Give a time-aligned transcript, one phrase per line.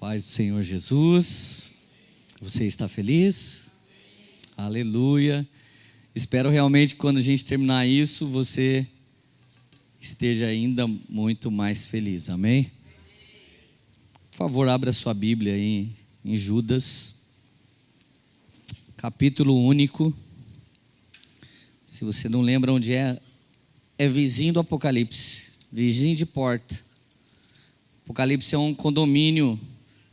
[0.00, 1.72] Paz do Senhor Jesus.
[2.40, 3.68] Você está feliz?
[4.56, 5.44] Aleluia.
[6.14, 8.86] Espero realmente que quando a gente terminar isso, você
[10.00, 12.30] esteja ainda muito mais feliz.
[12.30, 12.70] Amém?
[14.30, 15.90] Por favor, abra sua Bíblia aí
[16.24, 17.16] em Judas,
[18.96, 20.16] capítulo único.
[21.88, 23.20] Se você não lembra onde é,
[23.98, 26.80] é vizinho do Apocalipse, vizinho de porta.
[28.04, 29.58] Apocalipse é um condomínio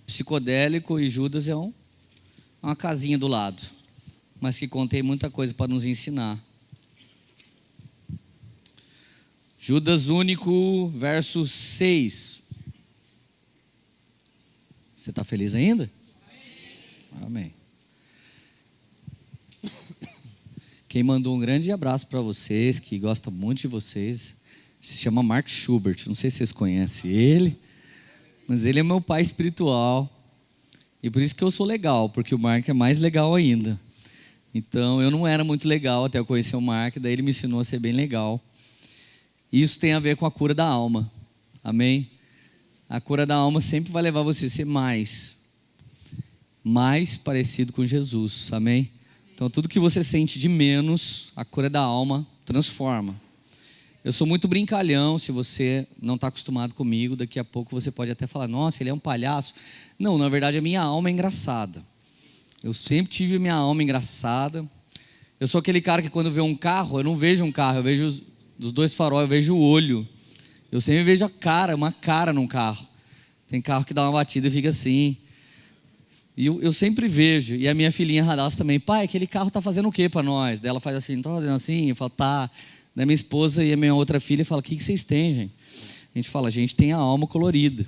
[0.06, 1.74] psicodélico e Judas é um,
[2.62, 3.62] uma casinha do lado,
[4.40, 6.40] mas que contém muita coisa para nos ensinar.
[9.58, 12.44] Judas único, verso 6.
[14.96, 15.90] Você está feliz ainda?
[17.22, 17.54] Amém.
[20.88, 24.36] Quem mandou um grande abraço para vocês, que gosta muito de vocês,
[24.80, 25.98] se chama Mark Schubert.
[26.08, 27.60] Não sei se vocês conhecem ele.
[28.48, 30.10] Mas ele é meu pai espiritual.
[31.02, 33.80] E por isso que eu sou legal, porque o Mark é mais legal ainda.
[34.54, 37.60] Então eu não era muito legal até eu conhecer o Mark, daí ele me ensinou
[37.60, 38.42] a ser bem legal.
[39.52, 41.12] E isso tem a ver com a cura da alma.
[41.64, 42.10] Amém?
[42.88, 45.38] A cura da alma sempre vai levar você a ser mais,
[46.64, 48.52] mais parecido com Jesus.
[48.54, 48.92] Amém?
[49.34, 53.20] Então tudo que você sente de menos, a cura da alma transforma.
[54.06, 58.12] Eu sou muito brincalhão, se você não está acostumado comigo, daqui a pouco você pode
[58.12, 59.56] até falar, nossa, ele é um palhaço.
[59.98, 61.84] Não, na verdade a minha alma é engraçada.
[62.64, 64.64] Eu sempre tive minha alma engraçada.
[65.40, 67.84] Eu sou aquele cara que quando vê um carro, eu não vejo um carro, eu
[67.84, 68.24] vejo
[68.60, 70.08] os, dois faróis, eu vejo o olho.
[70.72, 72.88] Eu sempre vejo a cara, uma cara num carro.
[73.48, 75.18] Tem carro que dá uma batida e fica assim.
[76.38, 77.56] E eu, eu sempre vejo.
[77.56, 80.60] E a minha filhinha Radassa também, pai, aquele carro está fazendo o que para nós?
[80.60, 81.90] Daí ela faz assim, está fazendo assim?
[81.90, 82.52] Eu falo, tá
[82.96, 85.54] da minha esposa e a minha outra filha fala: O que, que vocês têm, gente?
[86.14, 87.86] A gente fala: A gente tem a alma colorida,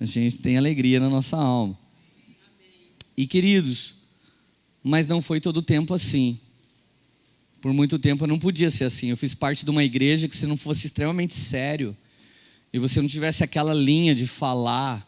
[0.00, 1.78] a gente tem alegria na nossa alma.
[3.16, 3.96] E queridos,
[4.82, 6.38] mas não foi todo o tempo assim.
[7.60, 9.08] Por muito tempo eu não podia ser assim.
[9.08, 11.94] Eu fiz parte de uma igreja que, se não fosse extremamente sério
[12.72, 15.06] e você não tivesse aquela linha de falar,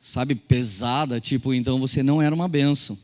[0.00, 2.98] sabe, pesada, tipo, então você não era uma benção.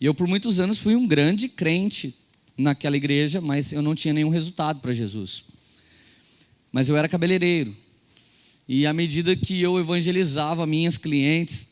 [0.00, 2.14] E eu, por muitos anos, fui um grande crente,
[2.56, 5.44] naquela igreja, mas eu não tinha nenhum resultado para Jesus.
[6.72, 7.74] Mas eu era cabeleireiro.
[8.68, 11.68] E à medida que eu evangelizava minhas clientes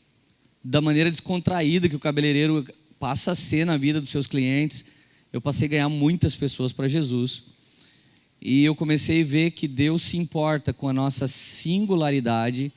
[0.63, 2.65] da maneira descontraída que o cabeleireiro
[2.99, 4.85] passa a ser na vida dos seus clientes,
[5.31, 7.45] eu passei a ganhar muitas pessoas para Jesus.
[8.41, 12.71] E eu comecei a ver que Deus se importa com a nossa singularidade,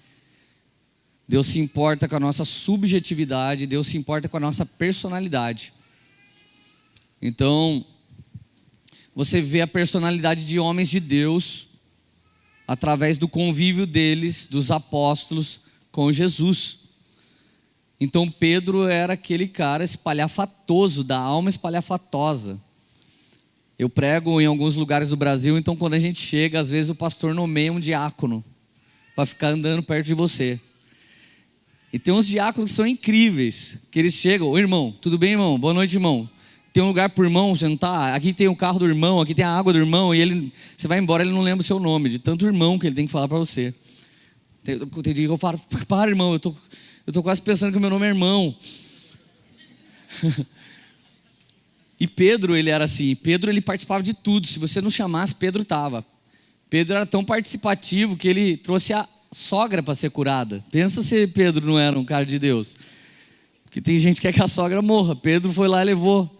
[1.28, 5.72] Deus se importa com a nossa subjetividade, Deus se importa com a nossa personalidade.
[7.20, 7.84] Então,
[9.16, 11.68] você vê a personalidade de homens de Deus
[12.68, 15.60] através do convívio deles, dos apóstolos,
[15.90, 16.80] com Jesus.
[17.98, 22.60] Então Pedro era aquele cara espalhafatoso, da alma espalhafatosa.
[23.78, 26.94] Eu prego em alguns lugares do Brasil, então quando a gente chega, às vezes o
[26.94, 28.44] pastor nomeia um diácono
[29.14, 30.60] para ficar andando perto de você.
[31.90, 35.58] E tem uns diáconos que são incríveis, que eles chegam, irmão, tudo bem, irmão?
[35.58, 36.28] Boa noite, irmão
[36.76, 39.46] tem um lugar para o irmão sentar, aqui tem o carro do irmão, aqui tem
[39.46, 42.10] a água do irmão, e ele, você vai embora, ele não lembra o seu nome,
[42.10, 43.74] de tanto irmão que ele tem que falar para você.
[44.62, 46.54] Tem, tem dia que eu falo, para irmão, eu tô,
[47.06, 48.54] eu tô quase pensando que o meu nome é irmão.
[51.98, 55.62] e Pedro, ele era assim, Pedro ele participava de tudo, se você não chamasse, Pedro
[55.62, 56.04] estava.
[56.68, 60.62] Pedro era tão participativo que ele trouxe a sogra para ser curada.
[60.70, 62.76] Pensa se Pedro não era um cara de Deus.
[63.64, 65.16] Porque tem gente que quer que a sogra morra.
[65.16, 66.35] Pedro foi lá e levou.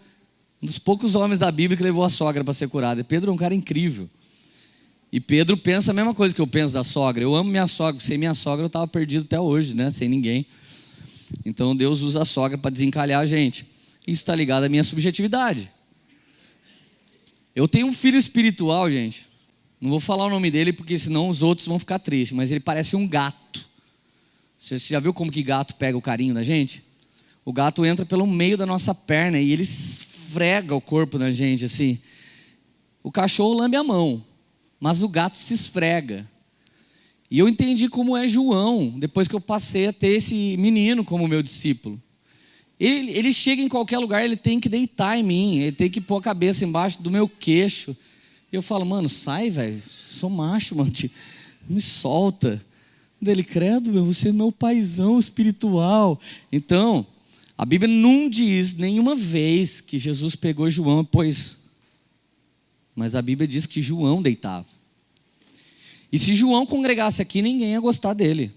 [0.63, 3.05] Um dos poucos homens da Bíblia que levou a sogra para ser curada.
[3.05, 4.09] Pedro é um cara incrível.
[5.13, 7.23] E Pedro pensa a mesma coisa que eu penso da sogra.
[7.23, 8.01] Eu amo minha sogra.
[8.01, 9.91] Sem minha sogra eu estava perdido até hoje, né?
[9.91, 10.47] Sem ninguém.
[11.45, 13.67] Então Deus usa a sogra para desencalhar a gente.
[14.07, 15.71] Isso está ligado à minha subjetividade.
[17.55, 19.27] Eu tenho um filho espiritual, gente.
[19.81, 22.37] Não vou falar o nome dele porque senão os outros vão ficar tristes.
[22.37, 23.67] Mas ele parece um gato.
[24.59, 26.83] Você já viu como que gato pega o carinho da gente?
[27.45, 29.65] O gato entra pelo meio da nossa perna e ele
[30.27, 31.99] esfrega o corpo na gente assim.
[33.03, 34.23] O cachorro lambe a mão,
[34.81, 36.29] mas o gato se esfrega.
[37.31, 41.29] E eu entendi como é João, depois que eu passei a ter esse menino como
[41.29, 42.01] meu discípulo.
[42.79, 46.01] Ele, ele chega em qualquer lugar, ele tem que deitar em mim, ele tem que
[46.01, 47.97] pôr a cabeça embaixo do meu queixo.
[48.53, 51.11] E eu falo, mano, sai, velho, sou macho, mano, te,
[51.69, 52.61] me solta.
[53.21, 56.21] Dele, credo, meu, você é meu paizão espiritual.
[56.53, 57.07] Então,
[57.59, 61.71] a Bíblia não diz nenhuma vez que Jesus pegou João pôs.
[62.95, 64.67] Mas a Bíblia diz que João deitava.
[66.13, 68.53] E se João congregasse aqui, ninguém ia gostar dele.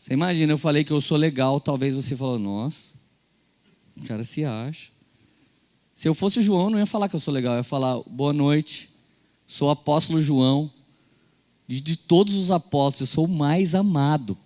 [0.00, 2.94] Você imagina, eu falei que eu sou legal, talvez você falou, nossa,
[3.96, 4.90] o cara se acha.
[5.94, 8.32] Se eu fosse João, não ia falar que eu sou legal, eu ia falar, boa
[8.32, 8.88] noite,
[9.46, 10.70] sou apóstolo João,
[11.66, 14.38] de, de todos os apóstolos, eu sou o mais amado.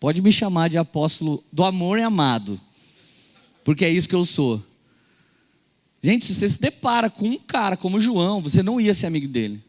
[0.00, 2.60] Pode me chamar de apóstolo do amor e amado,
[3.64, 4.62] porque é isso que eu sou.
[6.02, 9.26] Gente, se você se depara com um cara como João, você não ia ser amigo
[9.26, 9.62] dele.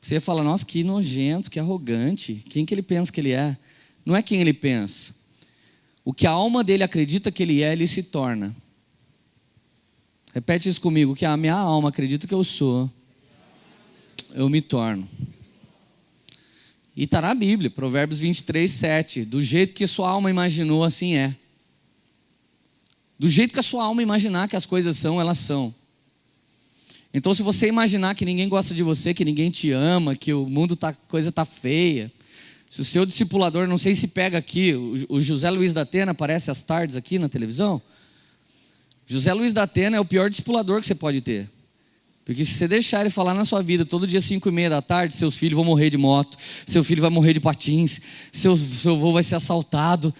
[0.00, 2.34] Você ia falar, nossa, que nojento, que arrogante.
[2.48, 3.58] Quem que ele pensa que ele é?
[4.06, 5.14] Não é quem ele pensa.
[6.04, 8.54] O que a alma dele acredita que ele é, ele se torna.
[10.32, 12.90] Repete isso comigo, o que a minha alma acredita que eu sou,
[14.34, 15.08] eu me torno.
[16.98, 19.24] E está na Bíblia, Provérbios 23, 7.
[19.24, 21.32] Do jeito que sua alma imaginou, assim é.
[23.16, 25.72] Do jeito que a sua alma imaginar que as coisas são, elas são.
[27.14, 30.44] Então, se você imaginar que ninguém gosta de você, que ninguém te ama, que o
[30.44, 32.10] mundo tá, coisa tá feia,
[32.68, 34.74] se o seu discipulador, não sei se pega aqui,
[35.08, 37.80] o José Luiz da Atena aparece às tardes aqui na televisão.
[39.06, 41.48] José Luiz da Atena é o pior discipulador que você pode ter.
[42.28, 44.82] Porque se você deixar ele falar na sua vida todo dia 5 e meia da
[44.82, 46.36] tarde, seus filhos vão morrer de moto,
[46.66, 50.12] seu filho vai morrer de patins, seu, seu avô vai ser assaltado,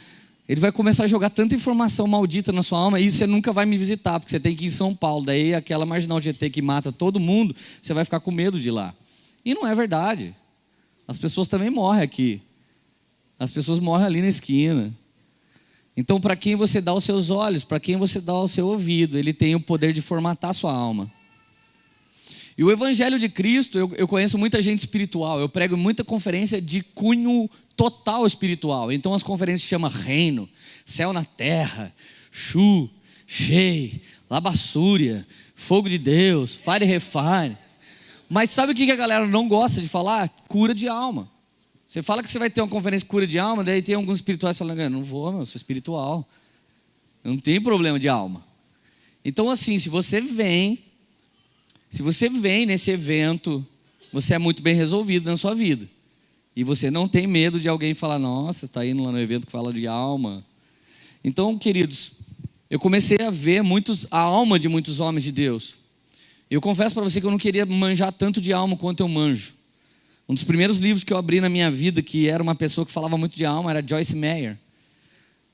[0.48, 3.66] ele vai começar a jogar tanta informação maldita na sua alma e você nunca vai
[3.66, 5.26] me visitar, porque você tem que ir em São Paulo.
[5.26, 8.72] Daí aquela marginal GT que mata todo mundo, você vai ficar com medo de ir
[8.72, 8.94] lá.
[9.44, 10.34] E não é verdade.
[11.06, 12.40] As pessoas também morrem aqui.
[13.38, 14.94] As pessoas morrem ali na esquina.
[15.94, 19.18] Então, para quem você dá os seus olhos, para quem você dá o seu ouvido,
[19.18, 21.17] ele tem o poder de formatar a sua alma.
[22.58, 26.60] E o Evangelho de Cristo, eu, eu conheço muita gente espiritual, eu prego muita conferência
[26.60, 28.90] de cunho total espiritual.
[28.90, 30.48] Então as conferências chamam Reino,
[30.84, 31.94] Céu na Terra,
[32.32, 32.90] Chu,
[33.28, 35.24] Shei, Labassúria,
[35.54, 37.56] Fogo de Deus, Fire Refine.
[38.28, 40.28] Mas sabe o que a galera não gosta de falar?
[40.48, 41.30] Cura de alma.
[41.86, 44.58] Você fala que você vai ter uma conferência cura de alma, daí tem alguns espirituais
[44.58, 46.28] falando, não vou, eu sou espiritual.
[47.22, 48.44] Eu não tenho problema de alma.
[49.24, 50.87] Então, assim, se você vem
[51.90, 53.64] se você vem nesse evento,
[54.12, 55.88] você é muito bem resolvido na sua vida.
[56.54, 59.52] E você não tem medo de alguém falar, nossa, está indo lá no evento que
[59.52, 60.44] fala de alma.
[61.22, 62.12] Então, queridos,
[62.68, 65.76] eu comecei a ver muitos, a alma de muitos homens de Deus.
[66.50, 69.54] Eu confesso para você que eu não queria manjar tanto de alma quanto eu manjo.
[70.28, 72.92] Um dos primeiros livros que eu abri na minha vida, que era uma pessoa que
[72.92, 74.58] falava muito de alma, era Joyce Meyer.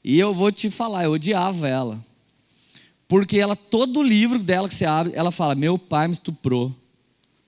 [0.03, 2.05] E eu vou te falar, eu odiava ela.
[3.07, 6.75] Porque ela, todo livro dela que você abre, ela fala: Meu pai me estuprou.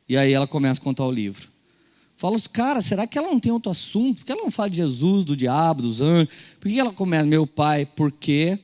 [0.09, 1.49] E aí ela começa a contar o livro.
[2.17, 4.19] Fala, cara, será que ela não tem outro assunto?
[4.19, 6.33] Por que ela não fala de Jesus, do diabo, dos anjos?
[6.59, 7.85] Por que ela começa, meu pai?
[7.85, 8.59] Porque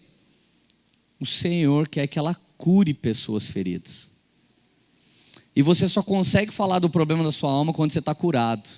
[1.21, 4.11] o Senhor quer que ela cure pessoas feridas.
[5.55, 8.69] E você só consegue falar do problema da sua alma quando você está curado.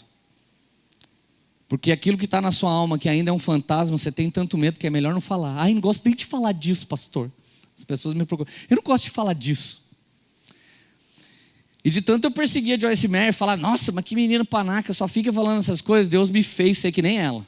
[1.68, 4.58] Porque aquilo que está na sua alma, que ainda é um fantasma, você tem tanto
[4.58, 5.56] medo que é melhor não falar.
[5.56, 7.30] Ai, não gosto nem de falar disso, pastor.
[7.76, 8.50] As pessoas me procuram.
[8.68, 9.84] Eu não gosto de falar disso.
[11.84, 15.30] E de tanto eu perseguia Joyce Meyer, falar, nossa, mas que menino panaca, só fica
[15.30, 17.46] falando essas coisas, Deus me fez ser que nem ela.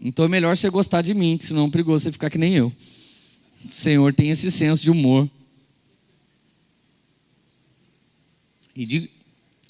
[0.00, 2.54] Então é melhor você gostar de mim, que senão é perigoso você ficar que nem
[2.54, 2.72] eu.
[3.70, 5.30] O Senhor tem esse senso de humor.
[8.74, 9.08] E digo,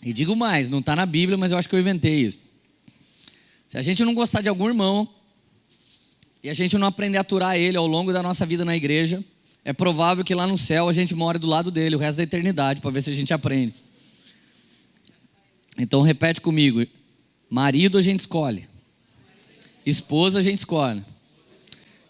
[0.02, 2.40] e digo mais, não está na Bíblia, mas eu acho que eu inventei isso.
[3.68, 5.08] Se a gente não gostar de algum irmão,
[6.46, 9.20] e a gente não aprender a aturar ele ao longo da nossa vida na igreja,
[9.64, 12.22] é provável que lá no céu a gente more do lado dele o resto da
[12.22, 13.74] eternidade, para ver se a gente aprende.
[15.76, 16.86] Então repete comigo:
[17.50, 18.68] marido a gente escolhe,
[19.84, 21.02] esposa a gente escolhe,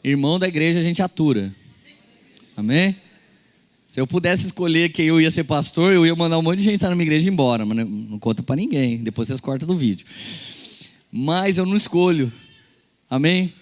[0.05, 1.50] irmão da igreja a gente atura.
[2.55, 2.95] Amém?
[3.87, 6.64] Se eu pudesse escolher quem eu ia ser pastor, eu ia mandar um monte de
[6.64, 8.99] gente estar na minha igreja embora, mas não conta para ninguém.
[8.99, 10.07] Depois vocês cortam do vídeo.
[11.11, 12.31] Mas eu não escolho.
[13.09, 13.55] Amém?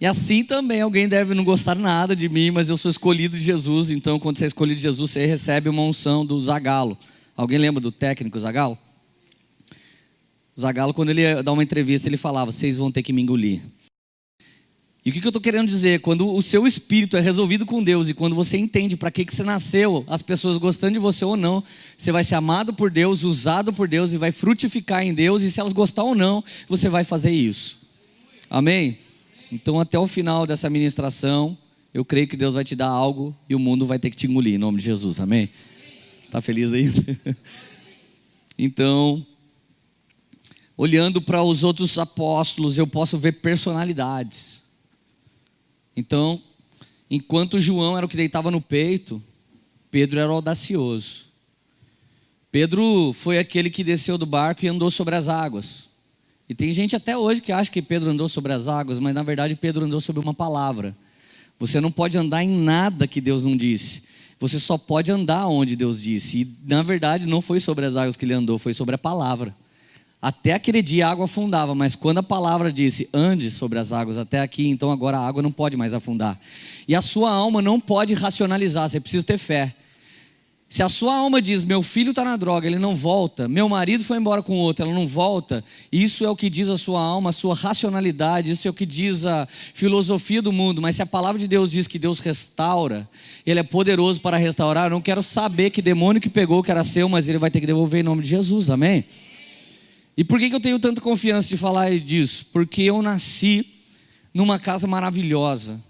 [0.00, 3.42] E assim também alguém deve não gostar nada de mim, mas eu sou escolhido de
[3.42, 6.98] Jesus, então quando você é escolhido de Jesus, você recebe uma unção do Zagalo.
[7.34, 8.76] Alguém lembra do técnico Zagalo?
[10.58, 13.62] Zagalo, quando ele ia dar uma entrevista, ele falava: vocês vão ter que me engolir.
[15.04, 16.00] E o que eu estou querendo dizer?
[16.00, 19.32] Quando o seu espírito é resolvido com Deus e quando você entende para que, que
[19.32, 21.62] você nasceu, as pessoas gostando de você ou não,
[21.96, 25.50] você vai ser amado por Deus, usado por Deus e vai frutificar em Deus, e
[25.50, 27.78] se elas gostar ou não, você vai fazer isso.
[28.50, 28.98] Amém?
[29.50, 31.56] Então, até o final dessa ministração,
[31.94, 34.26] eu creio que Deus vai te dar algo e o mundo vai ter que te
[34.26, 35.48] engolir, em nome de Jesus, amém?
[36.24, 36.92] Está feliz aí?
[38.58, 39.24] então,
[40.76, 44.64] olhando para os outros apóstolos, eu posso ver personalidades.
[45.96, 46.42] Então,
[47.08, 49.22] enquanto João era o que deitava no peito,
[49.90, 51.26] Pedro era audacioso.
[52.50, 55.95] Pedro foi aquele que desceu do barco e andou sobre as águas.
[56.48, 59.22] E tem gente até hoje que acha que Pedro andou sobre as águas, mas na
[59.22, 60.96] verdade Pedro andou sobre uma palavra.
[61.58, 64.02] Você não pode andar em nada que Deus não disse.
[64.38, 66.42] Você só pode andar onde Deus disse.
[66.42, 69.54] E na verdade não foi sobre as águas que ele andou, foi sobre a palavra.
[70.20, 74.18] Até aquele dia a água afundava, mas quando a palavra disse ande sobre as águas
[74.18, 76.38] até aqui, então agora a água não pode mais afundar.
[76.88, 79.74] E a sua alma não pode racionalizar, você precisa ter fé.
[80.68, 84.02] Se a sua alma diz, meu filho está na droga, ele não volta, meu marido
[84.02, 87.30] foi embora com outro, ela não volta, isso é o que diz a sua alma,
[87.30, 90.82] a sua racionalidade, isso é o que diz a filosofia do mundo.
[90.82, 93.08] Mas se a palavra de Deus diz que Deus restaura,
[93.46, 96.82] Ele é poderoso para restaurar, eu não quero saber que demônio que pegou que era
[96.82, 99.04] seu, mas ele vai ter que devolver em nome de Jesus, amém?
[100.16, 102.46] E por que, eu tenho tanta confiança de falar disso?
[102.52, 103.66] Porque eu nasci
[104.34, 105.80] numa casa maravilhosa.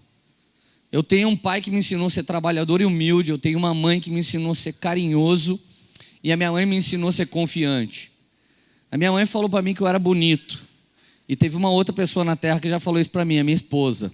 [0.90, 3.75] Eu tenho um pai que me ensinou a ser trabalhador e humilde, eu tenho uma
[3.75, 5.61] mãe que me ensinou a ser carinhoso,
[6.23, 8.12] e a minha mãe me ensinou a ser confiante.
[8.90, 10.59] A minha mãe falou para mim que eu era bonito.
[11.28, 13.55] E teve uma outra pessoa na terra que já falou isso para mim, a minha
[13.55, 14.12] esposa.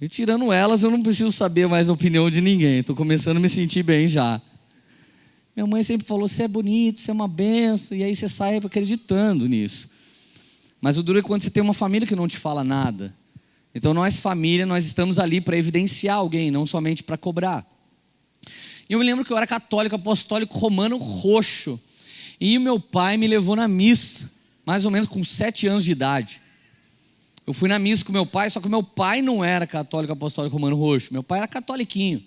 [0.00, 2.80] E tirando elas, eu não preciso saber mais a opinião de ninguém.
[2.80, 4.40] Estou começando a me sentir bem já.
[5.56, 8.58] Minha mãe sempre falou: você é bonito, você é uma benção, e aí você sai
[8.58, 9.88] acreditando nisso.
[10.82, 13.14] Mas o duro é quando você tem uma família que não te fala nada.
[13.76, 17.62] Então, nós, família, nós estamos ali para evidenciar alguém, não somente para cobrar.
[18.88, 21.78] E eu me lembro que eu era católico, apostólico, romano, roxo.
[22.40, 24.32] E meu pai me levou na missa,
[24.64, 26.40] mais ou menos com sete anos de idade.
[27.46, 30.56] Eu fui na missa com meu pai, só que meu pai não era católico, apostólico,
[30.56, 31.12] romano, roxo.
[31.12, 32.24] Meu pai era catoliquinho.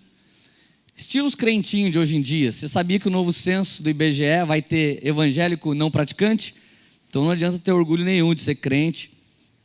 [0.96, 2.52] Estilos crentinho de hoje em dia.
[2.52, 6.54] Você sabia que o novo censo do IBGE vai ter evangélico não praticante?
[7.10, 9.18] Então não adianta ter orgulho nenhum de ser crente,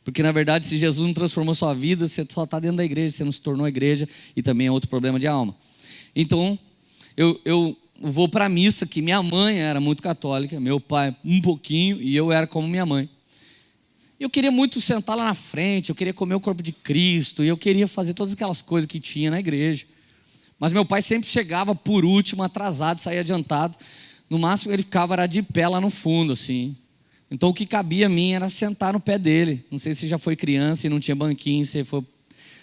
[0.05, 3.11] porque na verdade, se Jesus não transformou sua vida, você só está dentro da igreja,
[3.11, 5.55] você não se tornou igreja e também é outro problema de alma.
[6.15, 6.57] Então,
[7.17, 11.41] eu, eu vou para a missa, que minha mãe era muito católica, meu pai um
[11.41, 13.09] pouquinho, e eu era como minha mãe.
[14.19, 17.47] Eu queria muito sentar lá na frente, eu queria comer o corpo de Cristo, e
[17.47, 19.87] eu queria fazer todas aquelas coisas que tinha na igreja.
[20.59, 23.75] Mas meu pai sempre chegava por último, atrasado, saía adiantado.
[24.29, 26.77] No máximo ele ficava era de pé lá no fundo, assim.
[27.29, 29.65] Então o que cabia a mim era sentar no pé dele.
[29.71, 32.05] Não sei se já foi criança e não tinha banquinho, você foi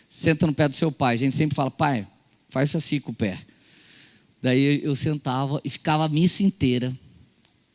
[0.09, 1.15] senta no pé do seu pai.
[1.15, 2.07] A gente sempre fala, pai,
[2.51, 3.45] faz isso assim com o pé.
[4.43, 6.95] Daí eu sentava e ficava a missa inteira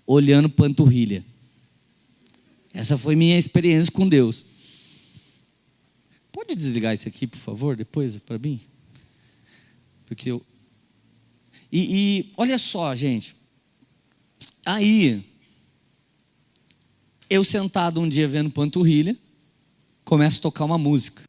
[0.06, 1.26] olhando panturrilha.
[2.74, 4.46] Essa foi minha experiência com Deus.
[6.32, 8.62] Pode desligar isso aqui, por favor, depois para mim?
[10.06, 10.46] Porque eu.
[11.72, 13.36] E, e olha só, gente.
[14.64, 15.27] Aí,
[17.30, 19.16] eu sentado um dia vendo panturrilha,
[20.06, 21.24] começo a tocar uma música.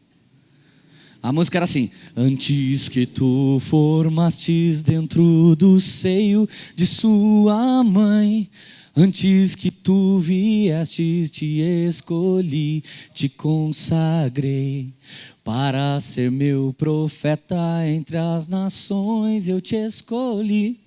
[1.23, 8.49] A música era assim: Antes que tu formastes dentro do seio de sua mãe,
[8.97, 14.93] antes que tu viestes, te escolhi, te consagrei.
[15.43, 20.79] Para ser meu profeta entre as nações, eu te escolhi.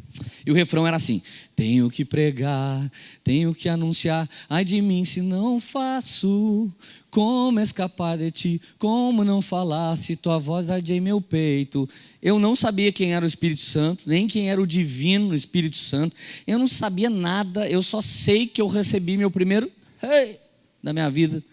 [0.46, 1.22] E o refrão era assim:
[1.56, 2.92] Tenho que pregar,
[3.24, 4.30] tenho que anunciar.
[4.50, 6.72] Ai de mim se não faço.
[7.10, 8.62] Como escapar de ti?
[8.78, 11.88] Como não falar se tua voz arde em meu peito?
[12.22, 16.16] Eu não sabia quem era o Espírito Santo, nem quem era o divino Espírito Santo.
[16.48, 19.70] Eu não sabia nada, eu só sei que eu recebi meu primeiro
[20.02, 20.40] hey,
[20.82, 21.44] da minha vida.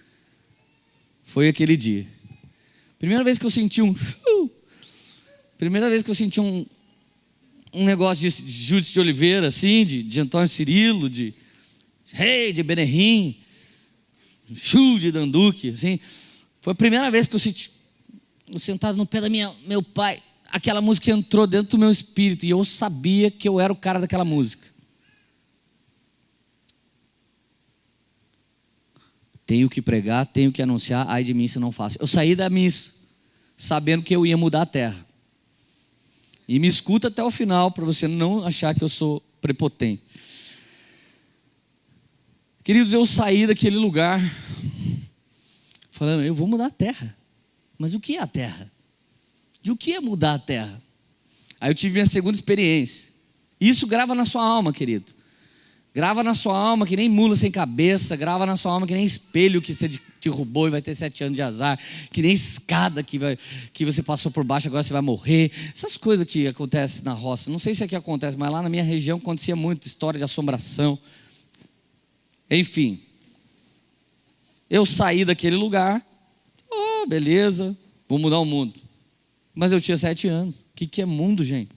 [1.24, 2.06] Foi aquele dia.
[2.98, 3.94] Primeira vez que eu senti um.
[5.58, 6.64] Primeira vez que eu senti um,
[7.72, 11.34] um negócio de Júdice de Oliveira, assim, de, de Antônio Cirilo, de
[12.12, 13.38] Rei, de Benerrim,
[14.54, 16.00] Chu de Danduque, assim.
[16.62, 17.70] Foi a primeira vez que eu senti,
[18.48, 22.46] eu sentado no pé da minha, meu pai, aquela música entrou dentro do meu espírito
[22.46, 24.66] e eu sabia que eu era o cara daquela música.
[29.46, 31.96] Tenho que pregar, tenho que anunciar, ai de mim se não faço.
[32.00, 32.98] Eu saí da missa
[33.56, 35.07] sabendo que eu ia mudar a terra.
[36.48, 40.02] E me escuta até o final para você não achar que eu sou prepotente.
[42.64, 44.20] Queridos, eu saí daquele lugar
[45.90, 47.16] falando, eu vou mudar a terra.
[47.78, 48.72] Mas o que é a terra?
[49.62, 50.82] E o que é mudar a terra?
[51.60, 53.12] Aí eu tive minha segunda experiência.
[53.60, 55.12] Isso grava na sua alma, querido.
[55.98, 59.04] Grava na sua alma que nem mula sem cabeça, grava na sua alma que nem
[59.04, 59.90] espelho que você
[60.22, 61.76] derrubou e vai ter sete anos de azar,
[62.12, 63.36] que nem escada que, vai,
[63.72, 65.50] que você passou por baixo, agora você vai morrer.
[65.74, 67.50] Essas coisas que acontecem na roça.
[67.50, 70.96] Não sei se aqui acontece, mas lá na minha região acontecia muito história de assombração.
[72.48, 73.02] Enfim.
[74.70, 76.00] Eu saí daquele lugar.
[76.70, 77.76] Oh, beleza,
[78.08, 78.80] vou mudar o mundo.
[79.52, 80.58] Mas eu tinha sete anos.
[80.58, 81.76] O que, que é mundo, gente?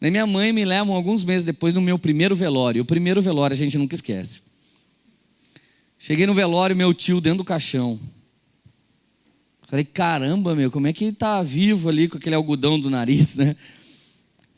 [0.00, 2.82] Minha mãe me levam alguns meses depois no meu primeiro velório.
[2.82, 4.42] O primeiro velório a gente nunca esquece.
[5.98, 7.98] Cheguei no velório, meu tio dentro do caixão.
[9.68, 13.34] Falei, caramba, meu, como é que ele tá vivo ali com aquele algodão do nariz,
[13.36, 13.56] né?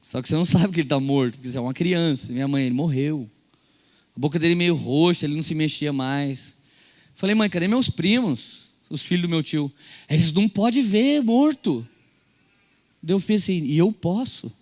[0.02, 2.32] Só que você não sabe que ele está morto, porque você é uma criança.
[2.32, 3.30] Minha mãe, ele morreu.
[4.16, 6.54] A boca dele meio roxa, ele não se mexia mais.
[7.14, 8.68] Falei, mãe, cadê meus primos?
[8.90, 9.72] Os filhos do meu tio.
[10.08, 11.86] Eles não podem ver morto.
[13.02, 14.52] Daí eu pensei, e eu posso?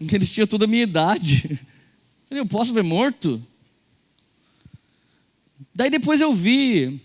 [0.12, 1.60] Eles tinham toda a minha idade.
[2.30, 3.42] Eu posso ver morto?
[5.74, 7.00] Daí depois eu vi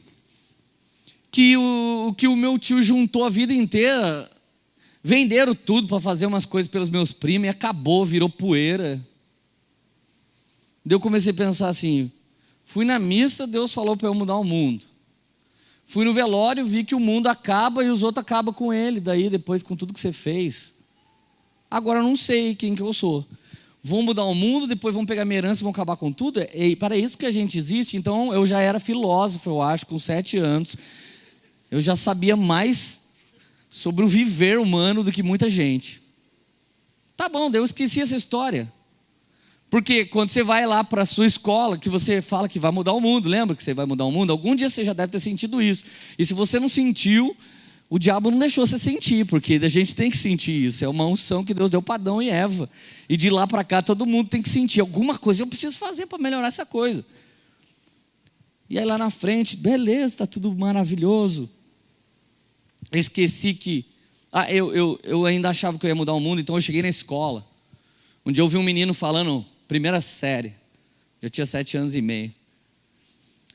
[1.29, 4.31] que o que o meu tio juntou a vida inteira,
[5.03, 9.05] venderam tudo para fazer umas coisas pelos meus primos e acabou, virou poeira.
[10.85, 12.11] Daí eu comecei a pensar assim:
[12.63, 14.83] fui na missa, Deus falou para eu mudar o mundo.
[15.85, 19.29] Fui no velório, vi que o mundo acaba e os outros acabam com ele, daí
[19.29, 20.74] depois com tudo que você fez.
[21.75, 23.25] Agora não sei quem que eu sou
[23.87, 26.43] vão mudar o mundo, depois vão pegar minha herança e vão acabar com tudo.
[26.55, 27.95] E para isso que a gente existe.
[27.95, 30.75] Então eu já era filósofo, eu acho, com sete anos.
[31.69, 33.01] Eu já sabia mais
[33.69, 36.01] sobre o viver humano do que muita gente.
[37.15, 38.73] Tá bom, eu esqueci essa história.
[39.69, 42.93] Porque quando você vai lá para a sua escola, que você fala que vai mudar
[42.93, 44.31] o mundo, lembra que você vai mudar o mundo?
[44.31, 45.83] Algum dia você já deve ter sentido isso.
[46.17, 47.37] E se você não sentiu,
[47.89, 50.83] o diabo não deixou você sentir, porque a gente tem que sentir isso.
[50.83, 52.69] É uma unção que Deus deu para Adão e Eva.
[53.07, 55.43] E de lá para cá todo mundo tem que sentir alguma coisa.
[55.43, 57.05] Eu preciso fazer para melhorar essa coisa.
[58.67, 61.49] E aí lá na frente, beleza, está tudo maravilhoso.
[62.91, 63.85] Eu esqueci que.
[64.31, 66.81] Ah, eu, eu, eu ainda achava que eu ia mudar o mundo, então eu cheguei
[66.81, 67.45] na escola.
[68.25, 70.53] Um dia eu vi um menino falando, primeira série.
[71.21, 72.33] Eu tinha sete anos e meio.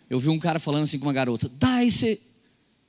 [0.09, 2.21] Eu vi um cara falando assim com uma garota: dá esse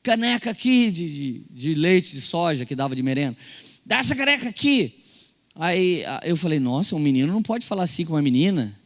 [0.04, 3.38] caneca aqui de, de, de leite de soja que dava de merenda.
[3.86, 5.00] Dá essa caneca aqui.
[5.56, 8.78] Aí eu falei, nossa, um menino não pode falar assim com uma menina.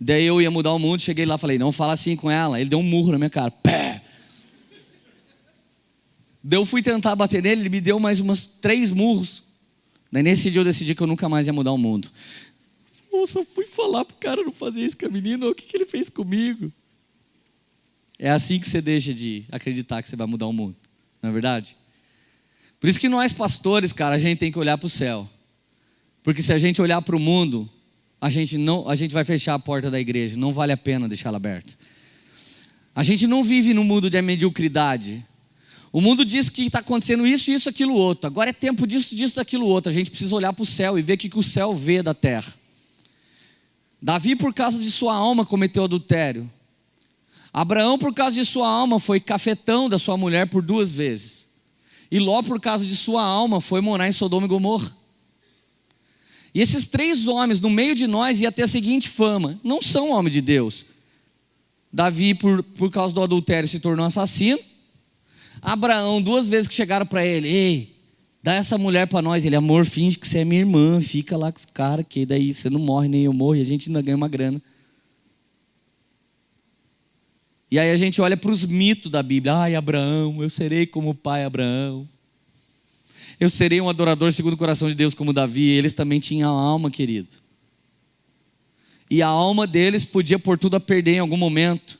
[0.00, 2.60] Daí eu ia mudar o mundo, cheguei lá falei, não fala assim com ela.
[2.60, 3.50] Ele deu um murro na minha cara.
[3.50, 4.02] Pé!
[6.42, 9.44] Daí eu fui tentar bater nele, ele me deu mais umas três murros.
[10.10, 12.10] Daí nesse dia eu decidi que eu nunca mais ia mudar o mundo.
[13.12, 15.76] Eu só fui falar pro cara não fazer isso com a menina, o que, que
[15.76, 16.72] ele fez comigo?
[18.24, 20.76] É assim que você deixa de acreditar que você vai mudar o mundo,
[21.20, 21.76] não é verdade?
[22.78, 25.28] Por isso que nós pastores, cara, a gente tem que olhar para o céu.
[26.22, 27.68] Porque se a gente olhar para o mundo,
[28.20, 31.08] a gente não, a gente vai fechar a porta da igreja, não vale a pena
[31.08, 31.72] deixá-la aberta.
[32.94, 35.26] A gente não vive no mundo de mediocridade.
[35.90, 38.28] O mundo diz que está acontecendo isso, isso, aquilo, outro.
[38.28, 39.90] Agora é tempo disso, disso, aquilo, outro.
[39.90, 42.04] A gente precisa olhar para o céu e ver o que, que o céu vê
[42.04, 42.54] da terra.
[44.00, 46.48] Davi, por causa de sua alma, cometeu adultério.
[47.52, 51.48] Abraão, por causa de sua alma, foi cafetão da sua mulher por duas vezes.
[52.10, 54.92] E Ló, por causa de sua alma, foi morar em Sodoma e Gomorra.
[56.54, 60.10] E esses três homens, no meio de nós, ia ter a seguinte fama: não são
[60.10, 60.86] homens de Deus.
[61.92, 64.58] Davi, por, por causa do adultério, se tornou assassino.
[65.60, 67.96] Abraão, duas vezes que chegaram para ele: ei,
[68.42, 69.44] dá essa mulher para nós.
[69.44, 72.52] Ele, amor, finge que você é minha irmã, fica lá com os caras, que daí
[72.52, 74.60] você não morre, nem eu morro, e a gente ainda ganha uma grana.
[77.72, 79.54] E aí a gente olha para os mitos da Bíblia.
[79.54, 82.06] Ai, Abraão, eu serei como o pai Abraão.
[83.40, 85.70] Eu serei um adorador segundo o coração de Deus como Davi.
[85.70, 87.32] Eles também tinham alma, querido.
[89.08, 91.98] E a alma deles podia por tudo a perder em algum momento.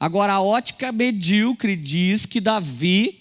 [0.00, 3.20] Agora, a ótica medíocre diz que Davi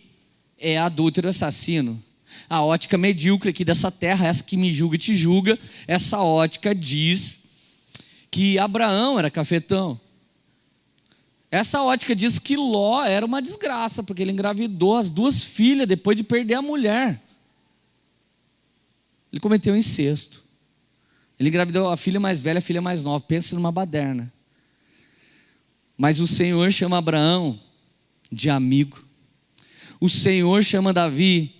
[0.58, 2.04] é adúltero assassino.
[2.50, 6.74] A ótica medíocre aqui dessa terra, essa que me julga e te julga, essa ótica
[6.74, 7.44] diz
[8.32, 10.01] que Abraão era cafetão.
[11.52, 16.16] Essa ótica diz que Ló era uma desgraça, porque ele engravidou as duas filhas depois
[16.16, 17.22] de perder a mulher.
[19.30, 20.42] Ele cometeu incesto.
[21.38, 23.22] Ele engravidou a filha mais velha, a filha mais nova.
[23.26, 24.32] Pensa numa baderna.
[25.98, 27.60] Mas o Senhor chama Abraão
[28.32, 29.04] de amigo.
[30.00, 31.54] O Senhor chama Davi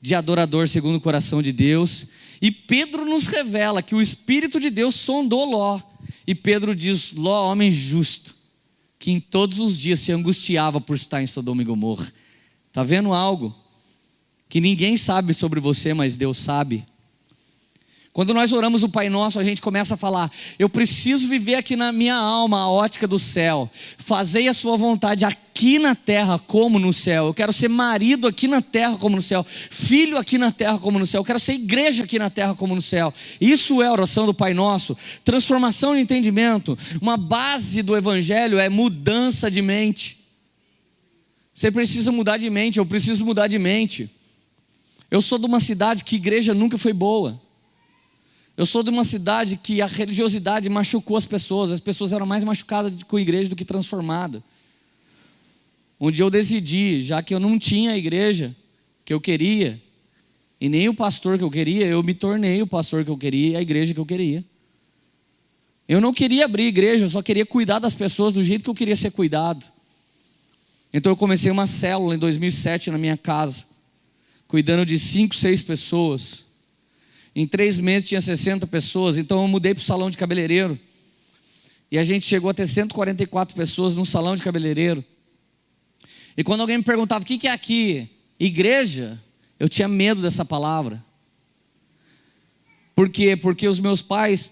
[0.00, 2.06] de adorador segundo o coração de Deus.
[2.40, 5.80] E Pedro nos revela que o Espírito de Deus sondou Ló.
[6.24, 8.41] E Pedro diz: Ló, homem justo
[9.02, 12.12] que em todos os dias se angustiava por estar em Sodoma e Gomorra.
[12.68, 13.52] Está vendo algo
[14.48, 16.86] que ninguém sabe sobre você, mas Deus sabe?
[18.12, 21.74] Quando nós oramos o Pai Nosso, a gente começa a falar: eu preciso viver aqui
[21.74, 26.78] na minha alma a ótica do céu, fazei a Sua vontade aqui na terra como
[26.78, 27.26] no céu.
[27.26, 30.98] Eu quero ser marido aqui na terra como no céu, filho aqui na terra como
[30.98, 31.20] no céu.
[31.20, 33.14] Eu quero ser igreja aqui na terra como no céu.
[33.40, 34.94] Isso é a oração do Pai Nosso.
[35.24, 36.78] Transformação de entendimento.
[37.00, 40.18] Uma base do Evangelho é mudança de mente.
[41.54, 44.10] Você precisa mudar de mente, eu preciso mudar de mente.
[45.10, 47.40] Eu sou de uma cidade que igreja nunca foi boa.
[48.56, 52.44] Eu sou de uma cidade que a religiosidade machucou as pessoas, as pessoas eram mais
[52.44, 54.42] machucadas com a igreja do que transformadas.
[56.12, 58.54] Dia eu decidi, já que eu não tinha a igreja
[59.04, 59.80] que eu queria,
[60.60, 63.50] e nem o pastor que eu queria, eu me tornei o pastor que eu queria
[63.50, 64.44] e a igreja que eu queria.
[65.88, 68.74] Eu não queria abrir igreja, eu só queria cuidar das pessoas do jeito que eu
[68.74, 69.64] queria ser cuidado.
[70.92, 73.64] Então eu comecei uma célula em 2007 na minha casa,
[74.46, 76.51] cuidando de cinco, seis pessoas.
[77.34, 80.78] Em três meses tinha 60 pessoas, então eu mudei para o salão de cabeleireiro.
[81.90, 85.04] E a gente chegou a ter 144 pessoas no salão de cabeleireiro.
[86.36, 89.20] E quando alguém me perguntava o que é aqui, igreja,
[89.58, 91.02] eu tinha medo dessa palavra.
[92.94, 93.36] Por quê?
[93.36, 94.50] Porque os meus pais,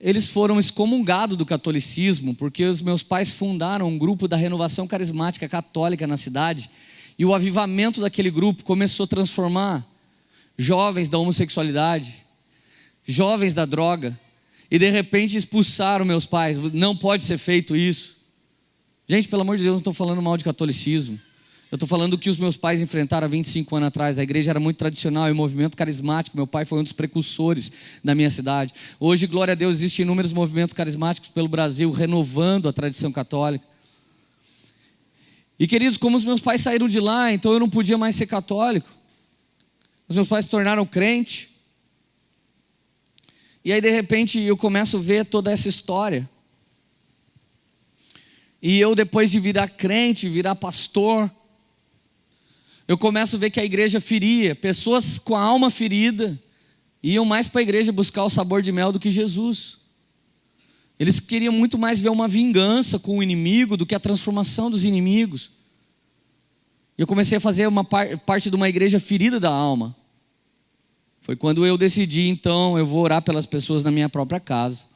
[0.00, 5.48] eles foram excomungados do catolicismo, porque os meus pais fundaram um grupo da renovação carismática
[5.48, 6.70] católica na cidade,
[7.18, 9.86] e o avivamento daquele grupo começou a transformar
[10.60, 12.14] jovens da homossexualidade,
[13.02, 14.18] jovens da droga,
[14.70, 16.58] e de repente expulsaram meus pais.
[16.74, 18.18] Não pode ser feito isso.
[19.08, 21.18] Gente, pelo amor de Deus, não estou falando mal de catolicismo.
[21.70, 24.18] Eu estou falando do que os meus pais enfrentaram há 25 anos atrás.
[24.18, 26.36] A igreja era muito tradicional e o movimento carismático.
[26.36, 27.72] Meu pai foi um dos precursores
[28.04, 28.74] da minha cidade.
[29.00, 33.64] Hoje, glória a Deus, existem inúmeros movimentos carismáticos pelo Brasil, renovando a tradição católica.
[35.58, 38.26] E queridos, como os meus pais saíram de lá, então eu não podia mais ser
[38.26, 38.99] católico.
[40.10, 41.50] Os meus pais se tornaram crente.
[43.64, 46.28] E aí, de repente, eu começo a ver toda essa história.
[48.60, 51.30] E eu, depois de virar crente, virar pastor,
[52.88, 56.36] eu começo a ver que a igreja feria, pessoas com a alma ferida
[57.00, 59.78] iam mais para a igreja buscar o sabor de mel do que Jesus.
[60.98, 64.82] Eles queriam muito mais ver uma vingança com o inimigo do que a transformação dos
[64.82, 65.52] inimigos.
[66.98, 69.96] Eu comecei a fazer uma par parte de uma igreja ferida da alma.
[71.30, 74.86] Foi quando eu decidi, então, eu vou orar pelas pessoas na minha própria casa.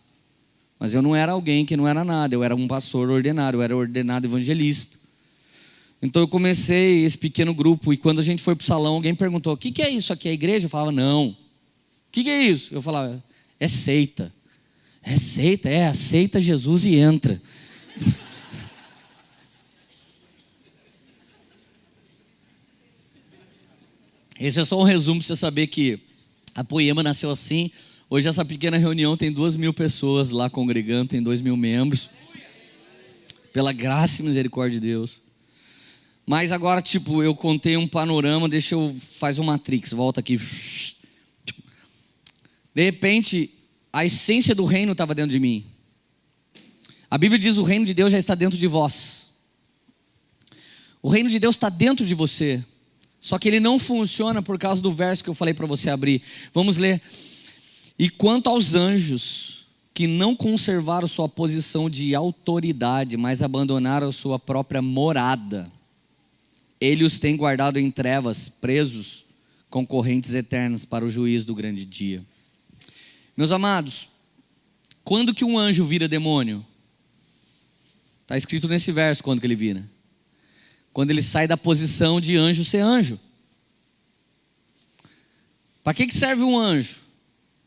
[0.81, 3.63] Mas eu não era alguém que não era nada, eu era um pastor ordenado, eu
[3.63, 4.99] era ordenado evangelista.
[6.03, 9.15] Então eu comecei esse pequeno grupo e quando a gente foi para o salão, alguém
[9.15, 10.29] perguntou: o que, que é isso aqui?
[10.29, 10.67] É igreja?
[10.67, 11.29] Eu falava: não.
[11.29, 11.37] O
[12.11, 12.75] que, que é isso?
[12.75, 13.23] Eu falava:
[13.61, 14.35] é seita.
[15.05, 17.41] É seita, é, aceita Jesus e entra.
[24.41, 26.01] Esse é só um resumo para você saber que
[26.55, 27.71] a Poema nasceu assim.
[28.09, 32.09] Hoje essa pequena reunião tem duas mil pessoas lá congregando, tem dois mil membros.
[33.53, 35.21] Pela graça e misericórdia de Deus.
[36.27, 40.39] Mas agora, tipo, eu contei um panorama, deixa eu faz um Matrix, volta aqui.
[42.75, 43.51] De repente,
[43.93, 45.67] a essência do reino estava dentro de mim.
[47.11, 49.35] A Bíblia diz: o reino de Deus já está dentro de vós.
[51.03, 52.65] O reino de Deus está dentro de você.
[53.25, 56.21] Só que ele não funciona por causa do verso que eu falei para você abrir.
[56.53, 57.01] Vamos ler.
[57.99, 64.83] E quanto aos anjos que não conservaram sua posição de autoridade, mas abandonaram sua própria
[64.83, 65.73] morada,
[66.79, 69.25] ele os tem guardado em trevas, presos,
[69.71, 72.23] concorrentes eternas para o juízo do grande dia.
[73.35, 74.07] Meus amados,
[75.03, 76.63] quando que um anjo vira demônio?
[78.21, 79.94] Está escrito nesse verso quando que ele vira
[80.95, 83.19] quando ele sai da posição de anjo ser anjo.
[85.83, 87.01] Para que, que serve um anjo?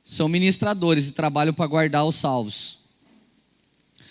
[0.01, 2.79] São ministradores e trabalham para guardar os salvos.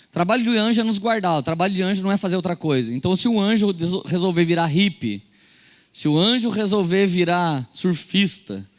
[0.05, 2.55] O trabalho de anjo é nos guardar, o trabalho de anjo não é fazer outra
[2.55, 2.93] coisa.
[2.93, 3.75] Então, se o anjo
[4.05, 5.23] resolver virar hippie,
[5.91, 8.69] se o anjo resolver virar surfista,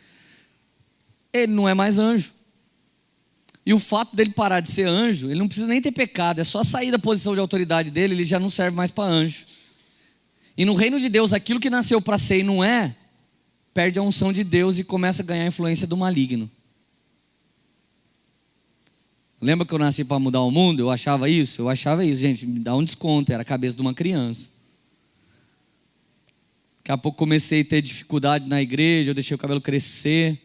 [1.33, 2.33] ele não é mais anjo.
[3.67, 6.45] E o fato dele parar de ser anjo, ele não precisa nem ter pecado, é
[6.45, 9.58] só sair da posição de autoridade dele, ele já não serve mais para anjo.
[10.59, 12.97] E no reino de Deus, aquilo que nasceu para ser e não é,
[13.73, 16.51] perde a unção de Deus e começa a ganhar a influência do maligno.
[19.41, 20.81] Lembra que eu nasci para mudar o mundo?
[20.81, 21.63] Eu achava isso?
[21.63, 24.51] Eu achava isso, gente, me dá um desconto, era a cabeça de uma criança.
[26.79, 30.43] Daqui a pouco comecei a ter dificuldade na igreja, eu deixei o cabelo crescer.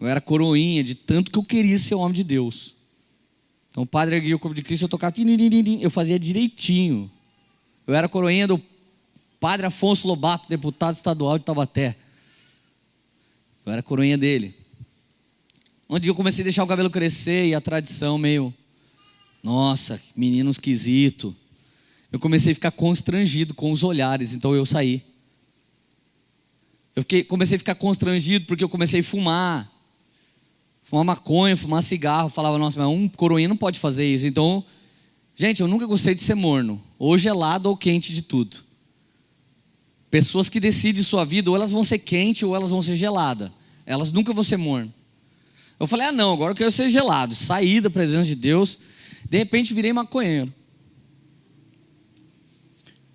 [0.00, 2.74] Eu era coroinha de tanto que eu queria ser homem de Deus.
[3.70, 5.14] Então o padre erguia o corpo de Cristo, eu tocava,
[5.80, 7.08] eu fazia direitinho.
[7.86, 8.60] Eu era coroinha do
[9.38, 11.96] padre Afonso Lobato, deputado estadual de Taubaté.
[13.64, 14.54] Eu era coroinha dele.
[15.88, 18.52] Onde eu comecei a deixar o cabelo crescer e a tradição meio.
[19.42, 21.36] Nossa, menino esquisito.
[22.10, 25.02] Eu comecei a ficar constrangido com os olhares, então eu saí.
[26.96, 29.70] Eu fiquei, comecei a ficar constrangido porque eu comecei a fumar.
[30.84, 32.30] Fumar maconha, fumar cigarro.
[32.30, 34.26] Falava, nossa, mas um coroinha não pode fazer isso.
[34.26, 34.64] Então
[35.34, 38.58] Gente, eu nunca gostei de ser morno, ou gelado ou quente de tudo.
[40.10, 43.52] Pessoas que decidem sua vida, ou elas vão ser quente ou elas vão ser gelada.
[43.84, 44.94] Elas nunca vão ser morno.
[45.78, 47.34] Eu falei: ah, não, agora eu quero ser gelado.
[47.34, 48.78] Saí da presença de Deus.
[49.28, 50.52] De repente virei maconheiro.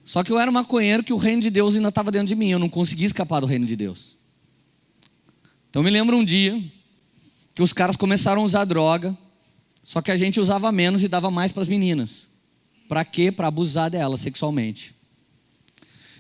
[0.03, 2.49] Só que eu era maconheiro que o reino de Deus ainda estava dentro de mim.
[2.49, 4.17] Eu não conseguia escapar do reino de Deus.
[5.69, 6.61] Então me lembro um dia
[7.53, 9.15] que os caras começaram a usar droga,
[9.89, 12.27] só que a gente usava menos e dava mais para as meninas.
[12.87, 13.31] Para quê?
[13.31, 14.93] Para abusar delas sexualmente.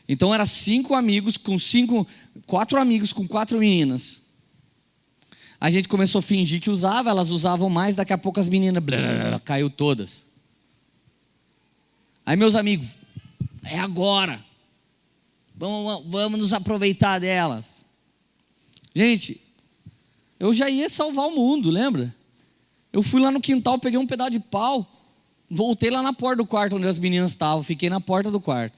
[0.07, 2.07] Então era cinco amigos com cinco,
[2.47, 4.23] quatro amigos com quatro meninas.
[5.61, 8.83] A gente começou a fingir que usava, elas usavam mais, daqui a pouco as meninas
[8.83, 10.25] blá, caiu todas.
[12.25, 12.95] Aí meus amigos,
[13.63, 14.43] é agora.
[15.55, 17.85] Vamos, vamos nos aproveitar delas.
[18.95, 19.39] Gente,
[20.39, 22.17] eu já ia salvar o mundo, lembra?
[22.91, 24.87] Eu fui lá no quintal, peguei um pedaço de pau,
[25.49, 28.77] voltei lá na porta do quarto onde as meninas estavam, fiquei na porta do quarto.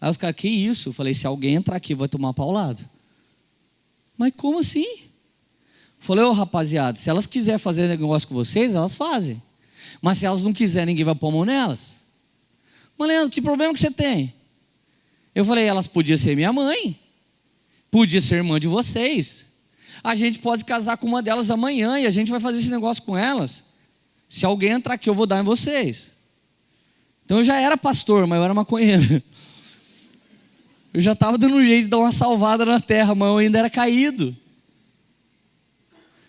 [0.00, 0.90] Aí os caras, que isso?
[0.90, 2.80] Eu falei, se alguém entrar aqui, vai tomar paulada.
[4.18, 4.98] Mas como assim?
[5.98, 9.42] Falei, ô oh, rapaziada, se elas quiserem fazer negócio com vocês, elas fazem.
[10.02, 12.04] Mas se elas não quiserem, ninguém vai pôr mão nelas.
[12.98, 14.34] Mas Leandro, que problema que você tem?
[15.34, 17.00] Eu falei, elas podiam ser minha mãe.
[17.90, 19.46] Podia ser irmã de vocês.
[20.04, 23.02] A gente pode casar com uma delas amanhã e a gente vai fazer esse negócio
[23.02, 23.64] com elas.
[24.28, 26.12] Se alguém entrar aqui, eu vou dar em vocês.
[27.24, 29.22] Então eu já era pastor, mas eu era maconheiro.
[30.92, 33.58] Eu já estava dando um jeito de dar uma salvada na terra, mas eu ainda
[33.58, 34.36] era caído.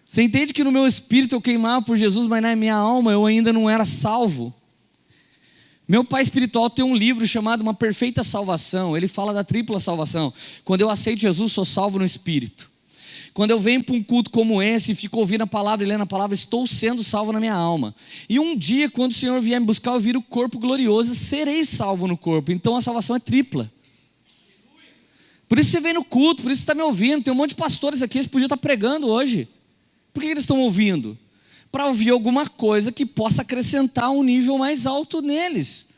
[0.06, 3.26] Você entende que no meu espírito eu queimava por Jesus, mas na minha alma eu
[3.26, 4.52] ainda não era salvo.
[5.88, 8.96] Meu pai espiritual tem um livro chamado Uma Perfeita Salvação.
[8.96, 10.34] Ele fala da tripla salvação.
[10.64, 12.74] Quando eu aceito Jesus, sou salvo no espírito.
[13.36, 16.04] Quando eu venho para um culto como esse e fico ouvindo a palavra e lendo
[16.04, 17.94] a palavra, estou sendo salvo na minha alma.
[18.30, 21.66] E um dia, quando o Senhor vier me buscar, eu vir o corpo glorioso, serei
[21.66, 22.54] salvo no corpo.
[22.54, 23.70] Então a salvação é tripla.
[25.50, 27.26] Por isso você vem no culto, por isso você está me ouvindo.
[27.26, 29.50] Tem um monte de pastores aqui, eles podiam estar pregando hoje.
[30.14, 31.20] Por que eles estão ouvindo?
[31.70, 35.90] Para ouvir alguma coisa que possa acrescentar um nível mais alto neles.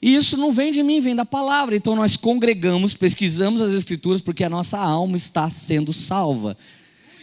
[0.00, 1.74] E isso não vem de mim, vem da palavra.
[1.74, 6.56] Então nós congregamos, pesquisamos as escrituras, porque a nossa alma está sendo salva.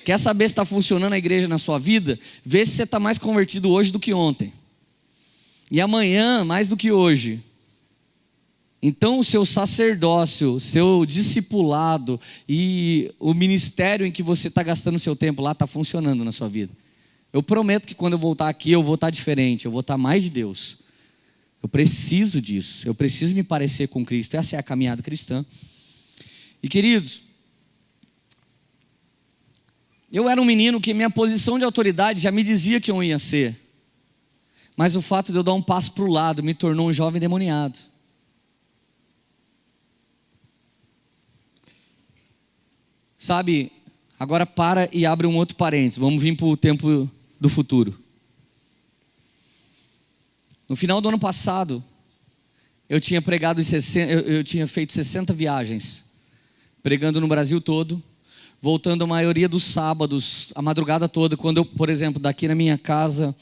[0.03, 2.19] Quer saber se está funcionando a igreja na sua vida?
[2.43, 4.53] Vê se você está mais convertido hoje do que ontem.
[5.71, 7.43] E amanhã, mais do que hoje.
[8.83, 14.99] Então, o seu sacerdócio, o seu discipulado e o ministério em que você está gastando
[14.99, 16.71] seu tempo lá está funcionando na sua vida.
[17.33, 19.95] Eu prometo que quando eu voltar aqui, eu vou estar tá diferente, eu vou estar
[19.95, 20.84] tá mais de Deus.
[21.65, 24.37] Eu preciso disso, eu preciso me parecer com Cristo.
[24.37, 25.43] Essa é a caminhada cristã.
[26.61, 27.23] E queridos,
[30.13, 33.17] eu era um menino que minha posição de autoridade já me dizia que eu ia
[33.17, 33.59] ser.
[34.77, 37.19] Mas o fato de eu dar um passo para o lado me tornou um jovem
[37.19, 37.79] demoniado.
[43.17, 43.71] Sabe,
[44.19, 45.97] agora para e abre um outro parênteses.
[45.97, 47.09] Vamos vir para o tempo
[47.41, 48.04] do futuro.
[50.67, 51.83] No final do ano passado,
[52.89, 56.05] eu tinha pregado 60, eu, eu tinha feito 60 viagens,
[56.81, 58.01] pregando no Brasil todo,
[58.59, 62.79] voltando a maioria dos sábados, a madrugada toda, quando eu, por exemplo, daqui na minha
[62.79, 63.35] casa,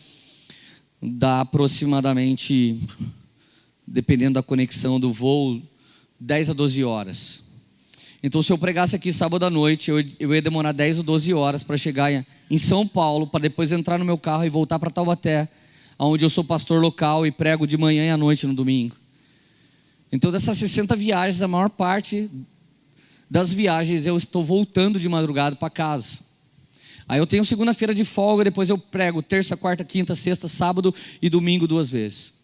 [1.02, 2.78] dá aproximadamente,
[3.88, 5.62] dependendo da conexão do voo,
[6.20, 7.44] 10 a 12 horas.
[8.22, 11.34] Então, se eu pregasse aqui sábado à noite, eu, eu ia demorar 10 ou 12
[11.34, 12.12] horas para chegar
[12.50, 15.50] em São Paulo, para depois entrar no meu carro e voltar para Taubaté,
[16.06, 18.96] onde eu sou pastor local e prego de manhã e à noite no domingo.
[20.12, 22.30] Então, dessas 60 viagens, a maior parte
[23.30, 26.20] das viagens eu estou voltando de madrugada para casa.
[27.08, 31.30] Aí eu tenho segunda-feira de folga, depois eu prego terça, quarta, quinta, sexta, sábado e
[31.30, 32.43] domingo duas vezes.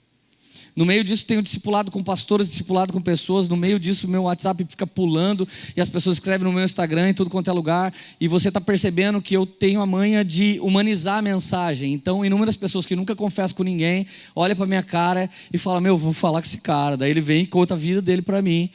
[0.79, 3.49] No meio disso, tenho discipulado com pastores, discipulado com pessoas.
[3.49, 7.13] No meio disso, meu WhatsApp fica pulando e as pessoas escrevem no meu Instagram, em
[7.13, 7.93] tudo quanto é lugar.
[8.17, 11.91] E você está percebendo que eu tenho a manha de humanizar a mensagem.
[11.91, 15.97] Então, inúmeras pessoas que nunca confessam com ninguém, olham para minha cara e falam: Meu,
[15.97, 16.95] vou falar com esse cara.
[16.95, 18.69] Daí ele vem e conta a vida dele para mim.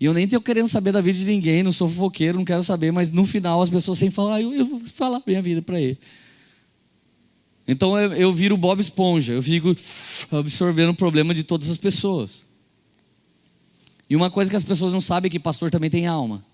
[0.00, 2.64] E eu nem tenho querendo saber da vida de ninguém, não sou fofoqueiro, não quero
[2.64, 5.62] saber, mas no final as pessoas sempre falam: ah, eu, eu vou falar minha vida
[5.62, 5.96] para ele.
[7.66, 9.74] Então eu, eu viro Bob Esponja, eu fico
[10.30, 12.44] absorvendo o problema de todas as pessoas.
[14.08, 16.44] E uma coisa que as pessoas não sabem é que pastor também tem alma.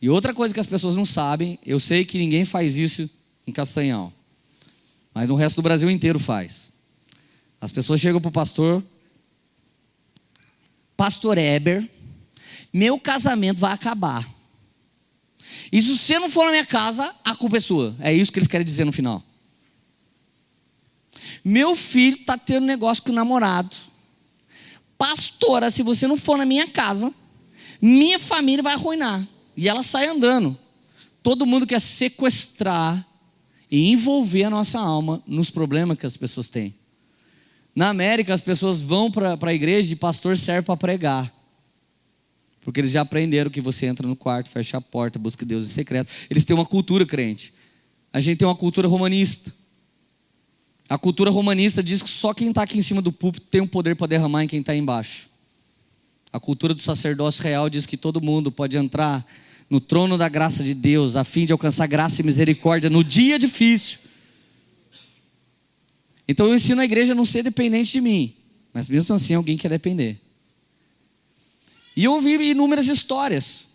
[0.00, 3.10] E outra coisa que as pessoas não sabem, eu sei que ninguém faz isso
[3.46, 4.12] em Castanhal,
[5.12, 6.72] mas no resto do Brasil inteiro faz.
[7.60, 8.84] As pessoas chegam para o pastor,
[10.96, 11.88] Pastor Eber,
[12.72, 14.28] meu casamento vai acabar.
[15.70, 17.94] E se você não for na minha casa, a culpa é sua.
[18.00, 19.22] É isso que eles querem dizer no final.
[21.48, 23.74] Meu filho está tendo negócio com o namorado.
[24.98, 27.10] Pastora, se você não for na minha casa,
[27.80, 29.26] minha família vai arruinar.
[29.56, 30.58] E ela sai andando.
[31.22, 33.02] todo mundo quer sequestrar
[33.70, 36.74] e envolver a nossa alma nos problemas que as pessoas têm.
[37.74, 41.32] Na América, as pessoas vão para a igreja e pastor serve para pregar.
[42.60, 45.68] Porque eles já aprenderam que você entra no quarto, fecha a porta, busca Deus em
[45.68, 46.12] secreto.
[46.28, 47.54] Eles têm uma cultura crente.
[48.12, 49.57] A gente tem uma cultura romanista.
[50.88, 53.68] A cultura romanista diz que só quem está aqui em cima do púlpito tem o
[53.68, 55.28] poder para derramar em quem está embaixo.
[56.32, 59.26] A cultura do sacerdócio real diz que todo mundo pode entrar
[59.68, 63.38] no trono da graça de Deus, a fim de alcançar graça e misericórdia no dia
[63.38, 63.98] difícil.
[66.26, 68.34] Então eu ensino a igreja a não ser dependente de mim,
[68.72, 70.18] mas mesmo assim alguém quer depender.
[71.94, 73.67] E eu ouvi inúmeras histórias.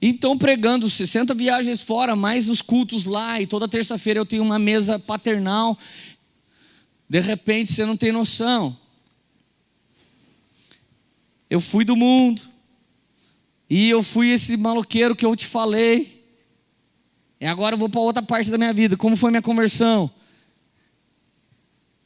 [0.00, 4.58] Então, pregando 60 viagens fora, mais os cultos lá, e toda terça-feira eu tenho uma
[4.58, 5.78] mesa paternal.
[7.08, 8.76] De repente você não tem noção.
[11.48, 12.42] Eu fui do mundo,
[13.70, 16.24] e eu fui esse maloqueiro que eu te falei,
[17.40, 18.96] e agora eu vou para outra parte da minha vida.
[18.96, 20.10] Como foi minha conversão?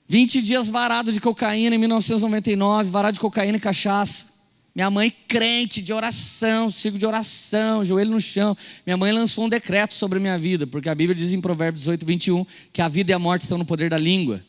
[0.07, 4.40] 20 dias varado de cocaína em 1999, varado de cocaína e cachaça.
[4.75, 8.57] Minha mãe crente de oração, sigo de oração, joelho no chão.
[8.87, 11.83] Minha mãe lançou um decreto sobre a minha vida, porque a Bíblia diz em Provérbios
[11.83, 14.43] 18, 21 que a vida e a morte estão no poder da língua.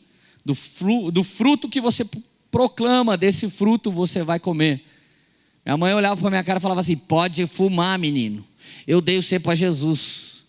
[0.44, 2.04] Do, fru, do fruto que você
[2.50, 4.84] proclama, desse fruto você vai comer.
[5.64, 8.44] Minha mãe olhava para minha cara e falava assim: pode fumar, menino.
[8.86, 10.44] Eu dei você para Jesus.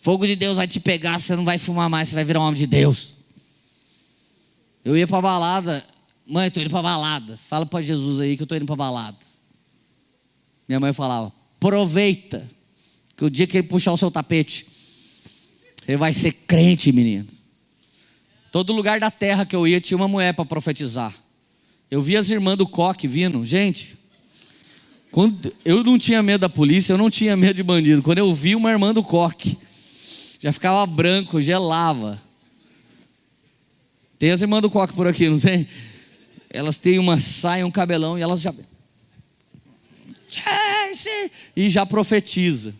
[0.00, 2.42] Fogo de Deus vai te pegar, você não vai fumar mais, você vai virar um
[2.42, 3.14] homem de Deus.
[4.84, 5.82] Eu ia para balada,
[6.26, 7.38] mãe, estou indo para balada.
[7.48, 9.18] Fala para Jesus aí que eu estou indo para balada.
[10.68, 12.48] Minha mãe falava: aproveita,
[13.16, 14.66] que o dia que ele puxar o seu tapete,
[15.86, 17.26] ele vai ser crente, menino.
[18.50, 21.14] Todo lugar da terra que eu ia tinha uma mulher para profetizar.
[21.90, 23.96] Eu vi as irmãs do coque vindo, gente.
[25.10, 28.02] Quando eu não tinha medo da polícia, eu não tinha medo de bandido.
[28.02, 29.56] Quando eu vi uma irmã do coque,
[30.40, 32.20] já ficava branco, gelava.
[34.18, 35.68] Tem as irmãs do coque por aqui, não tem?
[36.54, 38.54] Elas têm uma saia, um cabelão e elas já.
[41.56, 42.72] E já profetiza.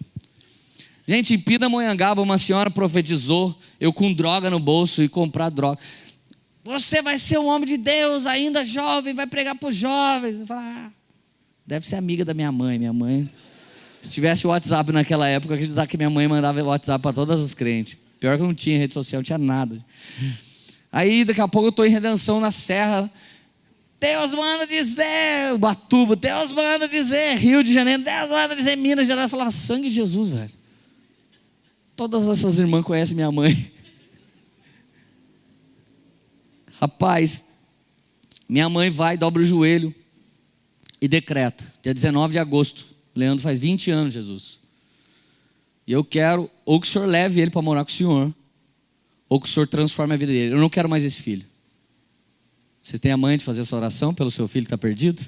[1.06, 5.80] Gente, em Pindamonhangaba, uma senhora profetizou, eu com droga no bolso e comprar droga.
[6.62, 10.40] Você vai ser um homem de Deus, ainda jovem, vai pregar para os jovens.
[10.40, 10.92] Eu falo, ah,
[11.66, 12.78] deve ser amiga da minha mãe.
[12.78, 13.28] Minha mãe,
[14.00, 17.98] se tivesse WhatsApp naquela época, acreditar que minha mãe mandava WhatsApp para todas as crentes.
[18.20, 19.84] Pior que eu não tinha rede social, não tinha nada.
[20.92, 23.12] Aí daqui a pouco eu estou em redenção na serra.
[24.04, 29.24] Deus manda dizer, Batuba, Deus manda dizer, Rio de Janeiro, Deus manda dizer, Minas Gerais.
[29.24, 30.52] Eu falava, sangue de Jesus, velho.
[31.96, 33.72] Todas essas irmãs conhecem minha mãe.
[36.78, 37.44] Rapaz,
[38.46, 39.94] minha mãe vai, dobra o joelho
[41.00, 42.84] e decreta, dia 19 de agosto.
[43.14, 44.60] Leandro faz 20 anos, Jesus.
[45.86, 48.34] E eu quero, ou que o senhor leve ele para morar com o senhor,
[49.30, 50.54] ou que o Senhor transforme a vida dele.
[50.54, 51.53] Eu não quero mais esse filho.
[52.84, 55.24] Você tem a mãe de fazer essa oração pelo seu filho que está perdido?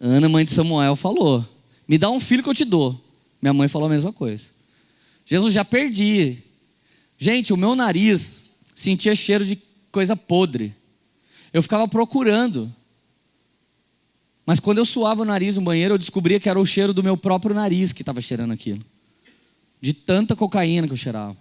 [0.00, 1.46] Ana, mãe de Samuel, falou:
[1.86, 3.00] Me dá um filho que eu te dou.
[3.40, 4.48] Minha mãe falou a mesma coisa.
[5.24, 6.38] Jesus, já perdi.
[7.16, 10.74] Gente, o meu nariz sentia cheiro de coisa podre.
[11.52, 12.74] Eu ficava procurando.
[14.44, 17.04] Mas quando eu suava o nariz no banheiro, eu descobria que era o cheiro do
[17.04, 18.84] meu próprio nariz que estava cheirando aquilo.
[19.80, 21.36] De tanta cocaína que eu cheirava.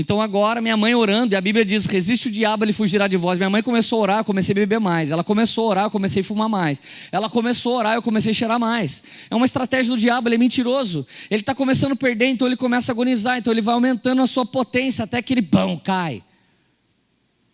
[0.00, 3.16] Então agora minha mãe orando, e a Bíblia diz: resiste o diabo, ele fugirá de
[3.16, 3.36] vós.
[3.36, 5.10] Minha mãe começou a orar, eu comecei a beber mais.
[5.10, 6.80] Ela começou a orar, eu comecei a fumar mais.
[7.10, 9.02] Ela começou a orar, eu comecei a cheirar mais.
[9.28, 11.04] É uma estratégia do diabo, ele é mentiroso.
[11.28, 14.26] Ele está começando a perder, então ele começa a agonizar, então ele vai aumentando a
[14.28, 16.22] sua potência até que ele bão, cai.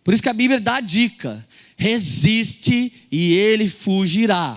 [0.03, 1.43] Por isso que a Bíblia dá a dica:
[1.75, 4.55] resiste e ele fugirá.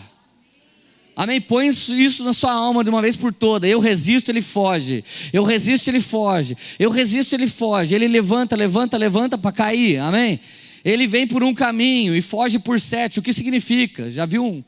[1.18, 1.40] Amém?
[1.40, 3.66] Põe isso na sua alma de uma vez por toda.
[3.66, 5.04] Eu resisto, ele foge.
[5.32, 6.56] Eu resisto, ele foge.
[6.78, 7.92] Eu resisto, ele foge.
[7.92, 9.98] Ele levanta, levanta, levanta para cair.
[9.98, 10.38] Amém?
[10.84, 13.18] Ele vem por um caminho e foge por sete.
[13.18, 14.08] O que significa?
[14.08, 14.62] Já viu um,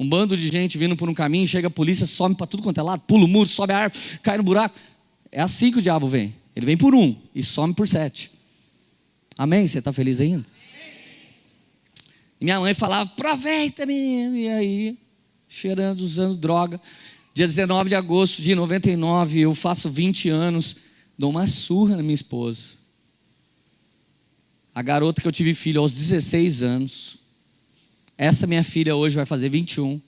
[0.00, 2.80] um bando de gente vindo por um caminho, chega a polícia, some para tudo quanto
[2.80, 4.76] é lado, pula o muro, sobe a árvore, cai no buraco.
[5.30, 6.34] É assim que o diabo vem.
[6.56, 8.32] Ele vem por um e some por sete.
[9.36, 9.64] Amém?
[9.64, 10.44] Você está feliz ainda?
[12.40, 14.36] Minha mãe falava, aproveita, menino.
[14.36, 14.98] E aí
[15.48, 16.80] cheirando, usando droga.
[17.34, 20.76] Dia 19 de agosto de 99, eu faço 20 anos,
[21.16, 22.76] dou uma surra na minha esposa.
[24.74, 27.18] A garota que eu tive filho aos 16 anos.
[28.16, 30.00] Essa minha filha hoje vai fazer 21.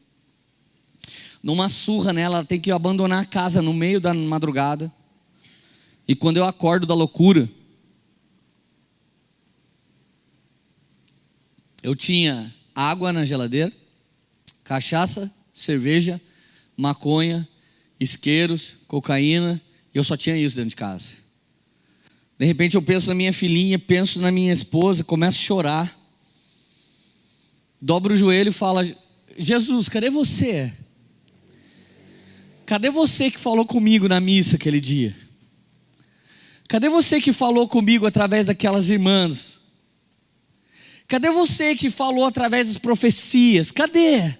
[1.43, 4.93] Numa surra nela, ela tem que abandonar a casa no meio da madrugada.
[6.07, 7.49] E quando eu acordo da loucura,
[11.83, 13.73] eu tinha água na geladeira,
[14.71, 16.21] cachaça, cerveja,
[16.77, 17.49] maconha
[17.99, 19.61] isqueiros, cocaína,
[19.93, 21.15] e eu só tinha isso dentro de casa.
[22.39, 25.99] De repente eu penso na minha filhinha, penso na minha esposa, começo a chorar.
[27.83, 28.87] Dobro o joelho e fala:
[29.37, 30.73] Jesus, cadê você?
[32.65, 35.17] Cadê você que falou comigo na missa aquele dia?
[36.69, 39.61] Cadê você que falou comigo através daquelas irmãs?
[41.09, 43.73] Cadê você que falou através das profecias?
[43.73, 44.39] Cadê?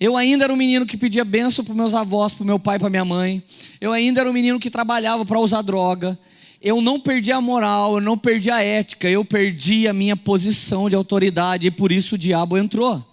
[0.00, 2.88] Eu ainda era um menino que pedia benção para meus avós, para meu pai, para
[2.88, 3.42] minha mãe.
[3.78, 6.18] Eu ainda era um menino que trabalhava para usar droga.
[6.62, 10.88] Eu não perdi a moral, eu não perdi a ética, eu perdi a minha posição
[10.88, 13.04] de autoridade e por isso o diabo entrou.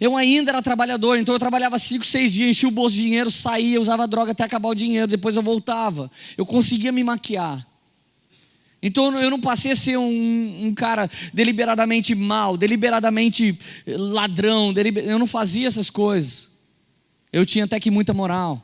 [0.00, 3.30] Eu ainda era trabalhador, então eu trabalhava cinco, seis dias, enchia o bolso de dinheiro,
[3.30, 6.10] saía, usava droga até acabar o dinheiro, depois eu voltava.
[6.36, 7.66] Eu conseguia me maquiar.
[8.86, 15.06] Então eu não passei a ser um, um cara deliberadamente mal, deliberadamente ladrão, deliber...
[15.06, 16.50] eu não fazia essas coisas.
[17.32, 18.62] Eu tinha até que muita moral.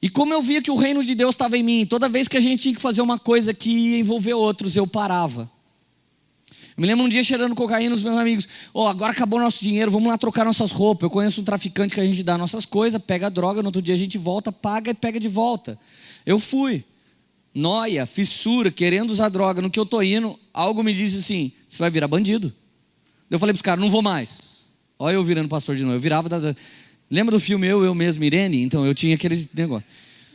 [0.00, 2.38] E como eu via que o reino de Deus estava em mim, toda vez que
[2.38, 5.42] a gente tinha que fazer uma coisa que ia envolver outros, eu parava.
[6.74, 8.48] Eu me lembro um dia cheirando cocaína os meus amigos.
[8.72, 11.02] Ó, oh, agora acabou nosso dinheiro, vamos lá trocar nossas roupas.
[11.02, 13.82] Eu conheço um traficante que a gente dá nossas coisas, pega a droga, no outro
[13.82, 15.78] dia a gente volta, paga e pega de volta.
[16.24, 16.82] Eu fui
[17.54, 21.78] noia, fissura, querendo usar droga, no que eu tô indo, algo me disse assim: você
[21.78, 22.52] vai virar bandido.
[23.30, 24.68] Eu falei para os caras: não vou mais.
[24.98, 25.96] Olha eu virando pastor de novo.
[25.96, 26.28] Eu virava.
[26.28, 26.54] Da...
[27.10, 28.62] Lembra do filme Eu, Eu Mesmo, Irene?
[28.62, 29.86] Então eu tinha aquele negócio.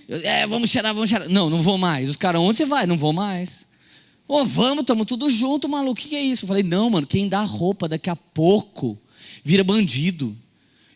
[0.08, 1.30] Eu, é, vamos cheirar, vamos cheirar.
[1.30, 2.10] Não, não vou mais.
[2.10, 2.86] Os caras, onde você vai?
[2.86, 3.66] Não vou mais.
[4.28, 5.94] Ô, oh, vamos, estamos tudo junto, maluco.
[5.94, 6.46] O que, que é isso?
[6.46, 8.98] Eu falei: não, mano, quem dá roupa daqui a pouco
[9.44, 10.36] vira bandido.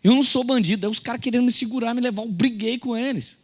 [0.04, 0.86] Eu não sou bandido.
[0.86, 2.22] Aí os caras querendo me segurar, me levar.
[2.22, 3.41] Eu briguei com eles.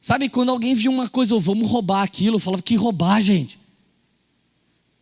[0.00, 3.60] Sabe, quando alguém viu uma coisa, oh, vamos roubar aquilo, eu falava, que roubar, gente?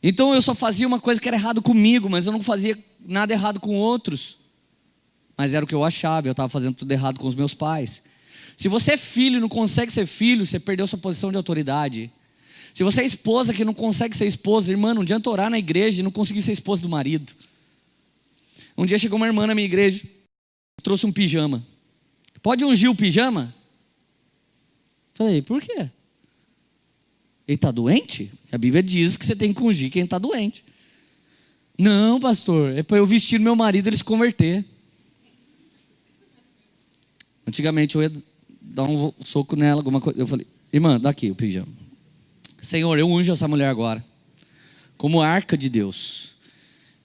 [0.02, 3.32] Então eu só fazia uma coisa que era errado comigo, mas eu não fazia nada
[3.32, 4.38] errado com outros.
[5.36, 8.02] Mas era o que eu achava, eu estava fazendo tudo errado com os meus pais.
[8.56, 12.10] Se você é filho e não consegue ser filho, você perdeu sua posição de autoridade.
[12.74, 16.00] Se você é esposa que não consegue ser esposa, irmã, não adianta orar na igreja
[16.00, 17.32] e não conseguir ser esposa do marido.
[18.76, 20.02] Um dia chegou uma irmã na minha igreja,
[20.82, 21.64] trouxe um pijama.
[22.42, 23.54] Pode ungir o pijama?
[25.18, 25.90] Falei, por quê?
[27.48, 28.30] Ele está doente?
[28.52, 30.64] A Bíblia diz que você tem que ungir quem está doente.
[31.76, 34.64] Não, pastor, é para eu vestir meu marido e ele se converter.
[37.44, 38.12] Antigamente eu ia
[38.60, 40.20] dar um soco nela, alguma coisa.
[40.20, 41.66] Eu falei, irmã, dá aqui o pijama.
[42.62, 44.04] Senhor, eu unjo essa mulher agora,
[44.96, 46.36] como arca de Deus,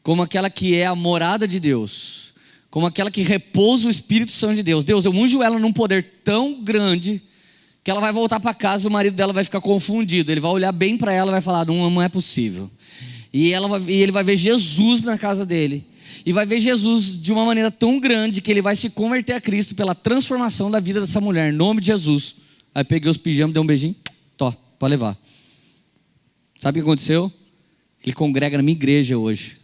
[0.04, 2.32] como aquela que é a morada de Deus,
[2.70, 4.84] como aquela que repousa o Espírito Santo de Deus.
[4.84, 7.20] Deus, eu unjo ela num poder tão grande
[7.84, 10.32] que ela vai voltar para casa, o marido dela vai ficar confundido.
[10.32, 12.72] Ele vai olhar bem para ela e vai falar: não, não é possível.
[13.34, 15.86] E, ela vai, e ele vai ver Jesus na casa dele.
[16.26, 19.42] E vai ver Jesus de uma maneira tão grande que ele vai se converter a
[19.42, 22.36] Cristo pela transformação da vida dessa mulher, em nome de Jesus.
[22.74, 23.96] Aí peguei os pijamas, dei um beijinho,
[24.38, 25.18] tó, pode levar.
[26.60, 27.32] Sabe o que aconteceu?
[28.04, 29.58] Ele congrega na minha igreja hoje.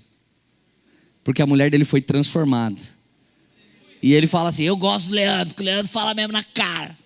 [1.23, 2.81] Porque a mulher dele foi transformada.
[4.01, 6.97] E ele fala assim: Eu gosto do Leandro, porque o Leandro fala mesmo na cara.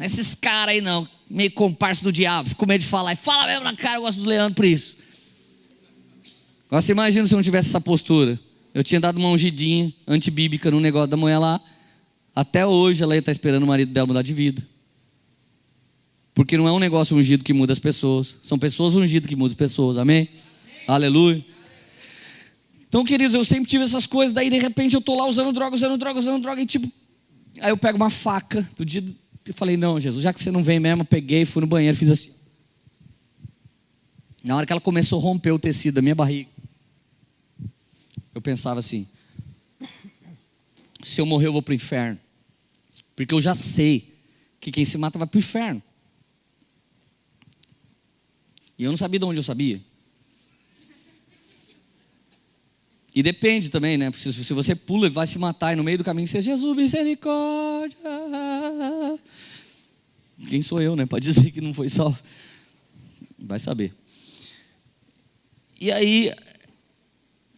[0.00, 3.12] É esses caras aí não, meio comparsa do diabo, fico com medo de falar.
[3.12, 4.96] E fala mesmo na cara, eu gosto do Leandro por isso.
[6.66, 8.40] Agora você imagina se eu não tivesse essa postura.
[8.72, 11.60] Eu tinha dado uma ungidinha antibíblica no negócio da mulher lá.
[12.34, 14.66] Até hoje ela ia estar esperando o marido dela mudar de vida.
[16.32, 18.36] Porque não é um negócio ungido que muda as pessoas.
[18.42, 19.98] São pessoas ungidas que mudam as pessoas.
[19.98, 20.30] Amém?
[20.30, 20.84] Amém.
[20.86, 21.44] Aleluia.
[22.88, 24.32] Então, queridos, eu sempre tive essas coisas.
[24.32, 26.62] Daí, de repente, eu estou lá usando droga, usando droga, usando droga.
[26.62, 26.90] E tipo,
[27.60, 29.04] aí eu pego uma faca do dia
[29.46, 32.10] eu falei, não, Jesus, já que você não vem mesmo, peguei, fui no banheiro, fiz
[32.10, 32.32] assim.
[34.42, 36.48] Na hora que ela começou a romper o tecido da minha barriga,
[38.34, 39.06] eu pensava assim:
[41.02, 42.18] se eu morrer, eu vou para o inferno.
[43.14, 44.14] Porque eu já sei
[44.58, 45.82] que quem se mata vai para o inferno.
[48.78, 49.80] E eu não sabia de onde eu sabia.
[53.20, 54.10] E depende também, né?
[54.16, 56.74] Se, se você pula e vai se matar e no meio do caminho você, Jesus,
[56.74, 57.98] misericórdia.
[60.48, 61.04] Quem sou eu, né?
[61.04, 62.16] Pode dizer que não foi só.
[63.38, 63.92] Vai saber.
[65.78, 66.32] E aí,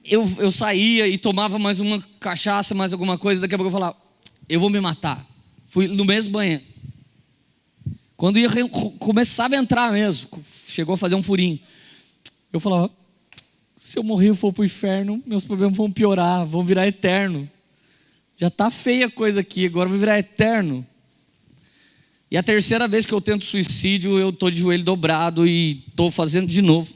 [0.05, 3.41] eu, eu saía e tomava mais uma cachaça, mais alguma coisa.
[3.41, 3.97] Daqui a pouco eu falava,
[4.49, 5.25] eu vou me matar.
[5.69, 6.65] Fui no mesmo banheiro.
[8.17, 8.49] Quando ia,
[8.99, 10.29] começava a entrar mesmo,
[10.67, 11.61] chegou a fazer um furinho.
[12.53, 12.91] Eu falava,
[13.83, 17.51] se eu morrer e for para o inferno, meus problemas vão piorar, vão virar eterno.
[18.37, 20.87] Já está feia a coisa aqui, agora vai virar eterno.
[22.31, 26.13] E a terceira vez que eu tento suicídio, eu estou de joelho dobrado e estou
[26.13, 26.95] fazendo de novo.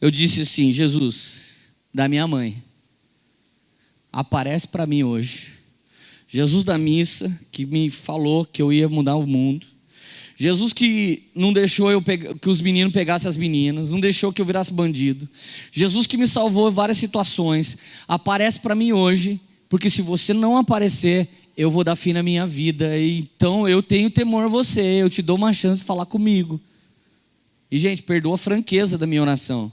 [0.00, 2.60] Eu disse assim: Jesus, da minha mãe,
[4.12, 5.52] aparece para mim hoje.
[6.26, 9.64] Jesus da missa, que me falou que eu ia mudar o mundo.
[10.42, 14.40] Jesus que não deixou eu pegar, que os meninos pegassem as meninas, não deixou que
[14.40, 15.28] eu virasse bandido.
[15.70, 17.76] Jesus que me salvou em várias situações,
[18.08, 19.38] aparece para mim hoje,
[19.68, 22.98] porque se você não aparecer, eu vou dar fim na minha vida.
[22.98, 26.58] Então eu tenho temor a você, eu te dou uma chance de falar comigo.
[27.70, 29.70] E gente, perdoa a franqueza da minha oração,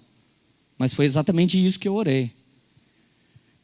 [0.78, 2.30] mas foi exatamente isso que eu orei.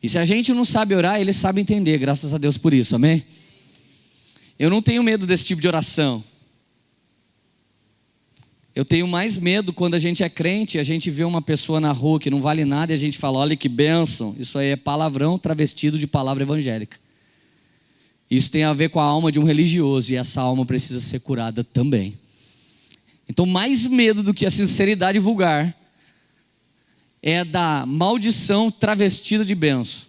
[0.01, 2.95] E se a gente não sabe orar, ele sabe entender, graças a Deus por isso,
[2.95, 3.25] amém?
[4.57, 6.23] Eu não tenho medo desse tipo de oração.
[8.75, 11.91] Eu tenho mais medo quando a gente é crente, a gente vê uma pessoa na
[11.91, 14.35] rua que não vale nada e a gente fala: olha que bênção.
[14.39, 16.97] Isso aí é palavrão travestido de palavra evangélica.
[18.31, 21.19] Isso tem a ver com a alma de um religioso e essa alma precisa ser
[21.19, 22.17] curada também.
[23.29, 25.77] Então, mais medo do que a sinceridade vulgar
[27.21, 30.07] é da maldição travestida de benção.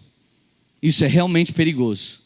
[0.82, 2.20] Isso é realmente perigoso.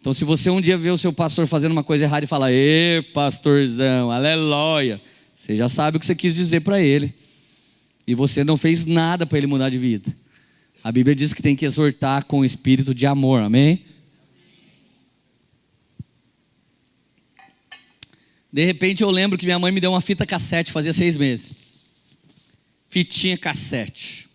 [0.00, 2.50] Então, se você um dia vê o seu pastor fazendo uma coisa errada e fala,
[2.50, 5.00] ê, pastorzão, aleluia
[5.46, 7.14] você já sabe o que você quis dizer para ele.
[8.04, 10.12] E você não fez nada para ele mudar de vida.
[10.82, 13.84] A Bíblia diz que tem que exortar com espírito de amor, amém?
[18.52, 21.52] De repente eu lembro que minha mãe me deu uma fita cassete, fazia seis meses.
[22.90, 24.28] Fitinha cassete.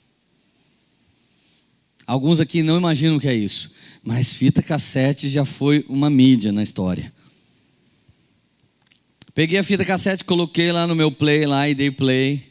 [2.07, 6.53] Alguns aqui não imaginam o que é isso, mas fita cassete já foi uma mídia
[6.53, 7.11] na história.
[9.33, 12.43] Peguei a fita cassete, coloquei lá no meu play lá e dei play.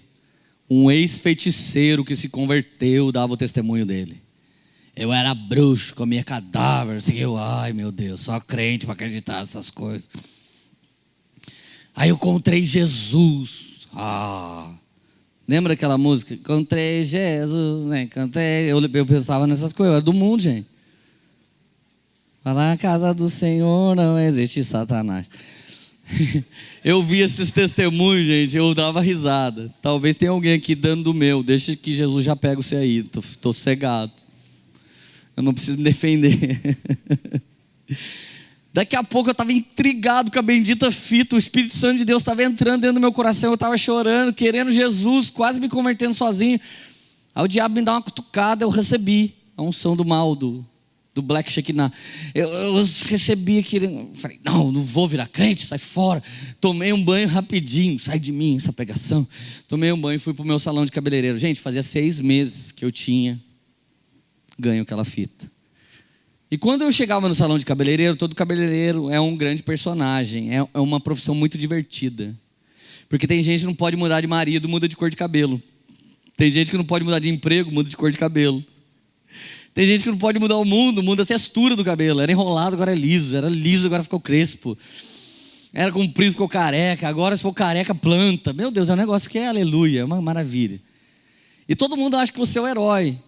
[0.69, 4.23] Um ex-feiticeiro que se converteu dava o testemunho dele.
[4.97, 9.71] Eu era bruxo, comia cadáver, assim, eu, ai meu Deus, só crente para acreditar nessas
[9.71, 10.09] coisas.
[11.95, 13.89] Aí eu encontrei Jesus.
[13.93, 14.73] Ah,
[15.47, 16.35] lembra aquela música?
[16.35, 18.03] Encontrei Jesus, né?
[18.03, 18.71] Encontrei.
[18.71, 20.67] Eu, eu pensava nessas coisas, eu era do mundo, gente.
[22.43, 25.29] Falar na casa do Senhor não existe Satanás.
[26.85, 29.71] eu vi esses testemunhos, gente, eu dava risada.
[29.81, 31.43] Talvez tenha alguém aqui dando do meu.
[31.43, 32.99] Deixa que Jesus já pega você aí.
[32.99, 34.13] Estou cegado.
[35.37, 36.79] Eu não preciso me defender.
[38.73, 41.35] Daqui a pouco eu estava intrigado com a bendita fita.
[41.35, 43.51] O Espírito Santo de Deus estava entrando dentro do meu coração.
[43.51, 46.61] Eu estava chorando, querendo Jesus, quase me convertendo sozinho.
[47.35, 50.65] Aí o diabo me dá uma cutucada, eu recebi a unção do mal, do,
[51.15, 51.93] do Black Shekinah.
[52.35, 54.11] Eu, eu recebi aquele.
[54.15, 56.23] Falei, não, não vou virar crente, sai fora.
[56.61, 59.27] Tomei um banho rapidinho, sai de mim essa pregação.
[59.67, 61.39] Tomei um banho e fui para o meu salão de cabeleireiro.
[61.39, 63.41] Gente, fazia seis meses que eu tinha
[64.59, 65.51] ganho aquela fita.
[66.51, 70.67] E quando eu chegava no salão de cabeleireiro, todo cabeleireiro é um grande personagem, é,
[70.75, 72.37] é uma profissão muito divertida.
[73.09, 75.63] Porque tem gente que não pode mudar de marido, muda de cor de cabelo.
[76.37, 78.65] Tem gente que não pode mudar de emprego, muda de cor de cabelo.
[79.73, 82.21] Tem gente que não pode mudar o mundo, muda a textura do cabelo.
[82.21, 83.37] Era enrolado, agora é liso.
[83.37, 84.77] Era liso, agora ficou crespo.
[85.73, 87.09] Era comprido, ficou careca.
[87.09, 88.53] Agora, se for careca, planta.
[88.53, 90.81] Meu Deus, é um negócio que é aleluia, é uma maravilha.
[91.69, 93.19] E todo mundo acha que você é o herói.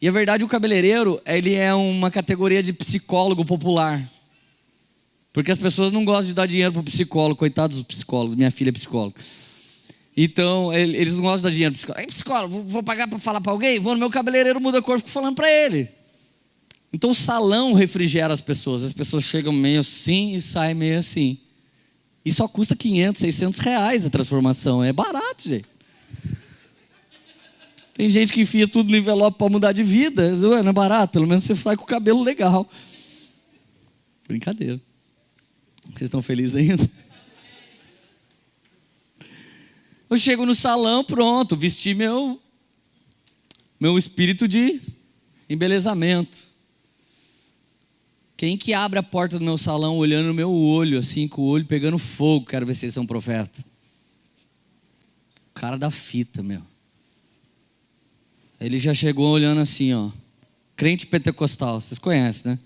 [0.00, 4.08] E a verdade, o cabeleireiro, ele é uma categoria de psicólogo popular.
[5.32, 8.36] Porque as pessoas não gostam de dar dinheiro para o psicólogo, coitados dos psicólogos.
[8.36, 9.20] Minha filha é psicóloga.
[10.20, 12.08] Então, eles não gostam de dar dinheiro para psicólogo.
[12.08, 13.78] Psicólogo, vou pagar para falar para alguém?
[13.78, 15.88] Vou no meu cabeleireiro, muda a cor, fico falando para ele.
[16.92, 18.82] Então, o salão refrigera as pessoas.
[18.82, 21.38] As pessoas chegam meio assim e saem meio assim.
[22.24, 24.82] E só custa 500, 600 reais a transformação.
[24.82, 25.66] É barato, gente.
[27.94, 30.32] Tem gente que enfia tudo no envelope para mudar de vida.
[30.34, 32.68] Não é barato, pelo menos você sai com o cabelo legal.
[34.26, 34.80] Brincadeira.
[35.84, 36.90] Vocês estão felizes ainda?
[40.08, 42.40] Eu chego no salão, pronto, vesti meu
[43.78, 44.80] meu espírito de
[45.48, 46.48] embelezamento.
[48.36, 51.46] Quem que abre a porta do meu salão olhando no meu olho, assim, com o
[51.46, 53.64] olho pegando fogo, quero ver se vocês são profeta.
[55.50, 56.62] O cara da fita, meu.
[58.60, 60.10] Ele já chegou olhando assim, ó.
[60.76, 62.58] Crente pentecostal, vocês conhecem, né?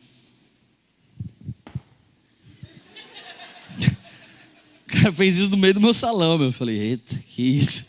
[4.92, 6.48] Cara fez isso no meio do meu salão, meu.
[6.48, 7.86] Eu falei, eita, que isso?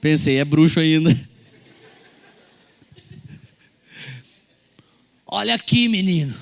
[0.00, 1.16] Pensei, é bruxo ainda.
[5.26, 6.34] Olha aqui, menino.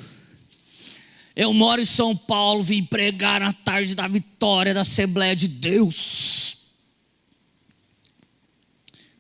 [1.37, 6.59] Eu moro em São Paulo, vim pregar na tarde da vitória da Assembleia de Deus.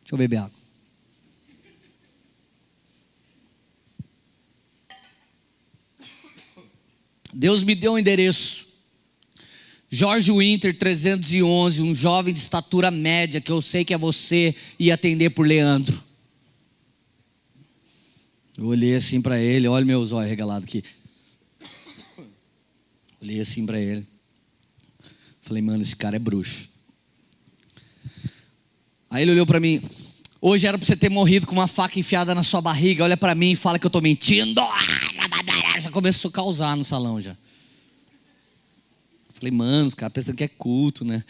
[0.03, 0.65] Deixa eu beber água.
[7.33, 8.64] Deus me deu um endereço.
[9.95, 14.91] Jorge Winter 311, um jovem de estatura média, que eu sei que é você, e
[14.91, 16.03] atender por Leandro.
[18.59, 20.83] Eu olhei assim para ele, olha meus olhos regalados aqui.
[23.23, 24.05] Olhei assim para ele.
[25.43, 26.69] Falei, mano, esse cara é bruxo.
[29.09, 29.81] Aí ele olhou para mim.
[30.41, 33.05] Hoje era para você ter morrido com uma faca enfiada na sua barriga.
[33.05, 34.61] Olha para mim e fala que eu tô mentindo.
[35.81, 37.37] Já começou a causar no salão já.
[39.35, 41.25] Falei, mano, os caras pensam que é culto, né?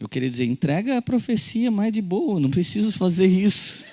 [0.00, 3.84] Eu queria dizer, entrega a profecia mais de boa, não precisa fazer isso.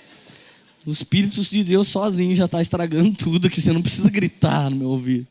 [0.86, 4.76] O Espírito de Deus sozinho já está estragando tudo, que você não precisa gritar no
[4.76, 5.28] meu ouvido.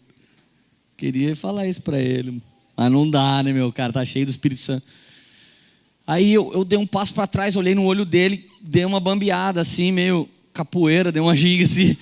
[0.97, 2.43] Queria falar isso para ele,
[2.77, 3.93] mas não dá, né, meu cara?
[3.93, 4.85] Tá cheio do Espírito Santo.
[6.07, 9.61] Aí eu, eu dei um passo para trás, olhei no olho dele, dei uma bambeada
[9.61, 11.97] assim, meio capoeira, dei uma giga assim.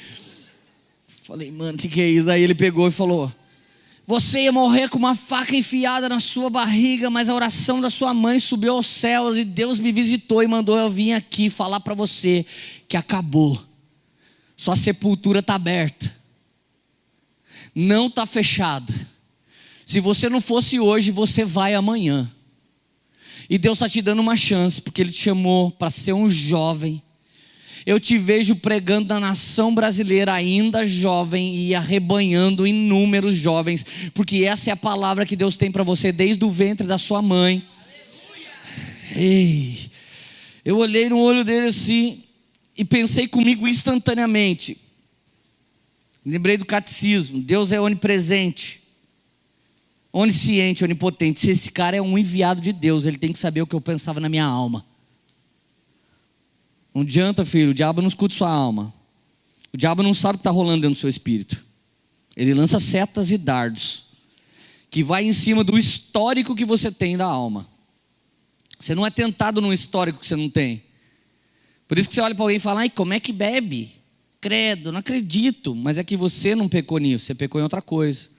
[1.27, 2.31] Falei, mano, o que, que é isso?
[2.31, 3.33] Aí ele pegou e falou:
[4.07, 8.15] você ia morrer com uma faca enfiada na sua barriga, mas a oração da sua
[8.15, 11.95] mãe subiu aos céus e Deus me visitou e mandou eu vir aqui falar para
[11.95, 12.47] você
[12.87, 13.61] que acabou.
[14.57, 16.15] Sua sepultura está aberta.
[17.75, 18.95] Não está fechada.
[19.85, 22.31] Se você não fosse hoje, você vai amanhã.
[23.51, 27.03] E Deus está te dando uma chance, porque Ele te chamou para ser um jovem
[27.87, 34.71] eu te vejo pregando na nação brasileira ainda jovem e arrebanhando inúmeros jovens, porque essa
[34.71, 37.65] é a palavra que Deus tem para você desde o ventre da sua mãe.
[39.15, 39.89] Ei,
[40.65, 42.25] eu olhei no olho dele assim
[42.77, 44.77] e pensei comigo instantaneamente.
[46.25, 48.83] Lembrei do catecismo: Deus é onipresente,
[50.13, 51.39] onisciente, onipotente.
[51.39, 53.81] Se esse cara é um enviado de Deus, ele tem que saber o que eu
[53.81, 54.85] pensava na minha alma.
[56.97, 58.91] Não adianta, filho, o diabo não escuta sua alma.
[59.71, 61.63] O diabo não sabe o que está rolando dentro do seu espírito.
[62.35, 64.07] Ele lança setas e dardos
[64.89, 67.69] que vai em cima do histórico que você tem da alma.
[68.79, 70.85] Você não é tentado num histórico que você não tem.
[71.87, 73.93] Por isso que você olha para alguém e fala: Ai, como é que bebe?
[74.41, 75.75] Credo, não acredito.
[75.75, 78.31] Mas é que você não pecou nisso, você pecou em outra coisa.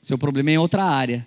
[0.00, 1.26] Seu problema é em outra área.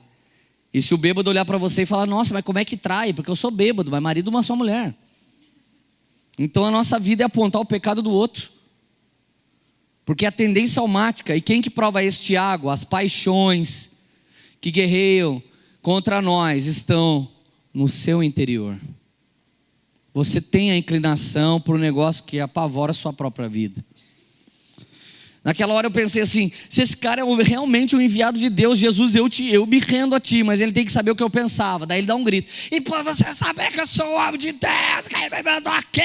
[0.73, 3.11] E se o bêbado olhar para você e falar: Nossa, mas como é que trai?
[3.11, 4.95] Porque eu sou bêbado, mas marido uma só mulher.
[6.37, 8.51] Então a nossa vida é apontar o pecado do outro.
[10.05, 12.69] Porque a tendência almática, e quem que prova isso, Tiago?
[12.69, 13.91] As paixões
[14.61, 15.41] que guerreiam
[15.81, 17.29] contra nós estão
[17.73, 18.79] no seu interior.
[20.13, 23.83] Você tem a inclinação para o negócio que apavora a sua própria vida.
[25.47, 29.15] Naquela hora eu pensei assim: se esse cara é realmente um enviado de Deus, Jesus,
[29.15, 31.29] eu, te, eu me rendo a ti, mas ele tem que saber o que eu
[31.29, 31.85] pensava.
[31.85, 34.51] Daí ele dá um grito: e por você saber que eu sou o homem de
[34.51, 36.01] Deus, quem me mandou aqui?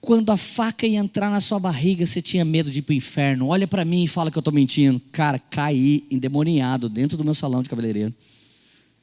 [0.00, 2.96] Quando a faca ia entrar na sua barriga, você tinha medo de ir para o
[2.96, 3.46] inferno.
[3.46, 5.00] Olha para mim e fala que eu estou mentindo.
[5.12, 8.12] Cara, caí endemoniado dentro do meu salão de cabeleireiro.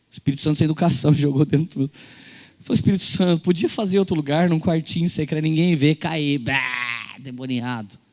[0.09, 1.89] O Espírito Santo sem educação jogou dentro.
[2.59, 7.15] Falei, Espírito Santo, podia fazer outro lugar, num quartinho, sem querer ninguém ver, cair, bah,
[7.17, 8.03] demoniado.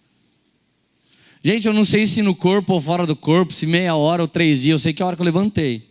[1.44, 4.28] Gente, eu não sei se no corpo ou fora do corpo, se meia hora ou
[4.28, 5.88] três dias, eu sei que é a hora que eu levantei.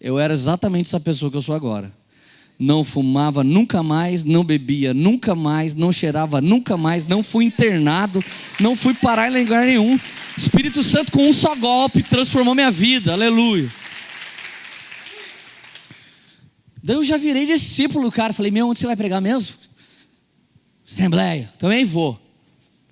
[0.00, 1.92] Eu era exatamente essa pessoa que eu sou agora.
[2.56, 8.22] Não fumava nunca mais, não bebia nunca mais, não cheirava nunca mais, não fui internado,
[8.60, 9.98] não fui parar em lugar nenhum.
[10.38, 13.68] Espírito Santo com um só golpe transformou minha vida, aleluia.
[16.80, 18.32] Daí eu já virei discípulo, cara.
[18.32, 19.56] Falei, meu, onde você vai pregar mesmo?
[20.86, 22.20] Assembleia, também vou.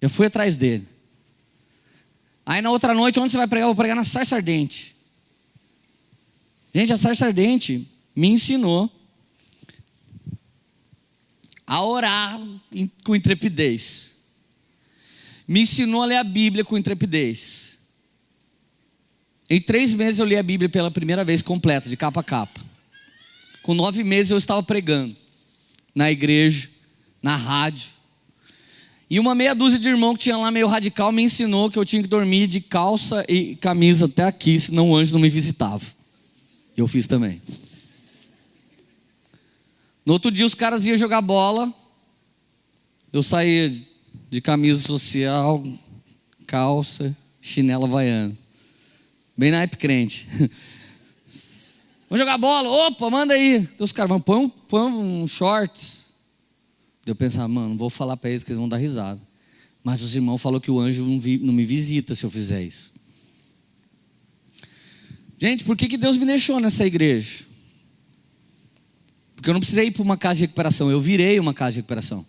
[0.01, 0.92] Eu fui atrás dele.
[2.45, 3.65] Aí na outra noite, onde você vai pregar?
[3.65, 4.97] Eu vou pregar na sarça ardente.
[6.75, 8.91] Gente, a sarça ardente me ensinou
[11.67, 12.41] a orar
[13.05, 14.17] com intrepidez.
[15.47, 17.79] Me ensinou a ler a Bíblia com intrepidez.
[19.49, 22.61] Em três meses eu li a Bíblia pela primeira vez completa, de capa a capa.
[23.63, 25.15] Com nove meses eu estava pregando
[25.95, 26.71] na igreja,
[27.23, 27.91] na rádio,
[29.13, 31.85] e uma meia dúzia de irmão que tinha lá meio radical me ensinou que eu
[31.85, 35.85] tinha que dormir de calça e camisa até aqui, senão o anjo não me visitava.
[36.75, 37.43] Eu fiz também.
[40.07, 41.71] No outro dia os caras iam jogar bola.
[43.13, 43.71] Eu saía
[44.31, 45.63] de camisa social,
[46.47, 48.35] calça, chinela vaiana.
[49.37, 50.27] Bem naipe crente.
[52.09, 52.67] Vamos jogar bola?
[52.87, 53.57] Opa, manda aí.
[53.57, 56.02] Então os caras, põe um, põe um shorts.
[57.07, 59.21] Eu pensava, mano, vou falar para eles que eles vão dar risada.
[59.83, 62.63] Mas os irmãos falaram que o anjo não, vi, não me visita se eu fizer
[62.63, 62.93] isso.
[65.39, 67.45] Gente, por que, que Deus me deixou nessa igreja?
[69.35, 71.77] Porque eu não precisei ir para uma casa de recuperação, eu virei uma casa de
[71.79, 72.25] recuperação.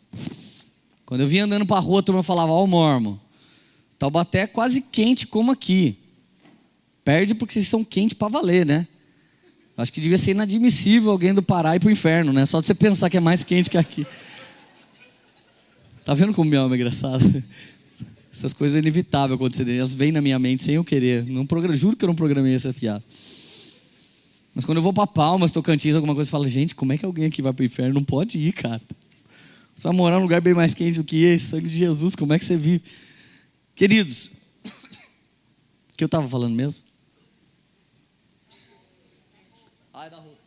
[1.05, 3.21] Quando eu vinha andando para a rua, todo mundo falava, ó, oh, mormo,
[3.99, 5.99] Taubaté é quase quente como aqui.
[7.05, 8.87] Perde porque vocês são quentes para valer, né?
[9.77, 12.45] Acho que devia ser inadmissível alguém do Pará ir para o inferno, né?
[12.45, 14.07] Só de você pensar que é mais quente que aqui.
[16.03, 17.23] Tá vendo como minha alma é engraçada?
[18.31, 19.69] Essas coisas é inevitável acontecer.
[19.69, 21.25] Elas vêm na minha mente sem eu querer.
[21.25, 23.03] Não programa, juro que eu não programei essa piada.
[24.55, 27.05] Mas quando eu vou para Palmas, Tocantins, alguma coisa, eu falo, gente, como é que
[27.05, 27.93] alguém aqui vai para o inferno?
[27.93, 28.81] Não pode ir, cara.
[29.75, 32.33] Você vai morar num lugar bem mais quente do que esse, sangue de Jesus, como
[32.33, 32.83] é que você vive?
[33.75, 34.31] Queridos,
[34.65, 36.83] o que eu estava falando mesmo?
[39.93, 40.37] Ai, da roupa.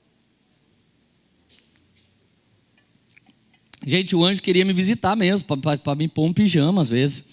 [3.89, 7.25] Gente, o anjo queria me visitar mesmo, para me pôr um pijama às vezes.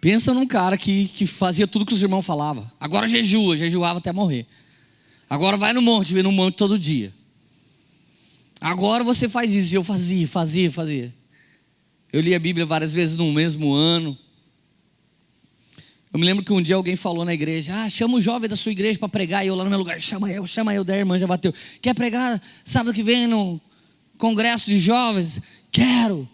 [0.00, 2.70] Pensa num cara que, que fazia tudo que os irmãos falavam.
[2.78, 4.46] Agora jejua, jejuava até morrer.
[5.28, 7.12] Agora vai no monte, vem no monte todo dia.
[8.60, 9.74] Agora você faz isso.
[9.74, 11.12] E eu fazia, fazia, fazia.
[12.12, 14.16] Eu li a Bíblia várias vezes no mesmo ano.
[16.12, 18.54] Eu me lembro que um dia alguém falou na igreja: Ah, chama o jovem da
[18.54, 19.44] sua igreja para pregar.
[19.44, 20.84] E eu lá no meu lugar, chama eu, chama eu.
[20.84, 21.52] Da irmã já bateu.
[21.82, 23.60] Quer pregar sábado que vem no
[24.18, 25.40] congresso de jovens?
[25.70, 26.28] Quero.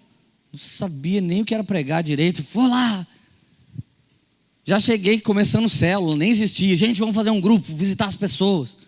[0.52, 2.42] Não sabia nem o que era pregar direito.
[2.52, 3.06] Vou lá.
[4.64, 6.74] Já cheguei começando célula, nem existia.
[6.74, 8.78] Gente, vamos fazer um grupo, visitar as pessoas.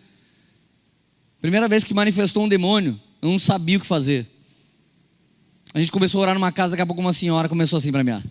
[1.40, 4.26] Primeira vez que manifestou um demônio, eu não sabia o que fazer.
[5.74, 8.02] A gente começou a orar numa casa, daqui a pouco uma senhora começou assim para
[8.02, 8.22] mim.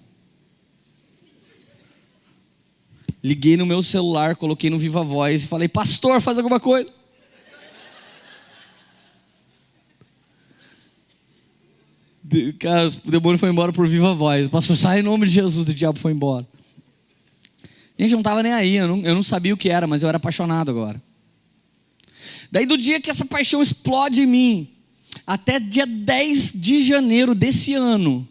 [3.23, 6.91] Liguei no meu celular, coloquei no Viva Voz e falei, pastor, faz alguma coisa.
[12.59, 14.47] Cara, o demônio foi embora por viva voz.
[14.47, 16.47] Pastor, sai em nome de Jesus, o diabo foi embora.
[17.97, 20.01] A gente não estava nem aí, eu não, eu não sabia o que era, mas
[20.01, 21.01] eu era apaixonado agora.
[22.51, 24.69] Daí do dia que essa paixão explode em mim,
[25.25, 28.27] até dia 10 de janeiro desse ano,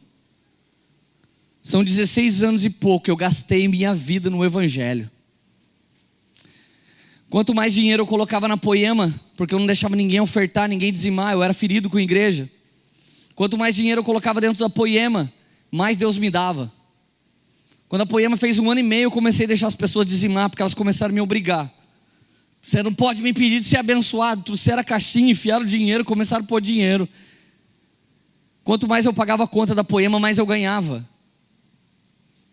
[1.63, 5.11] são 16 anos e pouco, eu gastei minha vida no Evangelho.
[7.31, 11.33] Quanto mais dinheiro eu colocava na poema, porque eu não deixava ninguém ofertar, ninguém dizimar,
[11.33, 12.51] eu era ferido com a igreja.
[13.35, 15.33] Quanto mais dinheiro eu colocava dentro da poema,
[15.71, 16.73] mais Deus me dava.
[17.89, 20.49] Quando a poema fez um ano e meio, eu comecei a deixar as pessoas dizimar,
[20.49, 21.73] porque elas começaram a me obrigar.
[22.65, 24.43] Você não pode me impedir de ser abençoado.
[24.43, 27.09] Trouxeram a caixinha, enfiaram dinheiro, começaram a pôr dinheiro.
[28.63, 31.07] Quanto mais eu pagava a conta da poema, mais eu ganhava.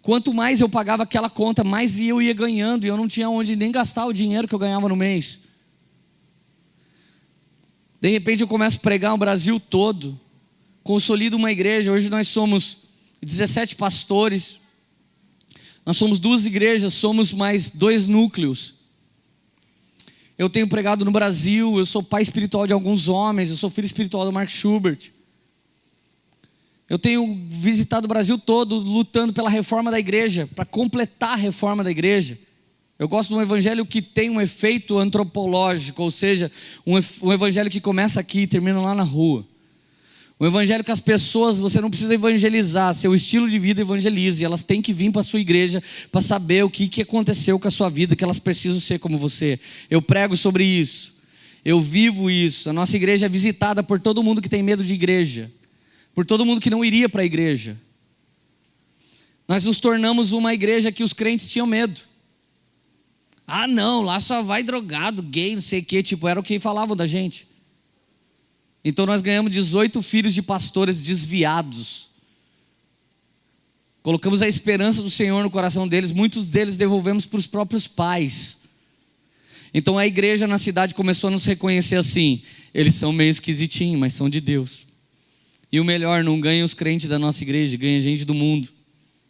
[0.01, 2.85] Quanto mais eu pagava aquela conta, mais eu ia ganhando.
[2.85, 5.39] E eu não tinha onde nem gastar o dinheiro que eu ganhava no mês.
[8.01, 10.19] De repente eu começo a pregar o Brasil todo.
[10.83, 11.91] Consolido uma igreja.
[11.91, 12.77] Hoje nós somos
[13.21, 14.61] 17 pastores.
[15.85, 18.75] Nós somos duas igrejas, somos mais dois núcleos.
[20.37, 23.85] Eu tenho pregado no Brasil, eu sou pai espiritual de alguns homens, eu sou filho
[23.85, 25.11] espiritual do Mark Schubert.
[26.89, 31.83] Eu tenho visitado o Brasil todo lutando pela reforma da igreja, para completar a reforma
[31.83, 32.37] da igreja.
[32.99, 36.51] Eu gosto de um evangelho que tem um efeito antropológico, ou seja,
[36.85, 39.47] um, um evangelho que começa aqui e termina lá na rua.
[40.41, 44.63] O evangelho que as pessoas, você não precisa evangelizar, seu estilo de vida evangelize, elas
[44.63, 47.69] têm que vir para a sua igreja para saber o que, que aconteceu com a
[47.69, 49.59] sua vida, que elas precisam ser como você.
[49.87, 51.13] Eu prego sobre isso,
[51.63, 52.71] eu vivo isso.
[52.71, 55.51] A nossa igreja é visitada por todo mundo que tem medo de igreja,
[56.11, 57.79] por todo mundo que não iria para a igreja.
[59.47, 62.01] Nós nos tornamos uma igreja que os crentes tinham medo.
[63.45, 66.59] Ah, não, lá só vai drogado, gay, não sei o quê, tipo, era o que
[66.59, 67.50] falavam da gente.
[68.83, 72.09] Então nós ganhamos 18 filhos de pastores desviados.
[74.01, 78.61] Colocamos a esperança do Senhor no coração deles, muitos deles devolvemos para os próprios pais.
[79.73, 82.41] Então a igreja na cidade começou a nos reconhecer assim:
[82.73, 84.87] eles são meio esquisitinhos, mas são de Deus.
[85.71, 88.67] E o melhor, não ganha os crentes da nossa igreja, ganha gente do mundo.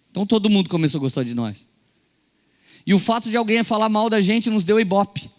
[0.10, 1.66] Então todo mundo começou a gostar de nós.
[2.86, 5.30] E o fato de alguém falar mal da gente nos deu ibope.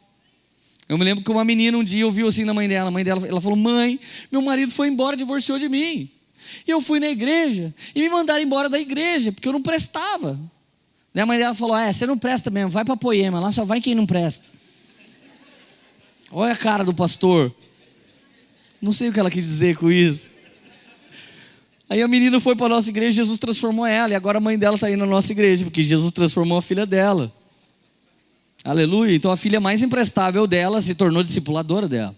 [0.89, 2.89] Eu me lembro que uma menina um dia ouviu assim da mãe dela.
[2.89, 3.99] A mãe dela ela falou: Mãe,
[4.30, 6.11] meu marido foi embora, divorciou de mim.
[6.66, 10.39] E eu fui na igreja e me mandaram embora da igreja, porque eu não prestava.
[11.14, 13.64] Daí a mãe dela falou: É, você não presta mesmo, vai para Poema, lá só
[13.64, 14.51] vai quem não presta.
[16.30, 17.55] Olha a cara do pastor.
[18.80, 20.30] Não sei o que ela quis dizer com isso.
[21.89, 24.59] Aí a menina foi para a nossa igreja, Jesus transformou ela, e agora a mãe
[24.59, 27.30] dela está indo na nossa igreja, porque Jesus transformou a filha dela.
[28.65, 29.15] Aleluia.
[29.15, 32.17] Então a filha mais imprestável dela se tornou discipuladora dela.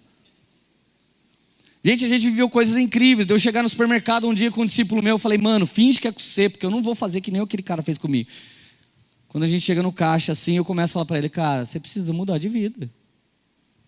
[1.83, 3.27] Gente, a gente viveu coisas incríveis.
[3.27, 6.01] Deu eu chegar no supermercado um dia com um discípulo meu, eu falei, mano, finge
[6.01, 8.31] que é com você, porque eu não vou fazer que nem aquele cara fez comigo.
[9.29, 11.79] Quando a gente chega no caixa assim, eu começo a falar para ele, cara, você
[11.79, 12.89] precisa mudar de vida.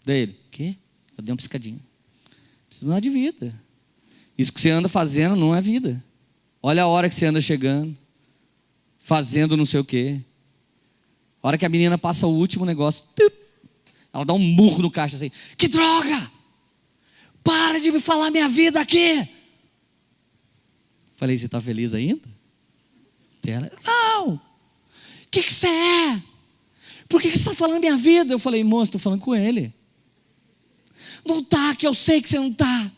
[0.04, 0.76] Daí ele, quê?
[1.16, 1.80] Eu dei uma piscadinha.
[2.68, 3.54] Precisa mudar de vida.
[4.36, 6.02] Isso que você anda fazendo não é vida.
[6.62, 7.96] Olha a hora que você anda chegando,
[8.98, 10.20] fazendo não sei o quê.
[11.46, 13.04] A hora que a menina passa o último negócio,
[14.12, 16.28] Ela dá um murro no caixa assim: Que droga!
[17.44, 19.28] Para de me falar minha vida aqui!
[21.14, 22.28] Falei: Você está feliz ainda?
[23.46, 24.34] Ela: Não!
[24.34, 24.40] O
[25.30, 26.20] que, que você é?
[27.08, 28.34] Por que, que você está falando minha vida?
[28.34, 29.72] Eu falei: Moço, estou falando com ele.
[31.24, 32.90] Não tá, que eu sei que você não tá.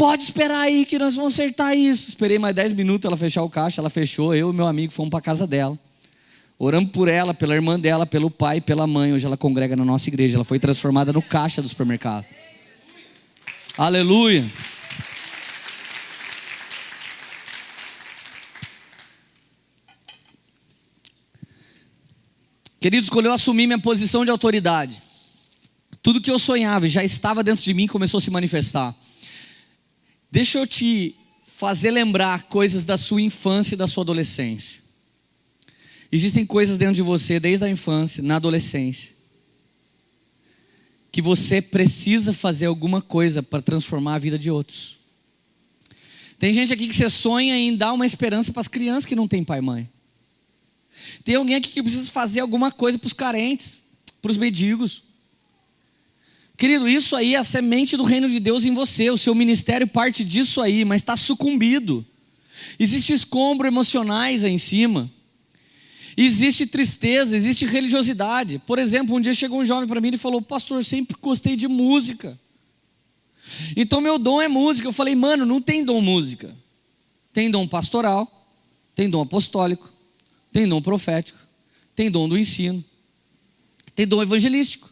[0.00, 2.08] Pode esperar aí que nós vamos acertar isso.
[2.08, 5.10] Esperei mais 10 minutos ela fechar o caixa, ela fechou, eu e meu amigo fomos
[5.10, 5.78] para casa dela.
[6.58, 9.12] Oramos por ela, pela irmã dela, pelo pai, pela mãe.
[9.12, 10.38] Hoje ela congrega na nossa igreja.
[10.38, 12.24] Ela foi transformada no caixa do supermercado.
[13.76, 14.50] Aleluia.
[22.80, 24.96] Queridos, quando eu assumi minha posição de autoridade,
[26.02, 28.96] tudo que eu sonhava já estava dentro de mim começou a se manifestar.
[30.30, 31.14] Deixa eu te
[31.44, 34.80] fazer lembrar coisas da sua infância e da sua adolescência.
[36.10, 39.14] Existem coisas dentro de você desde a infância, na adolescência,
[41.12, 44.98] que você precisa fazer alguma coisa para transformar a vida de outros.
[46.38, 49.28] Tem gente aqui que você sonha em dar uma esperança para as crianças que não
[49.28, 49.90] têm pai e mãe.
[51.22, 53.82] Tem alguém aqui que precisa fazer alguma coisa para os carentes,
[54.22, 55.02] para os mendigos.
[56.60, 59.08] Querido, isso aí é a semente do reino de Deus em você.
[59.08, 62.04] O seu ministério parte disso aí, mas está sucumbido.
[62.78, 65.10] Existe escombro emocionais aí em cima.
[66.14, 68.58] Existe tristeza, existe religiosidade.
[68.66, 71.66] Por exemplo, um dia chegou um jovem para mim e falou: Pastor, sempre gostei de
[71.66, 72.38] música.
[73.74, 74.86] Então meu dom é música.
[74.86, 76.54] Eu falei, mano, não tem dom música.
[77.32, 78.30] Tem dom pastoral,
[78.94, 79.90] tem dom apostólico,
[80.52, 81.38] tem dom profético,
[81.96, 82.84] tem dom do ensino,
[83.94, 84.89] tem dom evangelístico.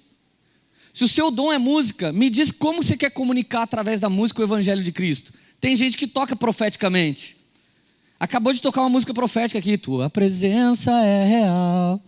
[0.98, 4.40] Se o seu dom é música, me diz como você quer comunicar através da música
[4.40, 5.32] o Evangelho de Cristo.
[5.60, 7.36] Tem gente que toca profeticamente.
[8.18, 9.78] Acabou de tocar uma música profética aqui.
[9.78, 12.02] Tua presença é real.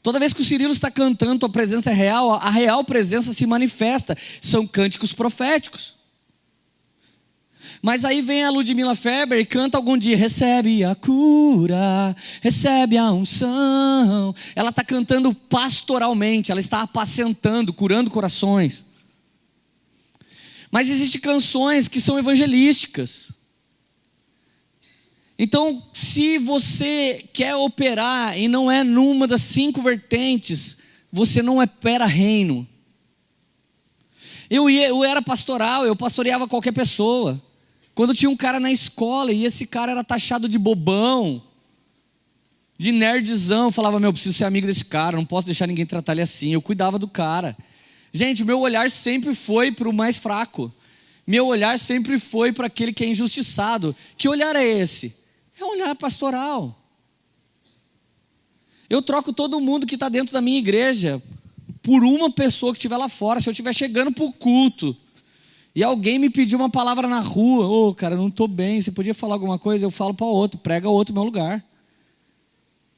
[0.00, 3.44] Toda vez que o Cirilo está cantando, tua presença é real, a real presença se
[3.46, 4.16] manifesta.
[4.40, 5.96] São cânticos proféticos.
[7.80, 13.10] Mas aí vem a Ludmilla Feber e canta algum dia: recebe a cura, recebe a
[13.10, 14.34] unção.
[14.54, 18.86] Ela está cantando pastoralmente, ela está apacentando, curando corações.
[20.70, 23.32] Mas existem canções que são evangelísticas.
[25.38, 30.76] Então, se você quer operar e não é numa das cinco vertentes,
[31.10, 32.66] você não opera reino.
[34.48, 37.42] Eu, ia, eu era pastoral, eu pastoreava qualquer pessoa.
[37.94, 41.42] Quando tinha um cara na escola e esse cara era taxado de bobão,
[42.78, 46.22] de nerdzão, falava, meu, preciso ser amigo desse cara, não posso deixar ninguém tratar ele
[46.22, 46.52] assim.
[46.52, 47.56] Eu cuidava do cara.
[48.12, 50.72] Gente, meu olhar sempre foi para o mais fraco.
[51.26, 53.94] Meu olhar sempre foi para aquele que é injustiçado.
[54.16, 55.14] Que olhar é esse?
[55.58, 56.78] É um olhar pastoral.
[58.88, 61.22] Eu troco todo mundo que está dentro da minha igreja
[61.82, 63.40] por uma pessoa que estiver lá fora.
[63.40, 64.96] Se eu estiver chegando para o culto
[65.74, 68.92] e alguém me pediu uma palavra na rua, ô oh, cara, não estou bem, você
[68.92, 69.86] podia falar alguma coisa?
[69.86, 71.64] Eu falo para outro, prega outro meu lugar.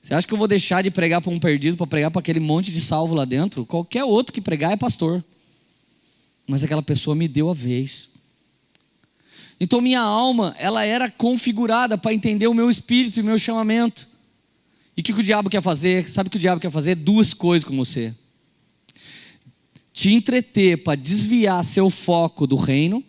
[0.03, 2.41] Você acha que eu vou deixar de pregar para um perdido, para pregar para aquele
[2.41, 3.65] monte de salvo lá dentro?
[3.65, 5.25] Qualquer outro que pregar é pastor.
[6.49, 8.11] Mas aquela pessoa me deu a vez.
[9.59, 14.09] Então minha alma, ela era configurada para entender o meu espírito e o meu chamamento.
[14.97, 16.09] E o que, que o diabo quer fazer?
[16.09, 16.97] Sabe o que o diabo quer fazer?
[16.97, 18.15] Duas coisas com você
[19.95, 23.03] te entreter para desviar seu foco do reino,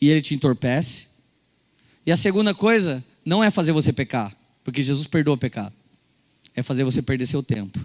[0.00, 1.08] e ele te entorpece.
[2.06, 5.74] E a segunda coisa não é fazer você pecar, porque Jesus perdoa o pecado,
[6.54, 7.84] é fazer você perder seu tempo.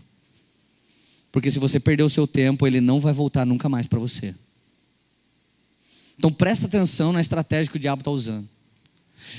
[1.32, 4.36] Porque se você perder o seu tempo, ele não vai voltar nunca mais para você.
[6.18, 8.47] Então presta atenção na estratégia que o diabo está usando.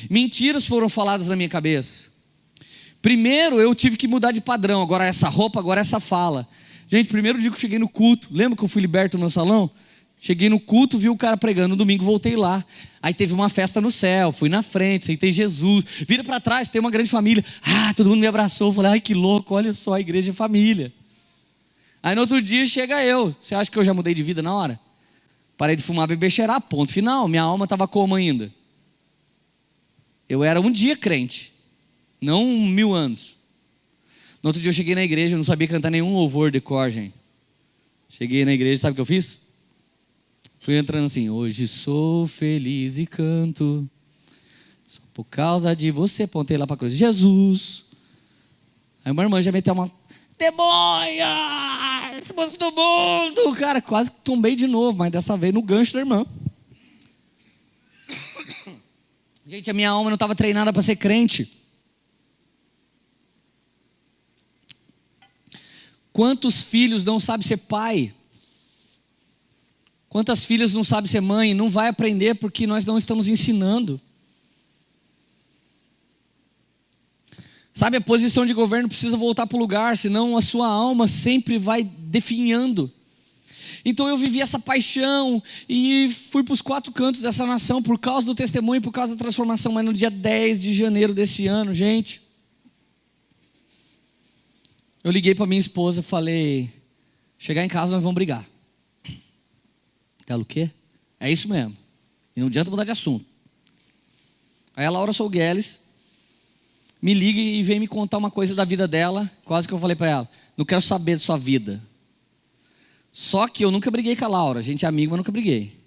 [0.08, 2.10] Mentiras foram faladas na minha cabeça.
[3.00, 4.82] Primeiro eu tive que mudar de padrão.
[4.82, 6.48] Agora essa roupa, agora essa fala.
[6.90, 9.30] Gente, primeiro dia que eu cheguei no culto, lembra que eu fui liberto no meu
[9.30, 9.70] salão?
[10.18, 12.64] Cheguei no culto, vi o cara pregando, no domingo voltei lá.
[13.00, 15.84] Aí teve uma festa no céu, fui na frente, sentei Jesus.
[16.08, 17.44] Vira para trás, tem uma grande família.
[17.62, 18.72] Ah, todo mundo me abraçou.
[18.72, 20.92] Falei, ai que louco, olha só, a igreja é família.
[22.02, 23.36] Aí no outro dia chega eu.
[23.40, 24.80] Você acha que eu já mudei de vida na hora?
[25.56, 27.28] Parei de fumar, beber, cheirar, ponto final.
[27.28, 28.52] Minha alma estava como ainda?
[30.28, 31.52] Eu era um dia crente,
[32.20, 33.39] não mil anos.
[34.42, 36.90] No outro dia eu cheguei na igreja, eu não sabia cantar nenhum louvor de cor,
[36.90, 37.14] gente.
[38.08, 39.40] Cheguei na igreja, sabe o que eu fiz?
[40.60, 43.88] Fui entrando assim, hoje sou feliz e canto.
[44.86, 46.94] Só por causa de você, pontei lá para a cruz.
[46.94, 47.84] Jesus.
[49.04, 49.90] Aí uma irmã já meteu uma.
[50.38, 52.18] Demônia!
[52.18, 53.54] Esse músico do mundo!
[53.56, 56.26] Cara, quase tombei de novo, mas dessa vez no gancho da irmã.
[59.46, 61.59] Gente, a minha alma não estava treinada para ser crente.
[66.12, 68.12] Quantos filhos não sabem ser pai?
[70.08, 71.54] Quantas filhas não sabem ser mãe?
[71.54, 74.00] Não vai aprender porque nós não estamos ensinando.
[77.72, 81.56] Sabe, a posição de governo precisa voltar para o lugar, senão a sua alma sempre
[81.56, 82.92] vai definhando.
[83.84, 88.26] Então eu vivi essa paixão e fui para os quatro cantos dessa nação por causa
[88.26, 89.72] do testemunho, por causa da transformação.
[89.72, 92.20] Mas no dia 10 de janeiro desse ano, gente,
[95.02, 96.70] eu liguei para minha esposa falei:
[97.38, 98.44] chegar em casa nós vamos brigar.
[100.26, 100.70] Ela, o quê?
[101.18, 101.76] É isso mesmo.
[102.36, 103.24] E não adianta mudar de assunto.
[104.76, 105.88] Aí a Laura Sougueles
[107.02, 109.30] me liga e vem me contar uma coisa da vida dela.
[109.44, 111.82] Quase que eu falei para ela: não quero saber de sua vida.
[113.12, 114.60] Só que eu nunca briguei com a Laura.
[114.60, 115.80] A gente é amigo, mas nunca briguei.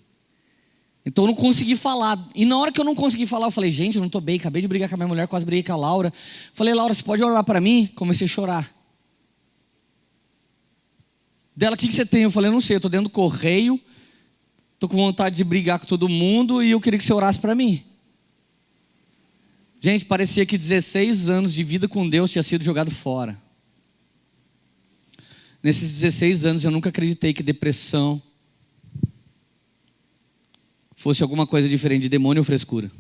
[1.06, 2.18] Então eu não consegui falar.
[2.34, 4.38] E na hora que eu não consegui falar, eu falei: gente, eu não estou bem.
[4.38, 6.12] Acabei de brigar com a minha mulher, quase briguei com a Laura.
[6.54, 7.90] Falei: Laura, você pode orar para mim?
[7.96, 8.83] Comecei a chorar.
[11.56, 12.24] Dela, o que, que você tem?
[12.24, 13.80] Eu falei: não sei, eu estou dentro do correio.
[14.74, 17.56] Estou com vontade de brigar com todo mundo e eu queria que você orasse para
[17.56, 17.84] mim.
[19.80, 23.42] Gente, parecia que 16 anos de vida com Deus tinha sido jogado fora.
[25.62, 28.22] Nesses 16 anos eu nunca acreditei que depressão
[30.96, 32.92] fosse alguma coisa diferente de demônio ou frescura.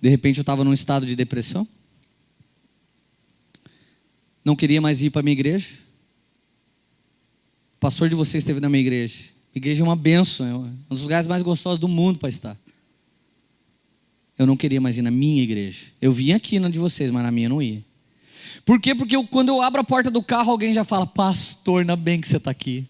[0.00, 1.66] De repente eu estava num estado de depressão.
[4.46, 5.74] Não queria mais ir para minha igreja.
[7.76, 9.24] O pastor de vocês esteve na minha igreja.
[9.54, 12.56] A igreja é uma benção, é um dos lugares mais gostosos do mundo para estar
[14.38, 15.86] eu não queria mais ir na minha igreja.
[16.00, 17.82] Eu vinha aqui na de vocês, mas na minha eu não ia.
[18.64, 18.94] Por quê?
[18.94, 22.20] Porque eu, quando eu abro a porta do carro, alguém já fala: Pastor, ainda bem
[22.20, 22.86] que você está aqui.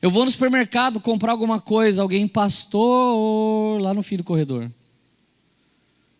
[0.00, 4.70] Eu vou no supermercado comprar alguma coisa, alguém, pastor, lá no fim do corredor.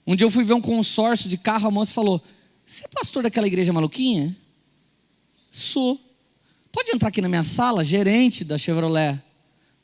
[0.06, 2.20] Um dia eu fui ver um consórcio de carro, a moça falou:
[2.72, 4.34] Você é pastor daquela igreja maluquinha?
[5.50, 6.00] Sou.
[6.72, 9.22] Pode entrar aqui na minha sala, gerente da Chevrolet.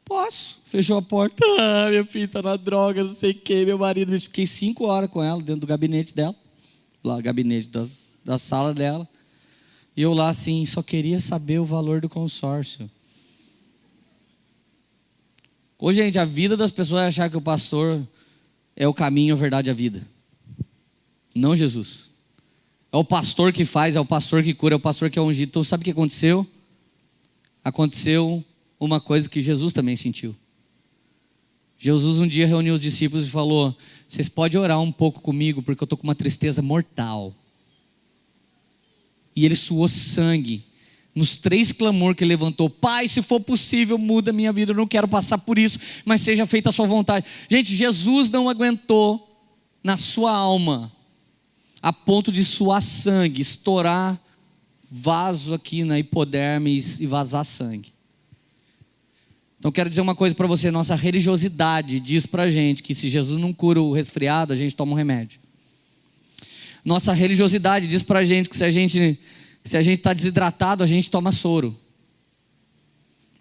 [0.06, 0.58] Posso.
[0.64, 1.44] Fechou a porta.
[1.60, 3.66] Ah, minha filha tá na droga, não sei o que.
[3.66, 6.34] Meu marido, fiquei cinco horas com ela dentro do gabinete dela.
[7.04, 9.06] Lá, gabinete das, da sala dela.
[9.94, 12.90] E eu lá assim, só queria saber o valor do consórcio.
[15.78, 18.02] Ô, gente, a vida das pessoas é achar que o pastor
[18.74, 20.08] é o caminho, a verdade e a vida.
[21.34, 22.07] Não Jesus.
[22.90, 25.22] É o pastor que faz, é o pastor que cura, é o pastor que é
[25.22, 25.50] ungido.
[25.50, 26.46] Então, sabe o que aconteceu?
[27.62, 28.42] Aconteceu
[28.80, 30.34] uma coisa que Jesus também sentiu.
[31.78, 33.76] Jesus um dia reuniu os discípulos e falou:
[34.06, 37.34] Vocês podem orar um pouco comigo, porque eu estou com uma tristeza mortal.
[39.36, 40.64] E ele suou sangue
[41.14, 45.06] nos três clamor que levantou: Pai, se for possível, muda minha vida, eu não quero
[45.06, 47.26] passar por isso, mas seja feita a sua vontade.
[47.48, 49.24] Gente, Jesus não aguentou
[49.82, 50.92] na sua alma,
[51.80, 54.20] a ponto de suar sangue, estourar
[54.90, 57.92] vaso aqui na hipoderme e vazar sangue.
[59.58, 63.40] Então quero dizer uma coisa para você, nossa religiosidade diz para gente que se Jesus
[63.40, 65.40] não cura o resfriado, a gente toma um remédio.
[66.84, 69.18] Nossa religiosidade diz para gente que se a gente
[69.64, 71.76] se a gente está desidratado, a gente toma soro.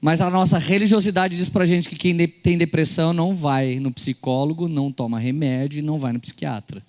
[0.01, 4.67] Mas a nossa religiosidade diz para gente que quem tem depressão não vai no psicólogo,
[4.67, 6.83] não toma remédio e não vai no psiquiatra.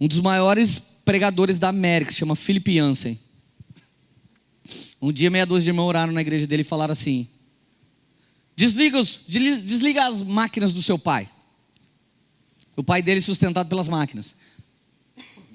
[0.00, 3.18] Um dos maiores pregadores da América se chama Philip Yancey.
[5.00, 7.28] Um dia, meia dúzia de irmãos oraram na igreja dele e falaram assim:
[8.54, 11.28] desliga, os, desliga as máquinas do seu pai.
[12.76, 14.36] O pai dele sustentado pelas máquinas.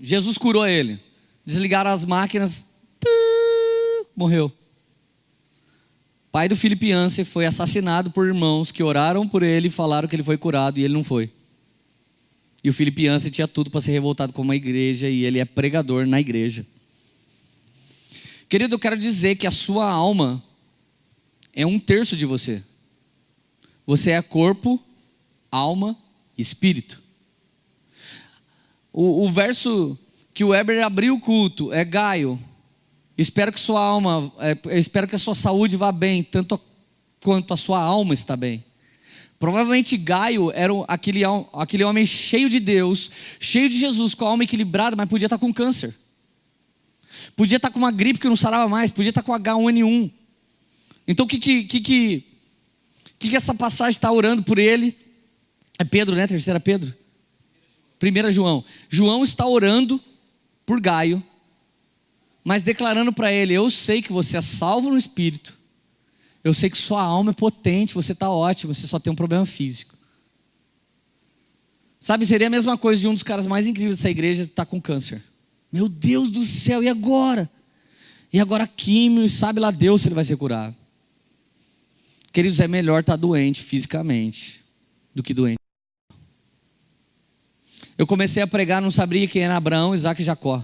[0.01, 0.99] Jesus curou ele.
[1.45, 2.67] Desligaram as máquinas,
[4.15, 4.51] morreu.
[6.31, 10.15] Pai do Filipe Yance foi assassinado por irmãos que oraram por ele e falaram que
[10.15, 11.31] ele foi curado e ele não foi.
[12.63, 15.45] E o Filipe Yance tinha tudo para ser revoltado com uma igreja e ele é
[15.45, 16.65] pregador na igreja.
[18.47, 20.41] Querido, eu quero dizer que a sua alma
[21.53, 22.63] é um terço de você.
[23.85, 24.81] Você é corpo,
[25.51, 25.97] alma
[26.37, 27.01] e espírito.
[28.93, 29.97] O, o verso
[30.33, 32.39] que o Weber abriu o culto é Gaio.
[33.17, 36.59] Espero que sua alma, é, espero que a sua saúde vá bem, tanto
[37.21, 38.63] quanto a sua alma está bem.
[39.43, 41.19] Provavelmente Gaio era aquele,
[41.51, 45.37] aquele homem cheio de Deus, cheio de Jesus, com a alma equilibrada, mas podia estar
[45.37, 45.93] com câncer.
[47.35, 50.09] Podia estar com uma gripe que não sarava mais, podia estar com H1N1.
[51.05, 52.25] Então o que que, que, que,
[53.19, 54.97] que essa passagem está orando por ele?
[55.77, 56.25] É Pedro, né?
[56.25, 56.95] Terceira Pedro?
[57.99, 58.63] Primeira João.
[58.87, 60.01] João está orando
[60.65, 61.21] por Gaio,
[62.45, 65.53] mas declarando para ele: Eu sei que você é salvo no espírito,
[66.43, 69.45] eu sei que sua alma é potente, você está ótimo, você só tem um problema
[69.45, 69.97] físico.
[71.99, 74.69] Sabe, seria a mesma coisa de um dos caras mais incríveis dessa igreja estar tá
[74.69, 75.23] com câncer.
[75.71, 77.49] Meu Deus do céu, e agora?
[78.31, 80.75] E agora químio, e sabe lá Deus se ele vai ser curado.
[82.33, 84.65] Queridos, é melhor estar tá doente fisicamente
[85.15, 85.59] do que doente.
[87.97, 90.63] Eu comecei a pregar, não sabia quem era Abraão, Isaac e Jacó.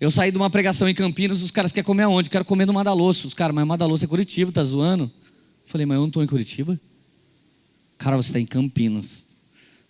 [0.00, 2.28] Eu saí de uma pregação em Campinas, os caras querem comer aonde?
[2.28, 3.26] Quero comer no Madalosso.
[3.26, 5.10] Os caras, mas Madalosso é Curitiba, tá zoando?
[5.64, 6.78] Falei, mas eu não estou em Curitiba?
[7.96, 9.38] Cara, você está em Campinas.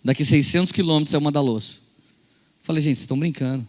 [0.03, 1.81] Daqui 600 quilômetros é o Madaloso.
[2.61, 3.67] Falei, gente, vocês estão brincando.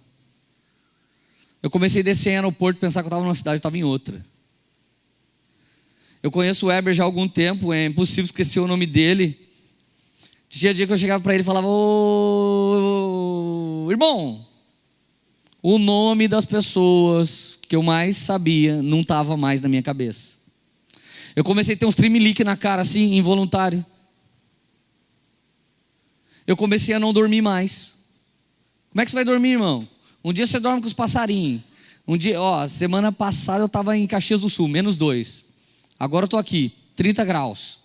[1.61, 3.83] Eu comecei a descer em aeroporto, pensar que eu estava numa cidade, eu estava em
[3.83, 4.25] outra.
[6.23, 9.49] Eu conheço o Weber já há algum tempo, é impossível esquecer o nome dele.
[10.49, 12.99] Tinha dia que eu chegava para ele falava: Ô
[13.91, 14.48] irmão,
[15.63, 20.39] o nome das pessoas que eu mais sabia não estava mais na minha cabeça.
[21.35, 23.85] Eu comecei a ter uns trimelique na cara, assim, involuntário
[26.49, 27.93] eu comecei a não dormir mais.
[28.89, 29.87] Como é que você vai dormir, irmão?
[30.25, 31.61] Um dia você dorme com os passarinhos.
[32.07, 35.45] Um dia, ó, semana passada eu estava em Caxias do Sul, menos dois.
[35.99, 37.81] Agora eu estou aqui, 30 graus.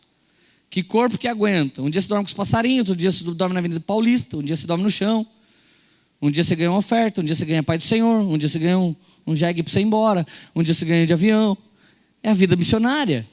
[0.70, 1.82] Que corpo que aguenta?
[1.82, 4.42] Um dia você dorme com os passarinhos, outro dia você dorme na Avenida Paulista, um
[4.42, 5.28] dia você dorme no chão.
[6.24, 8.38] Um dia você ganha uma oferta, um dia você ganha a paz do Senhor, um
[8.38, 8.96] dia você ganha um,
[9.28, 11.58] um jegue para você ir embora, um dia você ganha de avião.
[12.24, 13.28] É a vida missionária.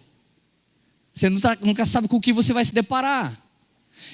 [1.14, 3.40] Você tá, nunca sabe com o que você vai se deparar.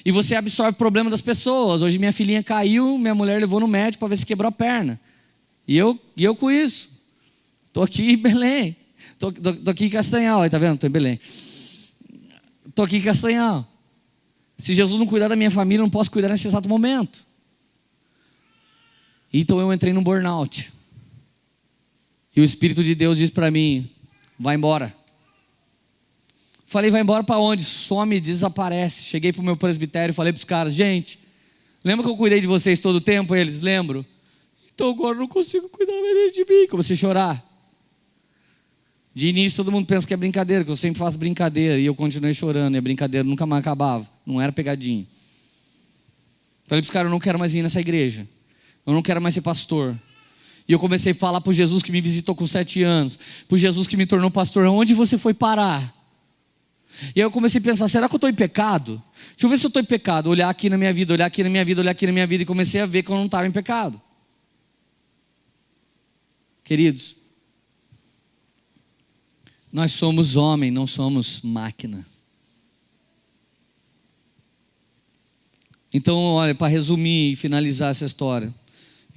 [0.05, 1.81] E você absorve o problema das pessoas.
[1.81, 5.01] Hoje minha filhinha caiu, minha mulher levou no médico para ver se quebrou a perna.
[5.67, 6.91] E eu, e eu com isso.
[7.65, 8.75] Estou aqui em Belém.
[9.11, 9.33] Estou
[9.71, 10.75] aqui em Castanhal, tá vendo?
[10.75, 11.19] Estou em Belém.
[12.69, 13.67] Estou aqui em Castanhal.
[14.55, 17.25] Se Jesus não cuidar da minha família, eu não posso cuidar nesse exato momento.
[19.39, 20.73] Então eu entrei num burnout.
[22.35, 23.87] E o Espírito de Deus diz para mim:
[24.39, 24.95] vai embora.
[26.65, 27.63] Falei, vai embora para onde?
[27.63, 29.05] Some, desaparece.
[29.05, 31.19] Cheguei para o meu presbitério falei para os caras: gente,
[31.83, 33.35] lembra que eu cuidei de vocês todo o tempo?
[33.35, 34.03] Eles, lembro.
[34.73, 36.67] Então agora não consigo cuidar mais de mim.
[36.67, 37.47] Comecei a chorar.
[39.13, 41.79] De início todo mundo pensa que é brincadeira, que eu sempre faço brincadeira.
[41.79, 44.07] E eu continuei chorando, e a brincadeira nunca mais acabava.
[44.25, 45.07] Não era pegadinha.
[46.65, 48.27] Falei para os caras: eu não quero mais vir nessa igreja.
[48.87, 49.99] Eu não quero mais ser pastor.
[50.65, 53.85] E eu comecei a falar para Jesus que me visitou com sete anos, para Jesus
[53.85, 54.65] que me tornou pastor.
[54.65, 55.93] Onde você foi parar?
[57.13, 59.03] E aí eu comecei a pensar: será que eu estou em pecado?
[59.31, 60.29] Deixa eu ver se eu estou em pecado.
[60.29, 62.43] Olhar aqui na minha vida, olhar aqui na minha vida, olhar aqui na minha vida.
[62.43, 64.01] E comecei a ver que eu não estava em pecado.
[66.63, 67.17] Queridos,
[69.71, 72.05] nós somos homem, não somos máquina.
[75.93, 78.53] Então, olha, para resumir e finalizar essa história,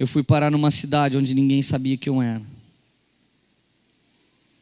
[0.01, 2.41] eu fui parar numa cidade onde ninguém sabia que eu era.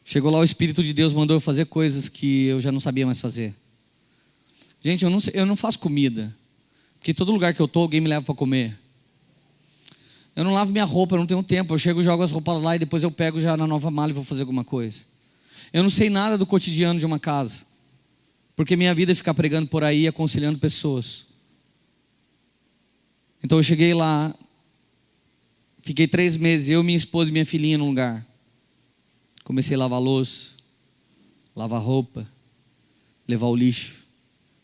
[0.03, 3.05] Chegou lá o Espírito de Deus, mandou eu fazer coisas que eu já não sabia
[3.05, 3.55] mais fazer.
[4.83, 6.35] Gente, eu não, eu não faço comida.
[6.97, 8.77] Porque todo lugar que eu estou, alguém me leva para comer.
[10.35, 11.73] Eu não lavo minha roupa, eu não tenho tempo.
[11.73, 14.13] Eu chego, jogo as roupas lá e depois eu pego já na nova mala e
[14.13, 15.05] vou fazer alguma coisa.
[15.71, 17.65] Eu não sei nada do cotidiano de uma casa.
[18.57, 21.27] Porque minha vida é ficar pregando por aí, aconselhando pessoas.
[23.41, 24.35] Então eu cheguei lá,
[25.89, 28.23] fiquei três meses, eu, minha esposa e minha filhinha num lugar.
[29.43, 30.51] Comecei a lavar louça,
[31.55, 32.31] lavar roupa,
[33.27, 34.05] levar o lixo,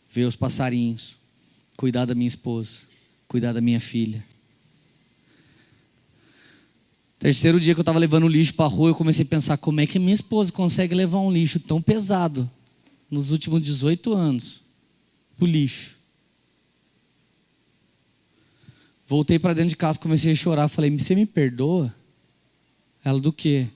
[0.08, 1.16] ver os passarinhos,
[1.76, 2.88] cuidar da minha esposa,
[3.28, 4.24] cuidar da minha filha.
[7.18, 9.58] Terceiro dia que eu estava levando o lixo para a rua, eu comecei a pensar
[9.58, 12.48] como é que minha esposa consegue levar um lixo tão pesado
[13.10, 14.62] nos últimos 18 anos
[15.40, 15.95] o lixo.
[19.08, 21.94] Voltei para dentro de casa, comecei a chorar, falei: "Você me perdoa?"
[23.04, 23.68] Ela do quê?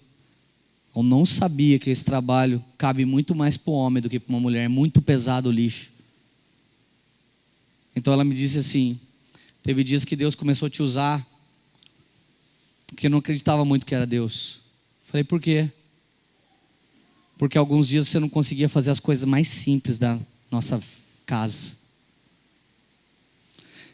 [0.95, 4.33] Eu não sabia que esse trabalho cabe muito mais para o homem do que para
[4.33, 4.65] uma mulher.
[4.65, 5.91] É muito pesado o lixo.
[7.95, 8.99] Então ela me disse assim:
[9.61, 11.25] teve dias que Deus começou a te usar,
[12.97, 14.61] que eu não acreditava muito que era Deus.
[15.03, 15.71] Falei, por quê?
[17.37, 20.19] Porque alguns dias você não conseguia fazer as coisas mais simples da
[20.51, 20.81] nossa
[21.25, 21.78] casa.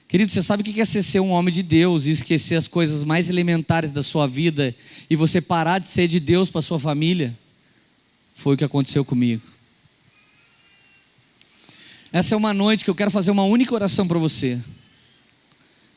[0.08, 3.04] Querido, você sabe o que é ser um homem de Deus e esquecer as coisas
[3.04, 4.76] mais elementares da sua vida
[5.10, 7.38] e você parar de ser de Deus para sua família?
[8.36, 9.42] Foi o que aconteceu comigo.
[12.12, 14.62] Essa é uma noite que eu quero fazer uma única oração para você,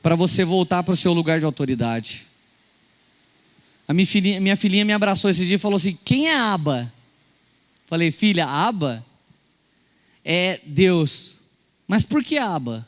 [0.02, 2.26] para você voltar para o seu lugar de autoridade.
[3.86, 6.92] A minha filhinha, minha filhinha me abraçou esse dia e falou assim: Quem é Aba?
[7.86, 9.04] Falei, filha, Aba
[10.24, 11.36] é Deus.
[11.86, 12.87] Mas por que Aba?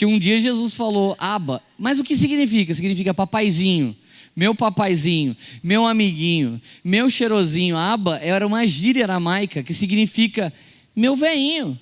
[0.00, 2.72] Que um dia Jesus falou aba, mas o que significa?
[2.72, 3.94] Significa papaizinho,
[4.34, 7.76] meu papaizinho, meu amiguinho, meu cheirosinho.
[7.76, 10.50] Aba era uma gíria aramaica que significa
[10.96, 11.78] meu veinho,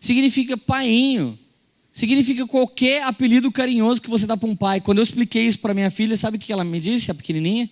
[0.00, 1.36] significa painho,
[1.92, 4.80] significa qualquer apelido carinhoso que você dá para um pai.
[4.80, 7.68] Quando eu expliquei isso para minha filha, sabe o que ela me disse, a pequenininha?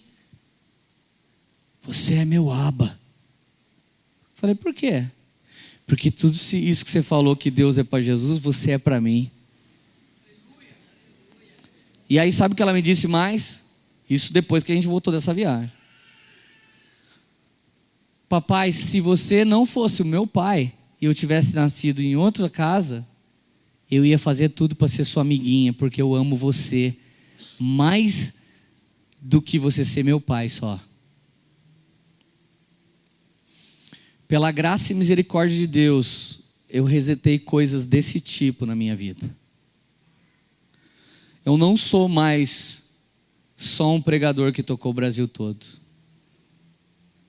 [1.83, 2.99] Você é meu aba.
[4.35, 5.07] Falei, por quê?
[5.87, 9.31] Porque tudo isso que você falou que Deus é para Jesus, você é para mim.
[12.09, 13.63] E aí, sabe o que ela me disse mais?
[14.09, 15.73] Isso depois que a gente voltou dessa viagem.
[18.29, 23.07] Papai, se você não fosse o meu pai e eu tivesse nascido em outra casa,
[23.91, 26.97] eu ia fazer tudo para ser sua amiguinha, porque eu amo você
[27.59, 28.35] mais
[29.21, 30.81] do que você ser meu pai só.
[34.33, 39.29] Pela graça e misericórdia de Deus, eu resetei coisas desse tipo na minha vida.
[41.45, 42.95] Eu não sou mais
[43.55, 45.59] só um pregador que tocou o Brasil todo.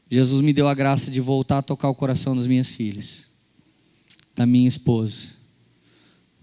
[0.09, 3.25] Jesus me deu a graça de voltar a tocar o coração das minhas filhas,
[4.34, 5.34] da minha esposa,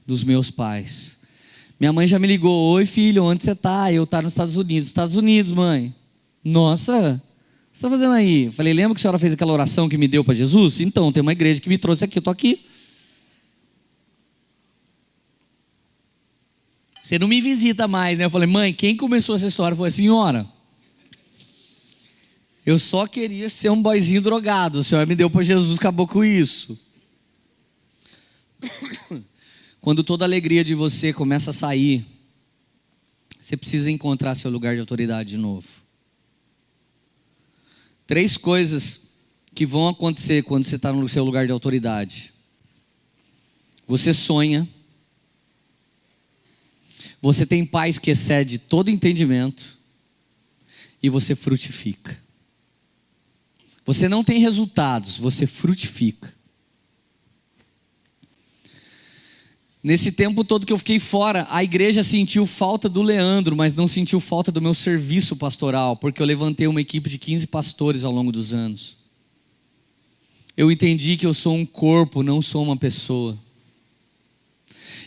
[0.07, 1.17] dos meus pais.
[1.81, 3.91] Minha mãe já me ligou: Oi, filho, onde você está?
[3.91, 4.89] Eu estou nos Estados Unidos.
[4.89, 5.95] Estados Unidos, mãe.
[6.45, 7.23] Nossa,
[7.73, 8.51] você está fazendo aí?
[8.53, 10.81] falei, lembra que a senhora fez aquela oração que me deu para Jesus?
[10.81, 12.65] Então, tem uma igreja que me trouxe aqui, eu estou aqui.
[17.03, 18.25] Você não me visita mais, né?
[18.25, 20.47] Eu falei, mãe, quem começou essa história foi a senhora.
[22.65, 24.79] Eu só queria ser um boizinho drogado.
[24.79, 26.79] O Senhor me deu para Jesus, acabou com isso.
[29.81, 32.05] Quando toda a alegria de você começa a sair,
[33.41, 35.67] você precisa encontrar seu lugar de autoridade de novo.
[38.11, 39.03] Três coisas
[39.55, 42.33] que vão acontecer quando você está no seu lugar de autoridade.
[43.87, 44.69] Você sonha.
[47.23, 49.79] Você tem paz que excede todo entendimento.
[51.01, 52.21] E você frutifica.
[53.87, 56.35] Você não tem resultados, você frutifica.
[59.83, 63.89] Nesse tempo todo que eu fiquei fora, a igreja sentiu falta do Leandro, mas não
[63.89, 68.13] sentiu falta do meu serviço pastoral, porque eu levantei uma equipe de 15 pastores ao
[68.13, 68.99] longo dos anos.
[70.55, 73.39] Eu entendi que eu sou um corpo, não sou uma pessoa.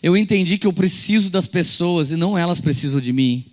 [0.02, 3.46] Eu entendi que eu preciso das pessoas e não elas precisam de mim.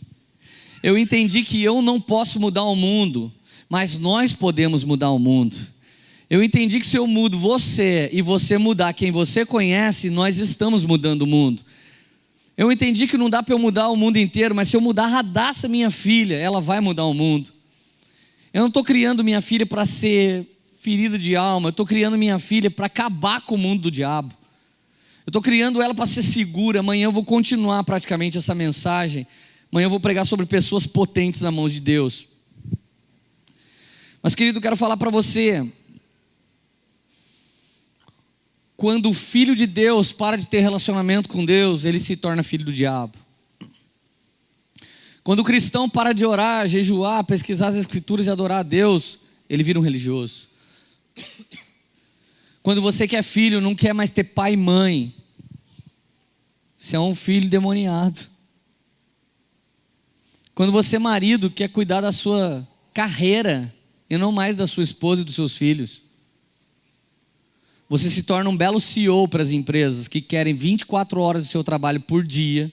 [0.82, 3.30] Eu entendi que eu não posso mudar o mundo,
[3.68, 5.55] mas nós podemos mudar o mundo.
[6.31, 10.85] Eu entendi que se eu mudo você e você mudar quem você conhece, nós estamos
[10.85, 11.61] mudando o mundo.
[12.57, 15.07] Eu entendi que não dá para eu mudar o mundo inteiro, mas se eu mudar
[15.07, 17.52] a Radassa, minha filha, ela vai mudar o mundo.
[18.55, 20.47] Eu não estou criando minha filha para ser
[20.81, 24.32] ferida de alma, eu estou criando minha filha para acabar com o mundo do diabo.
[25.27, 26.78] Eu estou criando ela para ser segura.
[26.78, 29.27] Amanhã eu vou continuar praticamente essa mensagem.
[29.73, 32.28] Amanhã eu vou pregar sobre pessoas potentes na mão de Deus.
[34.23, 35.70] Mas, querido, eu quero falar para você
[38.81, 42.65] quando o filho de Deus para de ter relacionamento com Deus, ele se torna filho
[42.65, 43.12] do diabo.
[45.23, 49.19] Quando o cristão para de orar, jejuar, pesquisar as escrituras e adorar a Deus,
[49.51, 50.48] ele vira um religioso.
[52.62, 55.15] Quando você que é filho não quer mais ter pai e mãe,
[56.74, 58.31] você é um filho demoniado.
[60.55, 63.74] Quando você é marido quer cuidar da sua carreira
[64.09, 66.09] e não mais da sua esposa e dos seus filhos.
[67.91, 71.65] Você se torna um belo CEO para as empresas que querem 24 horas do seu
[71.65, 72.73] trabalho por dia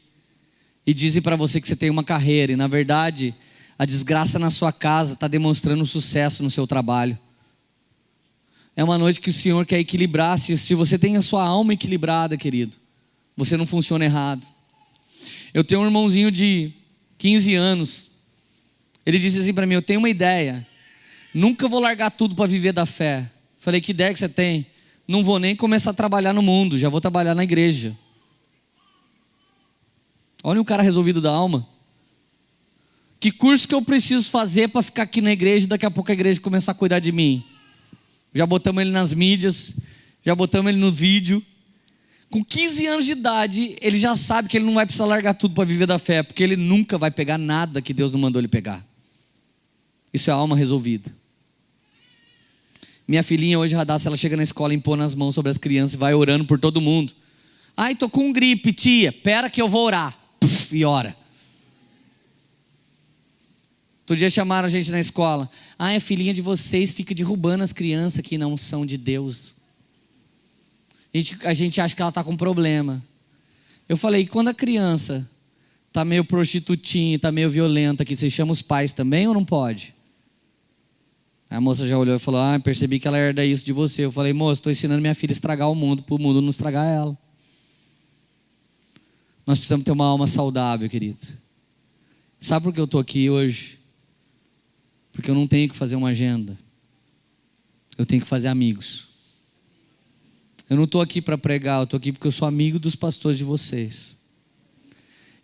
[0.85, 3.33] e dizem para você que você tem uma carreira, e na verdade,
[3.79, 7.17] a desgraça na sua casa está demonstrando sucesso no seu trabalho.
[8.75, 10.37] É uma noite que o Senhor quer equilibrar.
[10.37, 12.77] Se, se você tem a sua alma equilibrada, querido,
[13.35, 14.45] você não funciona errado.
[15.51, 16.71] Eu tenho um irmãozinho de
[17.17, 18.11] 15 anos.
[19.03, 20.65] Ele disse assim para mim: Eu tenho uma ideia.
[21.33, 23.31] Nunca vou largar tudo para viver da fé.
[23.57, 24.76] Falei: Que ideia que você tem?
[25.07, 27.97] Não vou nem começar a trabalhar no mundo, já vou trabalhar na igreja.
[30.43, 31.67] Olha um cara resolvido da alma.
[33.19, 36.11] Que curso que eu preciso fazer para ficar aqui na igreja e daqui a pouco
[36.11, 37.43] a igreja começar a cuidar de mim?
[38.33, 39.73] Já botamos ele nas mídias,
[40.23, 41.43] já botamos ele no vídeo.
[42.29, 45.55] Com 15 anos de idade, ele já sabe que ele não vai precisar largar tudo
[45.55, 48.49] para viver da fé, porque ele nunca vai pegar nada que Deus não mandou ele
[48.49, 48.85] pegar.
[50.13, 51.11] Isso é alma resolvida.
[53.07, 55.97] Minha filhinha hoje, Radassa, ela chega na escola, impõe as mãos sobre as crianças e
[55.97, 57.13] vai orando por todo mundo.
[57.75, 59.11] Ai, tô com gripe, tia.
[59.11, 60.17] Pera que eu vou orar.
[60.39, 61.15] Puf, e ora.
[64.01, 65.49] Outro dia chamaram a gente na escola.
[65.77, 69.55] Ah, a filhinha de vocês fica derrubando as crianças que não são de Deus.
[71.13, 73.03] A gente, a gente acha que ela está com problema.
[73.87, 75.29] Eu falei, quando a criança
[75.87, 79.93] está meio prostitutinha, está meio violenta, que você chama os pais também ou não pode?
[81.49, 84.05] A moça já olhou e falou: Ah, percebi que ela herda isso de você.
[84.05, 86.49] Eu falei: Moça, estou ensinando minha filha a estragar o mundo, para o mundo não
[86.49, 87.17] estragar ela.
[89.45, 91.19] Nós precisamos ter uma alma saudável, querido.
[92.39, 93.79] Sabe por que eu estou aqui hoje?
[95.13, 96.57] Porque eu não tenho que fazer uma agenda.
[97.97, 99.07] Eu tenho que fazer amigos.
[100.69, 103.37] Eu não estou aqui para pregar, eu estou aqui porque eu sou amigo dos pastores
[103.37, 104.17] de vocês.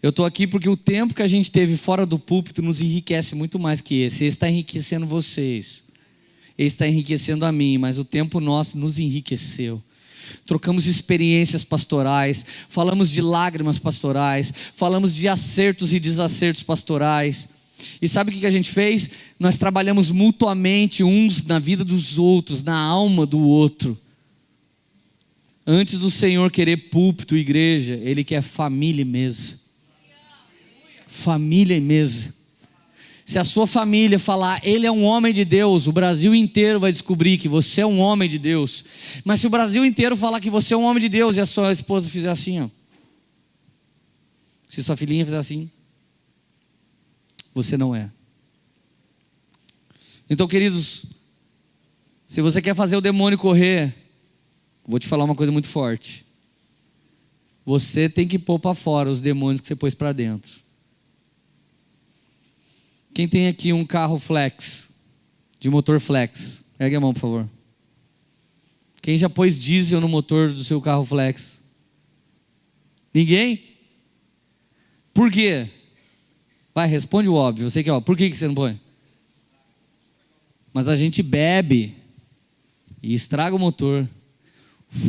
[0.01, 3.35] Eu estou aqui porque o tempo que a gente teve fora do púlpito nos enriquece
[3.35, 4.25] muito mais que esse.
[4.25, 5.83] Ele está enriquecendo vocês.
[6.57, 9.81] Ele está enriquecendo a mim, mas o tempo nosso nos enriqueceu.
[10.45, 17.49] Trocamos experiências pastorais, falamos de lágrimas pastorais, falamos de acertos e desacertos pastorais.
[18.01, 19.09] E sabe o que a gente fez?
[19.39, 23.97] Nós trabalhamos mutuamente uns na vida dos outros, na alma do outro.
[25.65, 29.59] Antes do Senhor querer púlpito, igreja, Ele quer família e mesa.
[31.07, 32.35] Família e mesa.
[33.33, 36.91] Se a sua família falar, ele é um homem de Deus, o Brasil inteiro vai
[36.91, 38.85] descobrir que você é um homem de Deus.
[39.25, 41.45] Mas se o Brasil inteiro falar que você é um homem de Deus e a
[41.47, 42.69] sua esposa fizer assim, ó.
[44.69, 45.67] Se sua filhinha fizer assim,
[47.55, 48.11] você não é.
[50.29, 51.05] Então, queridos,
[52.27, 53.95] se você quer fazer o demônio correr,
[54.85, 56.23] Vou te falar uma coisa muito forte.
[57.65, 60.62] Você tem que pôr para fora os demônios que você pôs para dentro.
[63.13, 64.95] Quem tem aqui um carro flex,
[65.59, 66.65] de motor flex?
[66.79, 67.49] Ergue a mão, por favor.
[69.01, 71.63] Quem já pôs diesel no motor do seu carro flex?
[73.13, 73.63] Ninguém?
[75.13, 75.69] Por quê?
[76.73, 77.69] Vai, responde o óbvio.
[77.69, 78.79] Você que ó, por que você não põe?
[80.73, 81.95] Mas a gente bebe
[83.01, 84.07] e estraga o motor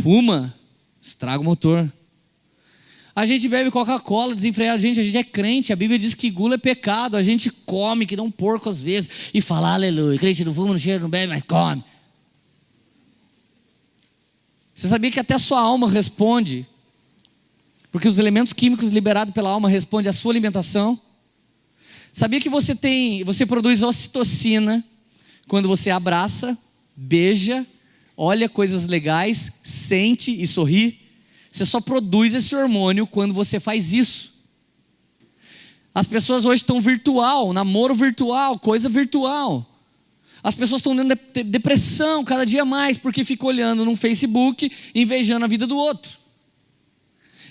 [0.02, 0.54] fuma,
[1.00, 1.90] estraga o motor.
[3.16, 4.78] A gente bebe Coca-Cola desenfreada.
[4.80, 5.72] Gente, a gente é crente.
[5.72, 7.16] A Bíblia diz que gula é pecado.
[7.16, 9.08] A gente come, que não um porco às vezes.
[9.32, 10.18] E fala, aleluia.
[10.18, 11.84] Crente não fuma, não cheira, não bebe, mas come.
[14.74, 16.66] Você sabia que até a sua alma responde?
[17.92, 21.00] Porque os elementos químicos liberados pela alma respondem à sua alimentação.
[22.12, 24.84] Sabia que você tem, você produz ocitocina
[25.46, 26.58] quando você abraça,
[26.96, 27.64] beija
[28.16, 31.00] olha coisas legais, sente e sorri.
[31.54, 34.34] Você só produz esse hormônio quando você faz isso.
[35.94, 39.64] As pessoas hoje estão virtual, namoro virtual, coisa virtual.
[40.42, 45.48] As pessoas estão dando depressão cada dia mais porque ficam olhando no Facebook, invejando a
[45.48, 46.18] vida do outro.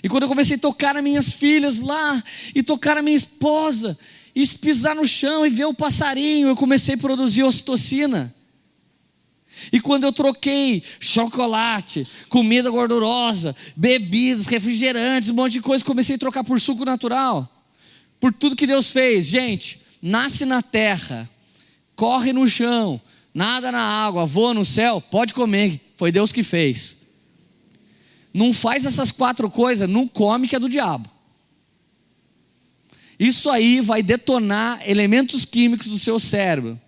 [0.02, 2.22] E quando eu comecei a tocar nas minhas filhas lá,
[2.54, 3.98] e tocar na minha esposa,
[4.34, 8.34] e pisar no chão e ver o passarinho, eu comecei a produzir ocitocina.
[9.72, 16.18] E quando eu troquei chocolate, comida gordurosa, bebidas, refrigerantes, um monte de coisa, comecei a
[16.18, 17.50] trocar por suco natural.
[18.20, 19.26] Por tudo que Deus fez.
[19.26, 21.28] Gente, nasce na terra,
[21.96, 23.00] corre no chão,
[23.32, 25.80] nada na água, voa no céu, pode comer.
[25.96, 26.96] Foi Deus que fez.
[28.32, 31.08] Não faz essas quatro coisas, não come que é do diabo.
[33.18, 36.80] Isso aí vai detonar elementos químicos do seu cérebro.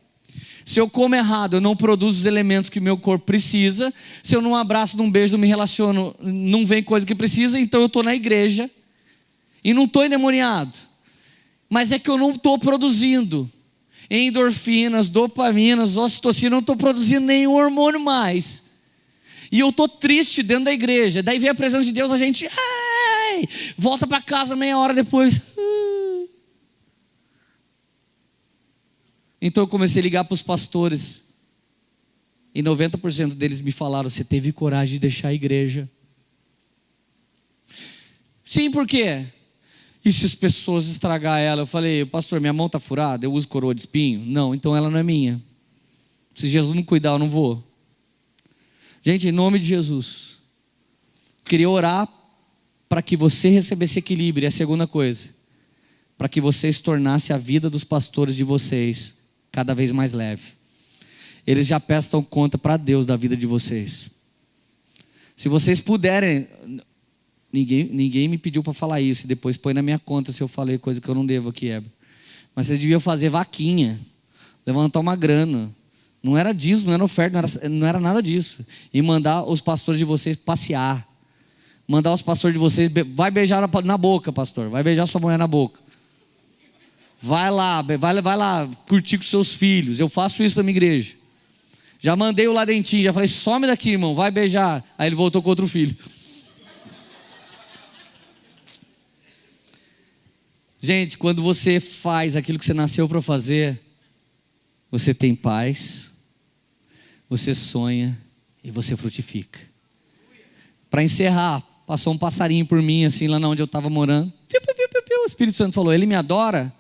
[0.67, 3.95] Se eu como errado, eu não produzo os elementos que meu corpo precisa.
[4.21, 7.79] Se eu não abraço, não beijo, não me relaciono, não vem coisa que precisa, então
[7.81, 8.69] eu estou na igreja
[9.63, 10.77] e não estou endemoniado.
[11.71, 13.49] Mas é que eu não estou produzindo
[14.11, 18.65] endorfinas, dopaminas, ocitocina, não estou produzindo nenhum hormônio mais.
[19.53, 21.23] E eu estou triste dentro da igreja.
[21.23, 22.49] Daí vem a presença de Deus, a gente
[23.79, 25.41] volta para casa meia hora depois.
[29.47, 31.23] Então eu comecei a ligar para os pastores.
[32.53, 35.89] E 90% deles me falaram: Você teve coragem de deixar a igreja?
[38.45, 39.25] Sim, por quê?
[40.05, 41.63] E se as pessoas estragar ela?
[41.63, 44.19] Eu falei: Pastor, minha mão está furada, eu uso coroa de espinho?
[44.27, 45.41] Não, então ela não é minha.
[46.35, 47.63] Se Jesus não cuidar, eu não vou.
[49.01, 50.41] Gente, em nome de Jesus,
[51.45, 52.13] queria orar
[52.89, 54.45] para que você recebesse equilíbrio.
[54.45, 55.29] E a segunda coisa,
[56.19, 59.16] para que vocês tornassem a vida dos pastores de vocês
[59.57, 60.53] cada vez mais leve.
[61.47, 64.11] Eles já prestam conta para Deus da vida de vocês.
[65.35, 66.47] Se vocês puderem,
[67.51, 70.47] ninguém, ninguém me pediu para falar isso, e depois põe na minha conta se eu
[70.47, 71.91] falei coisa que eu não devo aqui, Heber.
[72.55, 73.99] Mas vocês deviam fazer vaquinha,
[74.67, 75.75] levantar uma grana.
[76.23, 78.63] Não era dízimo, não era oferta, não era, não era nada disso.
[78.93, 81.03] E mandar os pastores de vocês passear.
[81.89, 85.47] Mandar os pastores de vocês, vai beijar na boca, pastor, vai beijar sua mulher na
[85.47, 85.86] boca.
[87.27, 89.99] Vai lá, vai, vai lá curtir com seus filhos.
[89.99, 91.17] Eu faço isso na minha igreja.
[91.99, 94.85] Já mandei o lá dentinho, já falei, some daqui, irmão, vai beijar.
[94.97, 95.97] Aí ele voltou com outro filho.
[100.81, 103.83] Gente, quando você faz aquilo que você nasceu para fazer,
[104.89, 106.15] você tem paz,
[107.29, 108.17] você sonha
[108.63, 109.59] e você frutifica.
[110.89, 114.33] Para encerrar, passou um passarinho por mim, assim, lá onde eu estava morando.
[114.47, 116.73] Piu, piu, piu, O Espírito Santo falou: Ele me adora?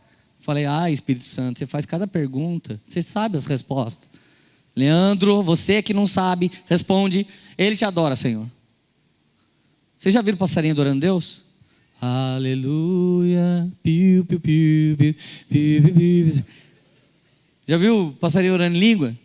[0.47, 4.09] Falei: Ah, Espírito Santo, você faz cada pergunta, você sabe as respostas.
[4.77, 7.27] Leandro, você que não sabe, responde:
[7.59, 8.49] Ele te adora, Senhor.
[9.97, 11.43] Vocês já viram passarinho adorando Deus?
[12.01, 13.69] Aleluia.
[13.83, 15.15] Piu, piu, piu, piu,
[15.49, 16.45] piu, piu, piu.
[17.67, 19.19] Já viu passarinho orando em língua?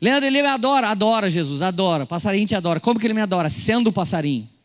[0.00, 2.04] Leandro, ele me adora, adora Jesus, adora.
[2.04, 2.80] Passarinho te adora.
[2.80, 3.48] Como que ele me adora?
[3.48, 4.55] Sendo passarinho.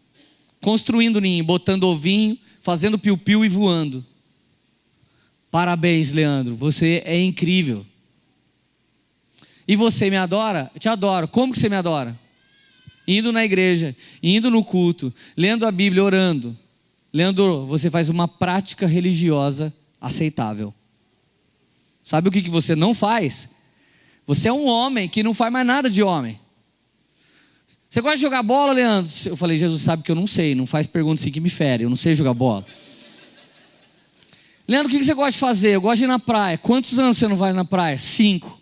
[0.61, 4.05] Construindo ninho, botando ovinho, fazendo piu-piu e voando.
[5.49, 6.55] Parabéns, Leandro.
[6.55, 7.85] Você é incrível.
[9.67, 10.71] E você me adora?
[10.79, 11.27] Te adoro.
[11.27, 12.17] Como que você me adora?
[13.07, 16.57] Indo na igreja, indo no culto, lendo a Bíblia, orando.
[17.13, 20.73] Leandro, você faz uma prática religiosa aceitável.
[22.03, 23.49] Sabe o que você não faz?
[24.25, 26.39] Você é um homem que não faz mais nada de homem.
[27.91, 29.11] Você gosta de jogar bola, Leandro?
[29.25, 31.83] Eu falei, Jesus sabe que eu não sei, não faz perguntas assim que me fere,
[31.83, 32.65] eu não sei jogar bola.
[34.65, 35.71] Leandro, o que você gosta de fazer?
[35.71, 36.57] Eu gosto de ir na praia.
[36.57, 37.99] Quantos anos você não vai na praia?
[37.99, 38.61] Cinco.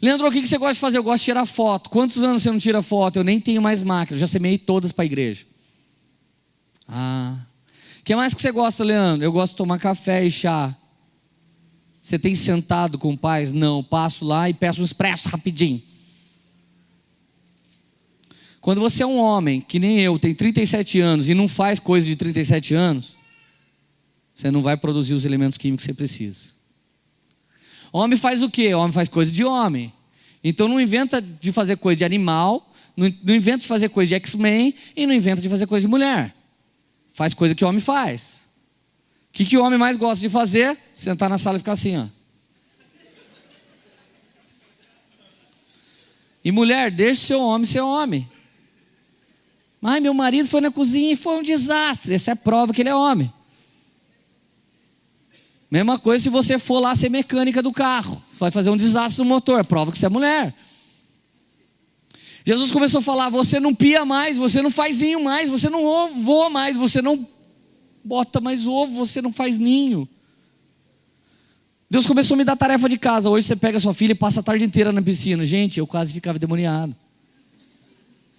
[0.00, 0.96] Leandro, o que você gosta de fazer?
[0.96, 1.90] Eu gosto de tirar foto.
[1.90, 3.18] Quantos anos você não tira foto?
[3.18, 5.44] Eu nem tenho mais máquina, eu já semeei todas para a igreja.
[6.88, 7.36] Ah.
[8.00, 9.22] O que mais que você gosta, Leandro?
[9.22, 10.74] Eu gosto de tomar café e chá.
[12.00, 13.52] Você tem sentado com pais?
[13.52, 15.91] Não, passo lá e peço um expresso rapidinho.
[18.62, 22.06] Quando você é um homem, que nem eu, tem 37 anos e não faz coisa
[22.06, 23.16] de 37 anos,
[24.32, 26.50] você não vai produzir os elementos químicos que você precisa.
[27.92, 28.72] Homem faz o quê?
[28.72, 29.92] Homem faz coisa de homem.
[30.44, 34.72] Então não inventa de fazer coisa de animal, não, inventa de fazer coisa de X-Men
[34.94, 36.32] e não inventa de fazer coisa de mulher.
[37.12, 38.42] Faz coisa que o homem faz.
[39.28, 40.78] O que, que o homem mais gosta de fazer?
[40.94, 42.06] Sentar na sala e ficar assim, ó.
[46.44, 48.30] E mulher, deixe seu homem ser homem.
[49.82, 52.14] Ai, meu marido foi na cozinha e foi um desastre.
[52.14, 53.32] Essa é prova que ele é homem.
[55.68, 58.22] Mesma coisa se você for lá ser mecânica do carro.
[58.38, 59.58] Vai fazer um desastre no motor.
[59.58, 60.54] É prova que você é mulher.
[62.46, 66.22] Jesus começou a falar: você não pia mais, você não faz ninho mais, você não
[66.22, 67.26] voa mais, você não
[68.04, 70.08] bota mais ovo, você não faz ninho.
[71.90, 73.28] Deus começou a me dar tarefa de casa.
[73.28, 75.44] Hoje você pega sua filha e passa a tarde inteira na piscina.
[75.44, 76.94] Gente, eu quase ficava demoniado.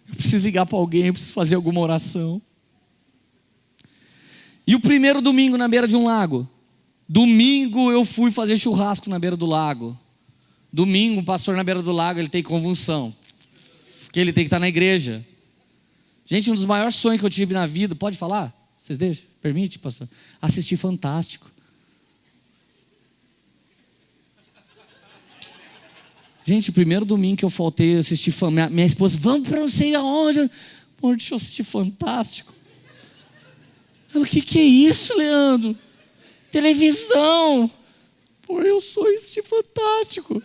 [0.07, 2.41] Eu preciso ligar para alguém, eu preciso fazer alguma oração.
[4.65, 6.47] E o primeiro domingo na beira de um lago.
[7.07, 9.97] Domingo eu fui fazer churrasco na beira do lago.
[10.71, 13.13] Domingo, o pastor na beira do lago, ele tem convulsão.
[14.11, 15.25] Que ele tem que estar na igreja.
[16.25, 18.53] Gente, um dos maiores sonhos que eu tive na vida, pode falar?
[18.79, 19.25] Vocês deixam?
[19.41, 20.09] Permite, pastor?
[20.41, 21.52] Assistir Fantástico.
[26.45, 29.95] Gente, primeiro domingo que eu faltei, eu assisti minha, minha esposa, vamos para não sei
[29.95, 30.39] aonde.
[31.01, 32.53] Amor, deixa eu assistir Fantástico.
[34.13, 35.75] Ela, o que, que é isso, Leandro?
[36.53, 37.71] televisão.
[38.43, 40.41] Por eu sou este fantástico.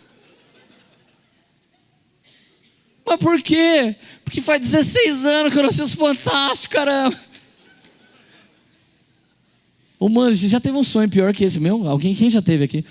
[3.05, 3.95] Mas por quê?
[4.23, 7.19] Porque faz 16 anos que eu não assisto fantástico, caramba.
[9.99, 11.87] Ô, mano, você já teve um sonho pior que esse meu?
[11.87, 12.83] Alguém quem já teve aqui?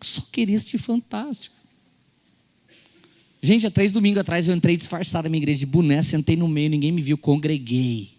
[0.00, 1.54] Só queria assistir fantástico.
[3.42, 6.46] Gente, há três domingos atrás eu entrei disfarçado na minha igreja de boné, sentei no
[6.46, 8.10] meio, ninguém me viu, congreguei.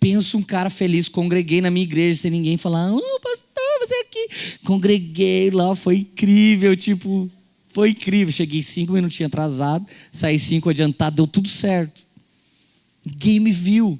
[0.00, 4.00] Penso um cara feliz, congreguei na minha igreja sem ninguém falar, oh, pastor, você é
[4.00, 4.28] aqui.
[4.64, 7.30] Congreguei lá, foi incrível, tipo,
[7.68, 8.32] foi incrível.
[8.32, 12.02] Cheguei cinco minutinhos atrasado, saí cinco adiantado, deu tudo certo.
[13.04, 13.98] Ninguém me viu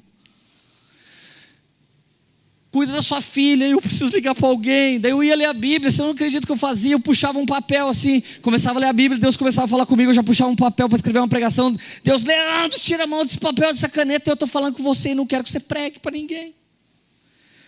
[2.71, 4.99] cuida da sua filha, eu preciso ligar para alguém.
[4.99, 6.93] Daí eu ia ler a Bíblia, você não acredita que eu fazia?
[6.93, 10.11] Eu puxava um papel assim, começava a ler a Bíblia, Deus começava a falar comigo,
[10.11, 11.75] eu já puxava um papel para escrever uma pregação.
[12.03, 15.15] Deus, Leandro, tira a mão desse papel, dessa caneta, eu estou falando com você e
[15.15, 16.53] não quero que você pregue para ninguém.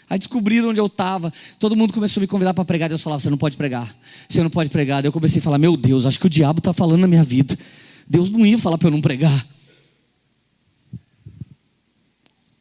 [0.10, 2.90] Aí descobriram onde eu estava, todo mundo começou a me convidar para pregar.
[2.90, 3.96] Deus falava: Você não pode pregar,
[4.28, 5.02] você não pode pregar.
[5.02, 7.24] Daí eu comecei a falar: Meu Deus, acho que o diabo está falando na minha
[7.24, 7.58] vida.
[8.06, 9.48] Deus não ia falar para eu não pregar.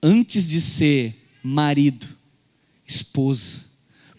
[0.01, 2.20] Antes de ser marido,
[2.91, 3.65] esposa,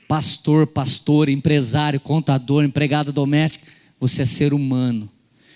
[0.07, 3.65] pastor, pastor, empresário, contador, empregada doméstica,
[3.99, 5.09] você é ser humano,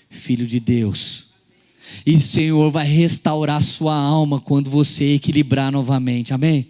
[0.09, 1.25] filho de Deus.
[2.05, 6.33] E o Senhor vai restaurar sua alma quando você equilibrar novamente.
[6.33, 6.67] Amém?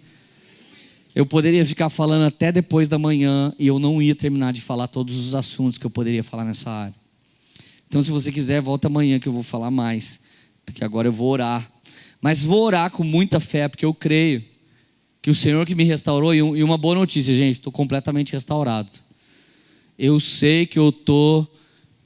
[1.14, 4.86] Eu poderia ficar falando até depois da manhã e eu não ia terminar de falar
[4.86, 6.94] todos os assuntos que eu poderia falar nessa área.
[7.88, 10.20] Então, se você quiser, volta amanhã que eu vou falar mais,
[10.64, 11.70] porque agora eu vou orar.
[12.20, 14.55] Mas vou orar com muita fé, porque eu creio
[15.26, 18.88] que o Senhor que me restaurou, e uma boa notícia, gente, estou completamente restaurado.
[19.98, 21.44] eu sei que eu tô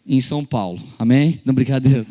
[0.07, 0.83] em São Paulo.
[0.99, 1.39] Amém?
[1.45, 2.07] Não brincadeira.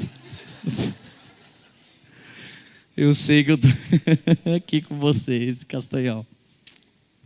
[2.95, 3.68] Eu sei que eu tô
[4.56, 6.23] aqui com vocês, Castanhal.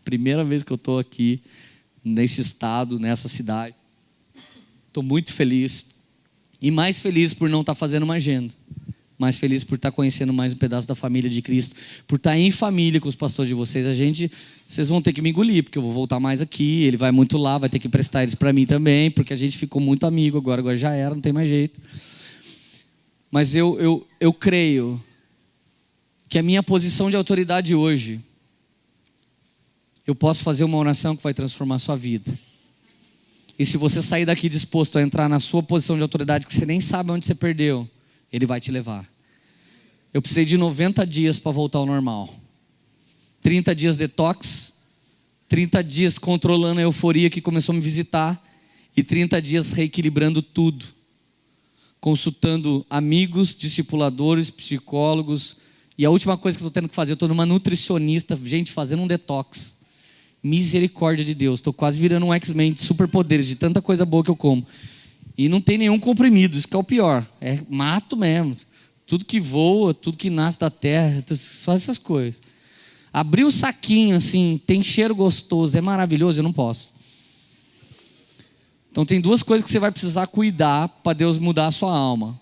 [0.06, 1.42] Primeira vez que eu tô aqui
[2.02, 3.76] nesse estado, nessa cidade.
[4.88, 5.90] Estou muito feliz.
[6.62, 8.54] E mais feliz por não estar tá fazendo uma agenda.
[9.24, 11.78] Mais feliz por estar tá conhecendo mais um pedaço da família de Cristo.
[12.06, 13.86] Por estar tá em família com os pastores de vocês.
[13.86, 14.30] A gente,
[14.68, 16.84] vocês vão ter que me engolir, porque eu vou voltar mais aqui.
[16.84, 19.58] Ele vai muito lá, vai ter que prestar eles para mim também, porque a gente
[19.58, 20.60] ficou muito amigo agora.
[20.60, 21.80] Agora já era, não tem mais jeito.
[23.32, 25.02] Mas eu, eu, eu creio
[26.28, 28.20] que a minha posição de autoridade hoje,
[30.06, 32.38] eu posso fazer uma oração que vai transformar a sua vida.
[33.58, 36.66] E se você sair daqui disposto a entrar na sua posição de autoridade que você
[36.66, 37.90] nem sabe onde você perdeu,
[38.34, 39.13] ele vai te levar.
[40.14, 42.32] Eu precisei de 90 dias para voltar ao normal.
[43.42, 44.74] 30 dias detox,
[45.50, 48.42] 30 dias controlando a euforia que começou a me visitar
[48.96, 50.86] e 30 dias reequilibrando tudo.
[52.00, 55.58] Consultando amigos, discipuladores, psicólogos.
[55.98, 58.72] E a última coisa que eu estou tendo que fazer, eu estou numa nutricionista, gente,
[58.72, 59.80] fazendo um detox.
[60.44, 61.60] Misericórdia de Deus.
[61.60, 64.66] Estou quase virando um X-Men de superpoderes, de tanta coisa boa que eu como.
[65.36, 67.28] E não tem nenhum comprimido, isso que é o pior.
[67.42, 68.56] É mato mesmo.
[69.06, 72.42] Tudo que voa, tudo que nasce da terra, só essas coisas.
[73.12, 76.94] Abrir o saquinho assim, tem cheiro gostoso, é maravilhoso, eu não posso.
[78.92, 82.40] Então tem duas coisas que você vai precisar cuidar para Deus mudar a sua alma.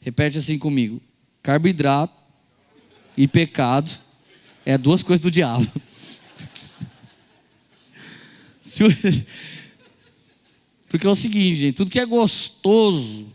[0.00, 1.00] Repete assim comigo:
[1.42, 2.14] carboidrato
[3.16, 3.90] e pecado
[4.64, 5.66] é duas coisas do diabo.
[10.88, 13.26] Porque é o seguinte, gente, tudo que é gostoso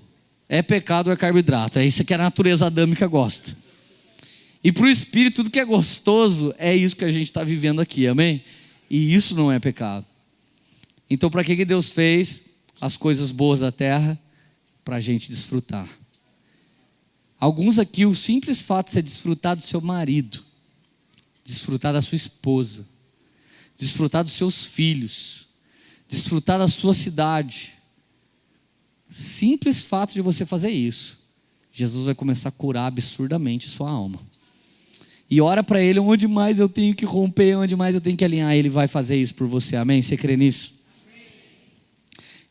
[0.54, 1.80] é pecado ou é carboidrato.
[1.80, 3.58] É isso que a natureza adâmica gosta.
[4.64, 7.82] E para o espírito, tudo que é gostoso é isso que a gente está vivendo
[7.82, 8.44] aqui, amém?
[8.88, 10.06] E isso não é pecado.
[11.10, 12.44] Então, para que, que Deus fez
[12.80, 14.20] as coisas boas da terra?
[14.86, 15.90] Para a gente desfrutar.
[17.40, 20.40] Alguns aqui, o simples fato de você desfrutar do seu marido,
[21.44, 22.88] desfrutar da sua esposa,
[23.76, 25.48] desfrutar dos seus filhos,
[26.08, 27.74] desfrutar da sua cidade.
[29.16, 31.20] Simples fato de você fazer isso,
[31.72, 34.20] Jesus vai começar a curar absurdamente sua alma.
[35.30, 38.26] E ora para Ele onde mais eu tenho que romper, onde mais eu tenho que
[38.26, 40.02] alinhar, Ele vai fazer isso por você, amém?
[40.02, 40.82] Você crê nisso?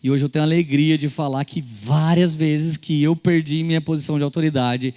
[0.01, 3.81] E hoje eu tenho a alegria de falar que várias vezes que eu perdi minha
[3.81, 4.95] posição de autoridade,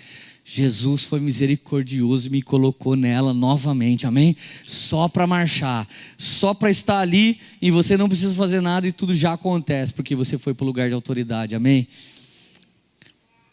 [0.48, 4.38] Jesus foi misericordioso e me colocou nela novamente, amém?
[4.64, 5.88] Só para marchar,
[6.20, 10.16] só para estar ali e você não precisa fazer nada e tudo já acontece, porque
[10.16, 11.88] você foi para o lugar de autoridade, amém?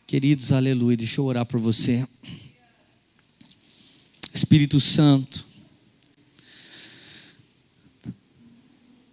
[0.06, 2.06] Queridos, aleluia, deixa eu orar por você.
[4.34, 5.46] Espírito Santo,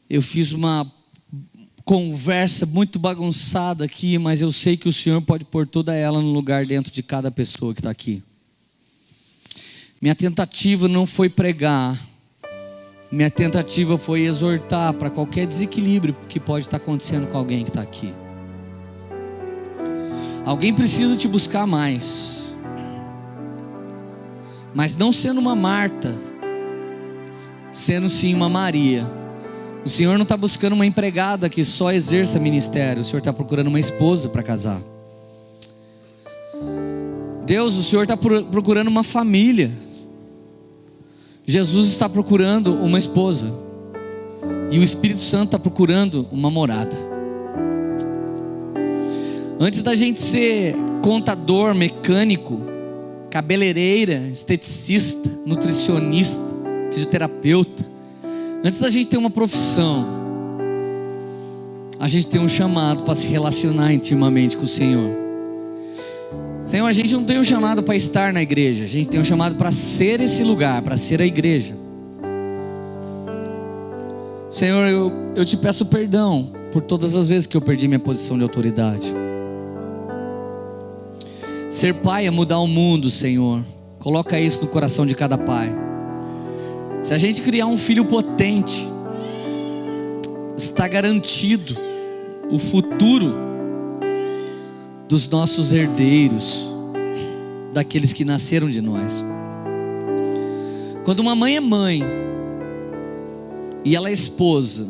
[0.09, 0.98] eu fiz uma
[1.89, 6.31] conversa muito bagunçada aqui, mas eu sei que o Senhor pode pôr toda ela no
[6.31, 8.21] lugar dentro de cada pessoa que está aqui.
[9.99, 11.99] Minha tentativa não foi pregar,
[13.11, 17.81] minha tentativa foi exortar para qualquer desequilíbrio que pode estar acontecendo com alguém que está
[17.81, 18.13] aqui.
[20.45, 22.55] Alguém precisa te buscar mais,
[24.75, 26.15] mas não sendo uma Marta,
[27.71, 29.18] sendo sim uma Maria
[29.85, 33.67] o Senhor não está buscando uma empregada que só exerça ministério, o Senhor está procurando
[33.67, 34.81] uma esposa para casar.
[37.45, 39.71] Deus, o Senhor está procurando uma família.
[41.45, 43.51] Jesus está procurando uma esposa.
[44.69, 46.95] E o Espírito Santo está procurando uma morada.
[49.59, 52.61] Antes da gente ser contador, mecânico,
[53.31, 56.43] cabeleireira, esteticista, nutricionista,
[56.91, 57.83] fisioterapeuta,
[58.61, 60.05] Antes da gente ter uma profissão,
[61.97, 65.15] a gente tem um chamado para se relacionar intimamente com o Senhor.
[66.59, 69.23] Senhor, a gente não tem um chamado para estar na igreja, a gente tem um
[69.23, 71.73] chamado para ser esse lugar, para ser a igreja.
[74.49, 78.37] Senhor, eu, eu te peço perdão por todas as vezes que eu perdi minha posição
[78.37, 79.13] de autoridade.
[81.69, 83.63] Ser pai é mudar o mundo, Senhor.
[83.99, 85.88] Coloca isso no coração de cada pai.
[87.01, 88.87] Se a gente criar um filho potente,
[90.57, 91.75] está garantido
[92.51, 93.33] o futuro
[95.07, 96.69] dos nossos herdeiros,
[97.73, 99.23] daqueles que nasceram de nós.
[101.05, 102.03] Quando uma mãe é mãe
[103.85, 104.87] e ela é esposa,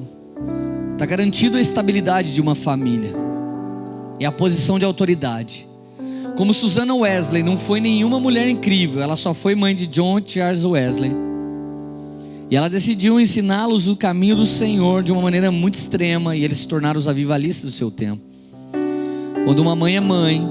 [0.94, 3.14] está garantido a estabilidade de uma família
[4.19, 5.68] e a posição de autoridade.
[6.36, 10.65] Como Susana Wesley não foi nenhuma mulher incrível, ela só foi mãe de John Charles
[10.65, 11.29] Wesley
[12.52, 16.60] E ela decidiu ensiná-los o caminho do Senhor de uma maneira muito extrema, e eles
[16.60, 18.24] se tornaram os avivalistas do seu tempo.
[19.46, 20.50] Quando uma mãe é mãe,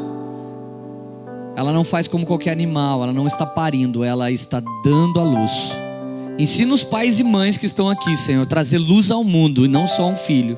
[1.57, 5.73] ela não faz como qualquer animal, ela não está parindo, ela está dando a luz.
[6.39, 9.85] Ensina os pais e mães que estão aqui, Senhor, trazer luz ao mundo e não
[9.85, 10.57] só um filho.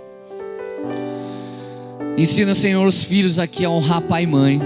[2.19, 4.61] Ensina, Senhor, os filhos aqui a honrar pai e mãe.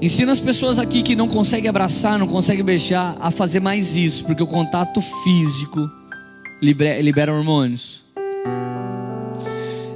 [0.00, 4.26] Ensina as pessoas aqui que não conseguem abraçar, não conseguem beijar, a fazer mais isso,
[4.26, 5.90] porque o contato físico
[6.62, 8.04] libera, hormônios.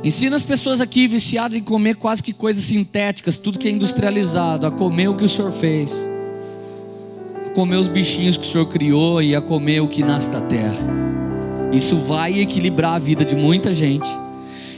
[0.02, 4.66] Ensina as pessoas aqui viciadas em comer quase que coisas sintéticas, tudo que é industrializado,
[4.66, 6.09] a comer o que o Senhor fez,
[7.47, 10.40] a comer os bichinhos que o Senhor criou e a comer o que nasce da
[10.40, 10.78] terra.
[11.70, 14.09] Isso vai equilibrar a vida de muita gente.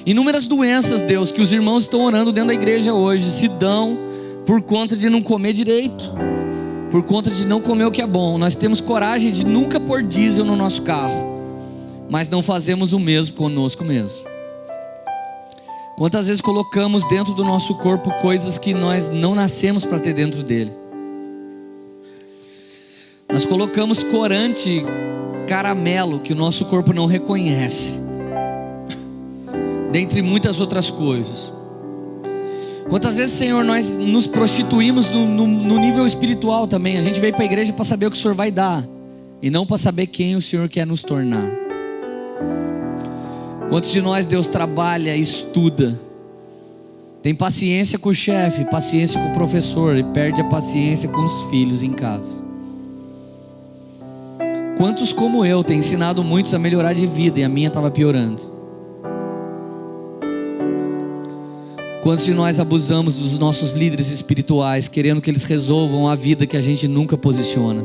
[0.04, 4.10] Inúmeras doenças, Deus, que os irmãos estão orando dentro da igreja hoje, se dão
[4.46, 6.14] por conta de não comer direito,
[6.90, 8.36] por conta de não comer o que é bom.
[8.38, 11.40] Nós temos coragem de nunca pôr diesel no nosso carro,
[12.10, 14.26] mas não fazemos o mesmo conosco mesmo.
[15.96, 20.42] Quantas vezes colocamos dentro do nosso corpo coisas que nós não nascemos para ter dentro
[20.42, 20.72] dele?
[23.30, 24.84] Nós colocamos corante,
[25.46, 28.00] caramelo que o nosso corpo não reconhece,
[29.90, 31.61] dentre muitas outras coisas.
[32.88, 36.98] Quantas vezes, Senhor, nós nos prostituímos no, no, no nível espiritual também?
[36.98, 38.86] A gente veio para a igreja para saber o que o Senhor vai dar,
[39.40, 41.50] e não para saber quem o Senhor quer nos tornar.
[43.68, 45.98] Quantos de nós Deus trabalha, estuda,
[47.22, 51.42] tem paciência com o chefe, paciência com o professor e perde a paciência com os
[51.50, 52.42] filhos em casa?
[54.76, 58.51] Quantos como eu têm ensinado muitos a melhorar de vida e a minha estava piorando?
[62.02, 66.56] Quantos de nós abusamos dos nossos líderes espirituais, querendo que eles resolvam a vida que
[66.56, 67.84] a gente nunca posiciona?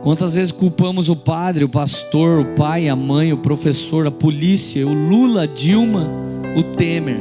[0.00, 4.86] Quantas vezes culpamos o padre, o pastor, o pai, a mãe, o professor, a polícia,
[4.86, 6.08] o Lula, a Dilma,
[6.56, 7.20] o Temer,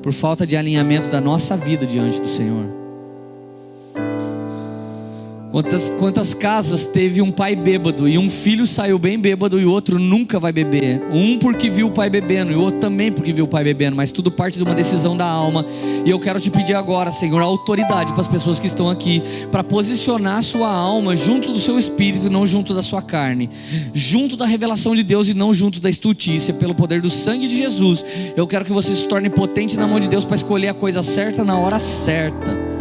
[0.00, 2.81] por falta de alinhamento da nossa vida diante do Senhor?
[5.52, 9.70] Quantas, quantas casas teve um pai bêbado e um filho saiu bem bêbado e o
[9.70, 11.02] outro nunca vai beber?
[11.12, 13.94] Um porque viu o pai bebendo e o outro também porque viu o pai bebendo,
[13.94, 15.66] mas tudo parte de uma decisão da alma.
[16.06, 19.62] E eu quero te pedir agora, Senhor, autoridade para as pessoas que estão aqui, para
[19.62, 23.50] posicionar a sua alma junto do seu espírito e não junto da sua carne,
[23.92, 27.58] junto da revelação de Deus e não junto da estultícia, pelo poder do sangue de
[27.58, 28.02] Jesus.
[28.34, 31.02] Eu quero que você se torne potente na mão de Deus para escolher a coisa
[31.02, 32.71] certa na hora certa.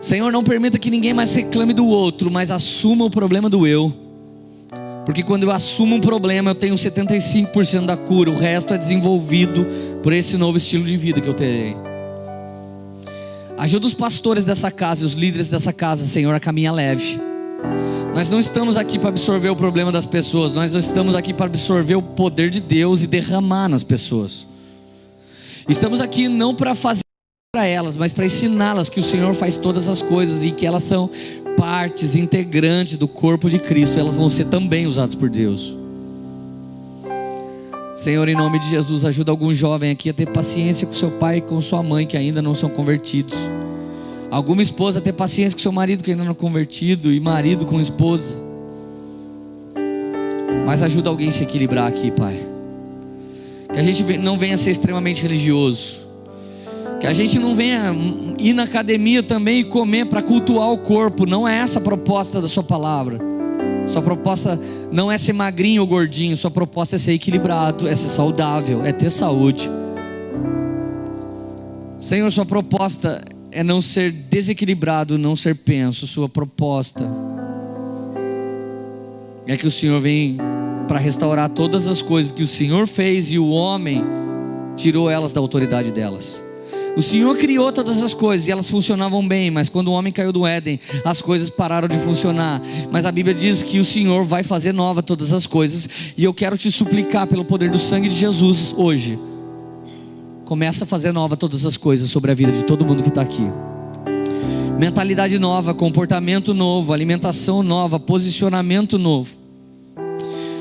[0.00, 3.92] Senhor, não permita que ninguém mais reclame do outro, mas assuma o problema do eu.
[5.04, 9.66] Porque quando eu assumo um problema, eu tenho 75% da cura, o resto é desenvolvido
[10.02, 11.76] por esse novo estilo de vida que eu terei.
[13.58, 17.20] Ajuda os pastores dessa casa, os líderes dessa casa, Senhor, a caminhar leve.
[18.14, 21.46] Nós não estamos aqui para absorver o problema das pessoas, nós não estamos aqui para
[21.46, 24.46] absorver o poder de Deus e derramar nas pessoas.
[25.68, 27.02] Estamos aqui não para fazer
[27.52, 30.84] para elas, mas para ensiná-las que o Senhor faz todas as coisas e que elas
[30.84, 31.10] são
[31.56, 35.76] partes integrantes do corpo de Cristo, elas vão ser também usadas por Deus.
[37.96, 41.38] Senhor, em nome de Jesus, ajuda algum jovem aqui a ter paciência com seu pai
[41.38, 43.36] e com sua mãe que ainda não são convertidos.
[44.30, 47.66] Alguma esposa a ter paciência com seu marido que ainda não é convertido e marido
[47.66, 48.36] com esposa.
[50.64, 52.46] Mas ajuda alguém a se equilibrar aqui, Pai.
[53.72, 55.99] Que a gente não venha ser extremamente religioso
[57.00, 57.94] que a gente não venha
[58.38, 61.24] ir na academia também e comer para cultuar o corpo.
[61.24, 63.18] Não é essa a proposta da sua palavra.
[63.86, 64.60] Sua proposta
[64.92, 66.36] não é ser magrinho ou gordinho.
[66.36, 69.70] Sua proposta é ser equilibrado, é ser saudável, é ter saúde.
[71.98, 76.06] Senhor, sua proposta é não ser desequilibrado, não ser penso.
[76.06, 77.10] Sua proposta
[79.46, 80.36] é que o Senhor vem
[80.86, 84.04] para restaurar todas as coisas que o Senhor fez e o homem
[84.76, 86.49] tirou elas da autoridade delas.
[86.96, 90.32] O Senhor criou todas as coisas e elas funcionavam bem, mas quando o homem caiu
[90.32, 92.60] do Éden, as coisas pararam de funcionar.
[92.90, 96.34] Mas a Bíblia diz que o Senhor vai fazer nova todas as coisas, e eu
[96.34, 99.18] quero te suplicar pelo poder do sangue de Jesus hoje.
[100.44, 103.22] Começa a fazer nova todas as coisas sobre a vida de todo mundo que está
[103.22, 103.48] aqui.
[104.78, 109.39] Mentalidade nova, comportamento novo, alimentação nova, posicionamento novo.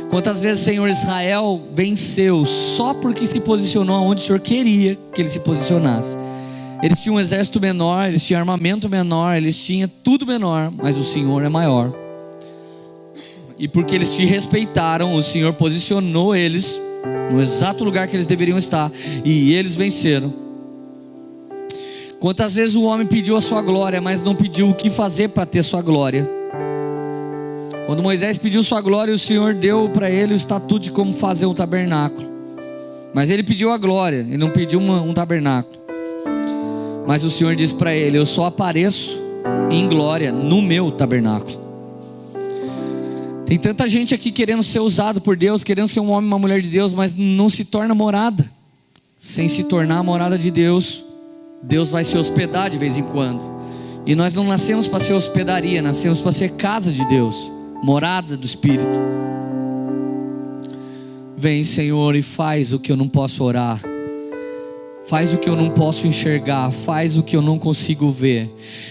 [0.10, 5.30] Quantas vezes, Senhor, Israel venceu só porque se posicionou onde o Senhor queria que ele
[5.30, 6.18] se posicionasse?
[6.82, 11.04] Eles tinham um exército menor, eles tinham armamento menor, eles tinham tudo menor, mas o
[11.04, 11.94] Senhor é maior.
[13.58, 16.80] E porque eles te respeitaram, o Senhor posicionou eles
[17.32, 18.92] no exato lugar que eles deveriam estar,
[19.24, 20.34] e eles venceram.
[22.20, 25.46] Quantas vezes o homem pediu a sua glória, mas não pediu o que fazer para
[25.46, 26.39] ter sua glória?
[27.90, 31.48] Quando Moisés pediu sua glória, o Senhor deu para ele o estatuto de como fazer
[31.48, 32.30] um tabernáculo.
[33.16, 35.76] Mas ele pediu a glória, ele não pediu uma, um tabernáculo.
[37.08, 39.20] Mas o Senhor disse para ele: Eu só apareço
[39.72, 41.60] em glória no meu tabernáculo.
[43.48, 46.62] Tem tanta gente aqui querendo ser usado por Deus, querendo ser um homem, uma mulher
[46.62, 48.48] de Deus, mas não se torna morada.
[49.18, 51.04] Sem se tornar a morada de Deus,
[51.64, 53.42] Deus vai se hospedar de vez em quando.
[54.06, 57.52] E nós não nascemos para ser hospedaria, nascemos para ser casa de Deus,
[57.84, 59.00] morada do Espírito.
[61.38, 63.80] Vem, Senhor, e faz o que eu não posso orar
[65.10, 68.48] Faz o que eu não posso enxergar, faz o que eu não consigo ver.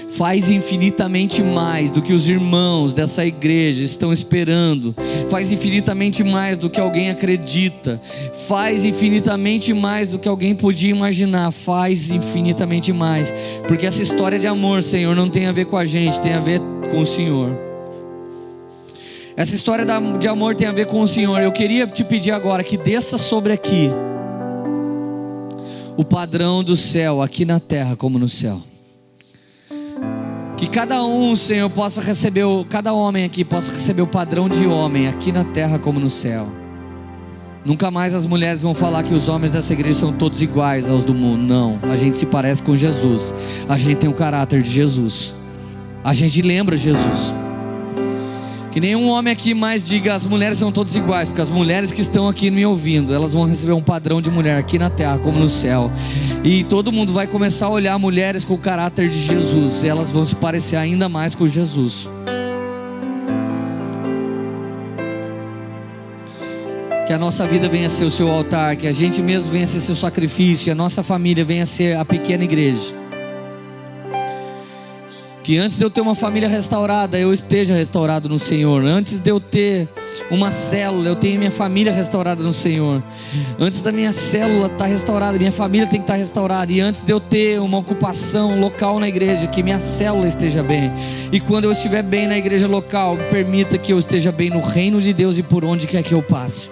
[0.09, 4.97] Faz infinitamente mais do que os irmãos dessa igreja estão esperando.
[5.31, 8.01] Faz infinitamente mais do que alguém acredita.
[8.49, 11.53] Faz infinitamente mais do que alguém podia imaginar.
[11.53, 13.33] Faz infinitamente mais.
[13.69, 16.41] Porque essa história de amor, Senhor, não tem a ver com a gente, tem a
[16.41, 16.61] ver
[16.91, 17.68] com o Senhor.
[19.39, 19.87] Essa história
[20.19, 21.41] de amor tem a ver com o Senhor.
[21.41, 23.89] Eu queria te pedir agora que desça sobre aqui
[25.97, 28.61] o padrão do céu aqui na terra como no céu.
[30.57, 35.07] Que cada um, Senhor, possa receber, cada homem aqui possa receber o padrão de homem
[35.07, 36.49] aqui na terra como no céu.
[37.65, 41.05] Nunca mais as mulheres vão falar que os homens dessa igreja são todos iguais aos
[41.05, 41.45] do mundo.
[41.45, 43.33] Não, a gente se parece com Jesus.
[43.69, 45.33] A gente tem o caráter de Jesus.
[46.03, 47.33] A gente lembra Jesus.
[48.71, 52.03] Que nenhum homem aqui mais diga as mulheres são todas iguais, porque as mulheres que
[52.03, 55.39] estão aqui me ouvindo, elas vão receber um padrão de mulher aqui na terra como
[55.39, 55.91] no céu.
[56.45, 60.11] E todo mundo vai começar a olhar mulheres com o caráter de Jesus, e elas
[60.11, 62.09] vão se parecer ainda mais com Jesus.
[67.07, 69.65] Que a nossa vida venha a ser o seu altar, que a gente mesmo venha
[69.65, 73.08] a ser seu sacrifício, e a nossa família venha a ser a pequena igreja.
[75.49, 78.85] Que antes de eu ter uma família restaurada, eu esteja restaurado no Senhor.
[78.85, 79.89] Antes de eu ter
[80.31, 83.03] uma célula, eu tenho minha família restaurada no Senhor.
[83.59, 86.71] Antes da minha célula estar tá restaurada, minha família tem que estar tá restaurada.
[86.71, 90.93] E antes de eu ter uma ocupação local na igreja, que minha célula esteja bem.
[91.33, 95.01] E quando eu estiver bem na igreja local, permita que eu esteja bem no reino
[95.01, 96.69] de Deus e por onde quer que eu passe.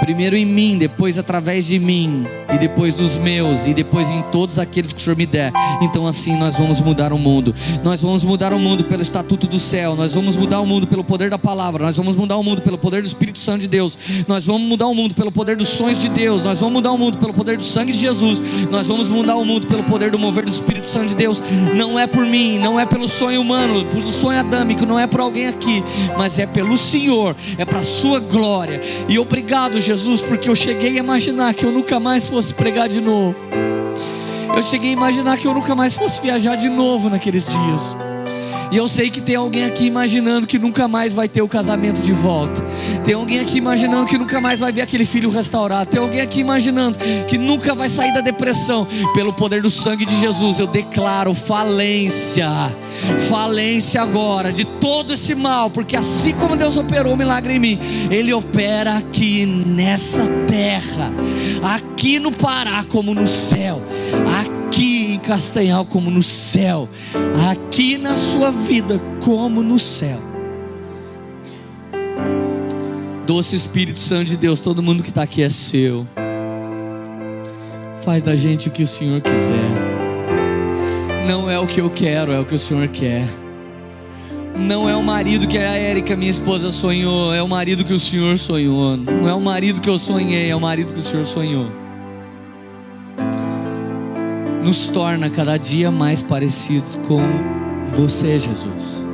[0.00, 4.58] Primeiro em mim, depois através de mim, e depois nos meus, e depois em todos
[4.58, 5.52] aqueles que o Senhor me der.
[5.82, 7.54] Então assim nós vamos mudar o mundo.
[7.82, 11.04] Nós vamos mudar o mundo pelo estatuto do céu, nós vamos mudar o mundo pelo
[11.04, 13.96] poder da palavra, nós vamos mudar o mundo pelo poder do Espírito Santo de Deus,
[14.26, 16.98] nós vamos mudar o mundo pelo poder dos sonhos de Deus, nós vamos mudar o
[16.98, 20.18] mundo pelo poder do sangue de Jesus, nós vamos mudar o mundo pelo poder do
[20.18, 21.42] mover do Espírito Santo de Deus.
[21.74, 25.20] Não é por mim, não é pelo sonho humano, pelo sonho adâmico, não é por
[25.20, 25.82] alguém aqui,
[26.16, 28.80] mas é pelo Senhor, é para a sua glória.
[29.08, 33.00] E obrigado, Jesus porque eu cheguei a imaginar que eu nunca mais fosse pregar de
[33.00, 33.36] novo.
[34.56, 37.96] Eu cheguei a imaginar que eu nunca mais fosse viajar de novo naqueles dias.
[38.70, 42.00] E eu sei que tem alguém aqui imaginando que nunca mais vai ter o casamento
[42.00, 42.62] de volta.
[43.04, 45.90] Tem alguém aqui imaginando que nunca mais vai ver aquele filho restaurado.
[45.90, 48.86] Tem alguém aqui imaginando que nunca vai sair da depressão.
[49.12, 52.48] Pelo poder do sangue de Jesus, eu declaro falência.
[53.28, 57.78] Falência agora de todo esse mal, porque assim como Deus operou o milagre em mim,
[58.10, 61.12] Ele opera aqui nessa terra,
[61.62, 63.82] aqui no Pará como no céu.
[64.38, 66.88] Aqui aqui em Castanhal como no céu,
[67.50, 70.20] aqui na sua vida como no céu.
[73.26, 76.06] Doce Espírito Santo de Deus, todo mundo que está aqui é seu.
[78.04, 79.58] Faz da gente o que o Senhor quiser.
[81.26, 83.26] Não é o que eu quero, é o que o Senhor quer.
[84.56, 87.98] Não é o marido que a Érica, minha esposa, sonhou, é o marido que o
[87.98, 88.96] Senhor sonhou.
[88.96, 91.79] Não é o marido que eu sonhei, é o marido que o Senhor sonhou
[94.62, 97.22] nos torna cada dia mais parecidos com
[97.94, 99.04] você, Jesus.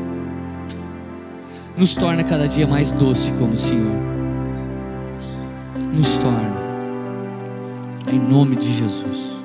[1.76, 3.96] Nos torna cada dia mais doce como o Senhor.
[5.92, 6.56] Nos torna.
[8.10, 9.35] Em nome de Jesus.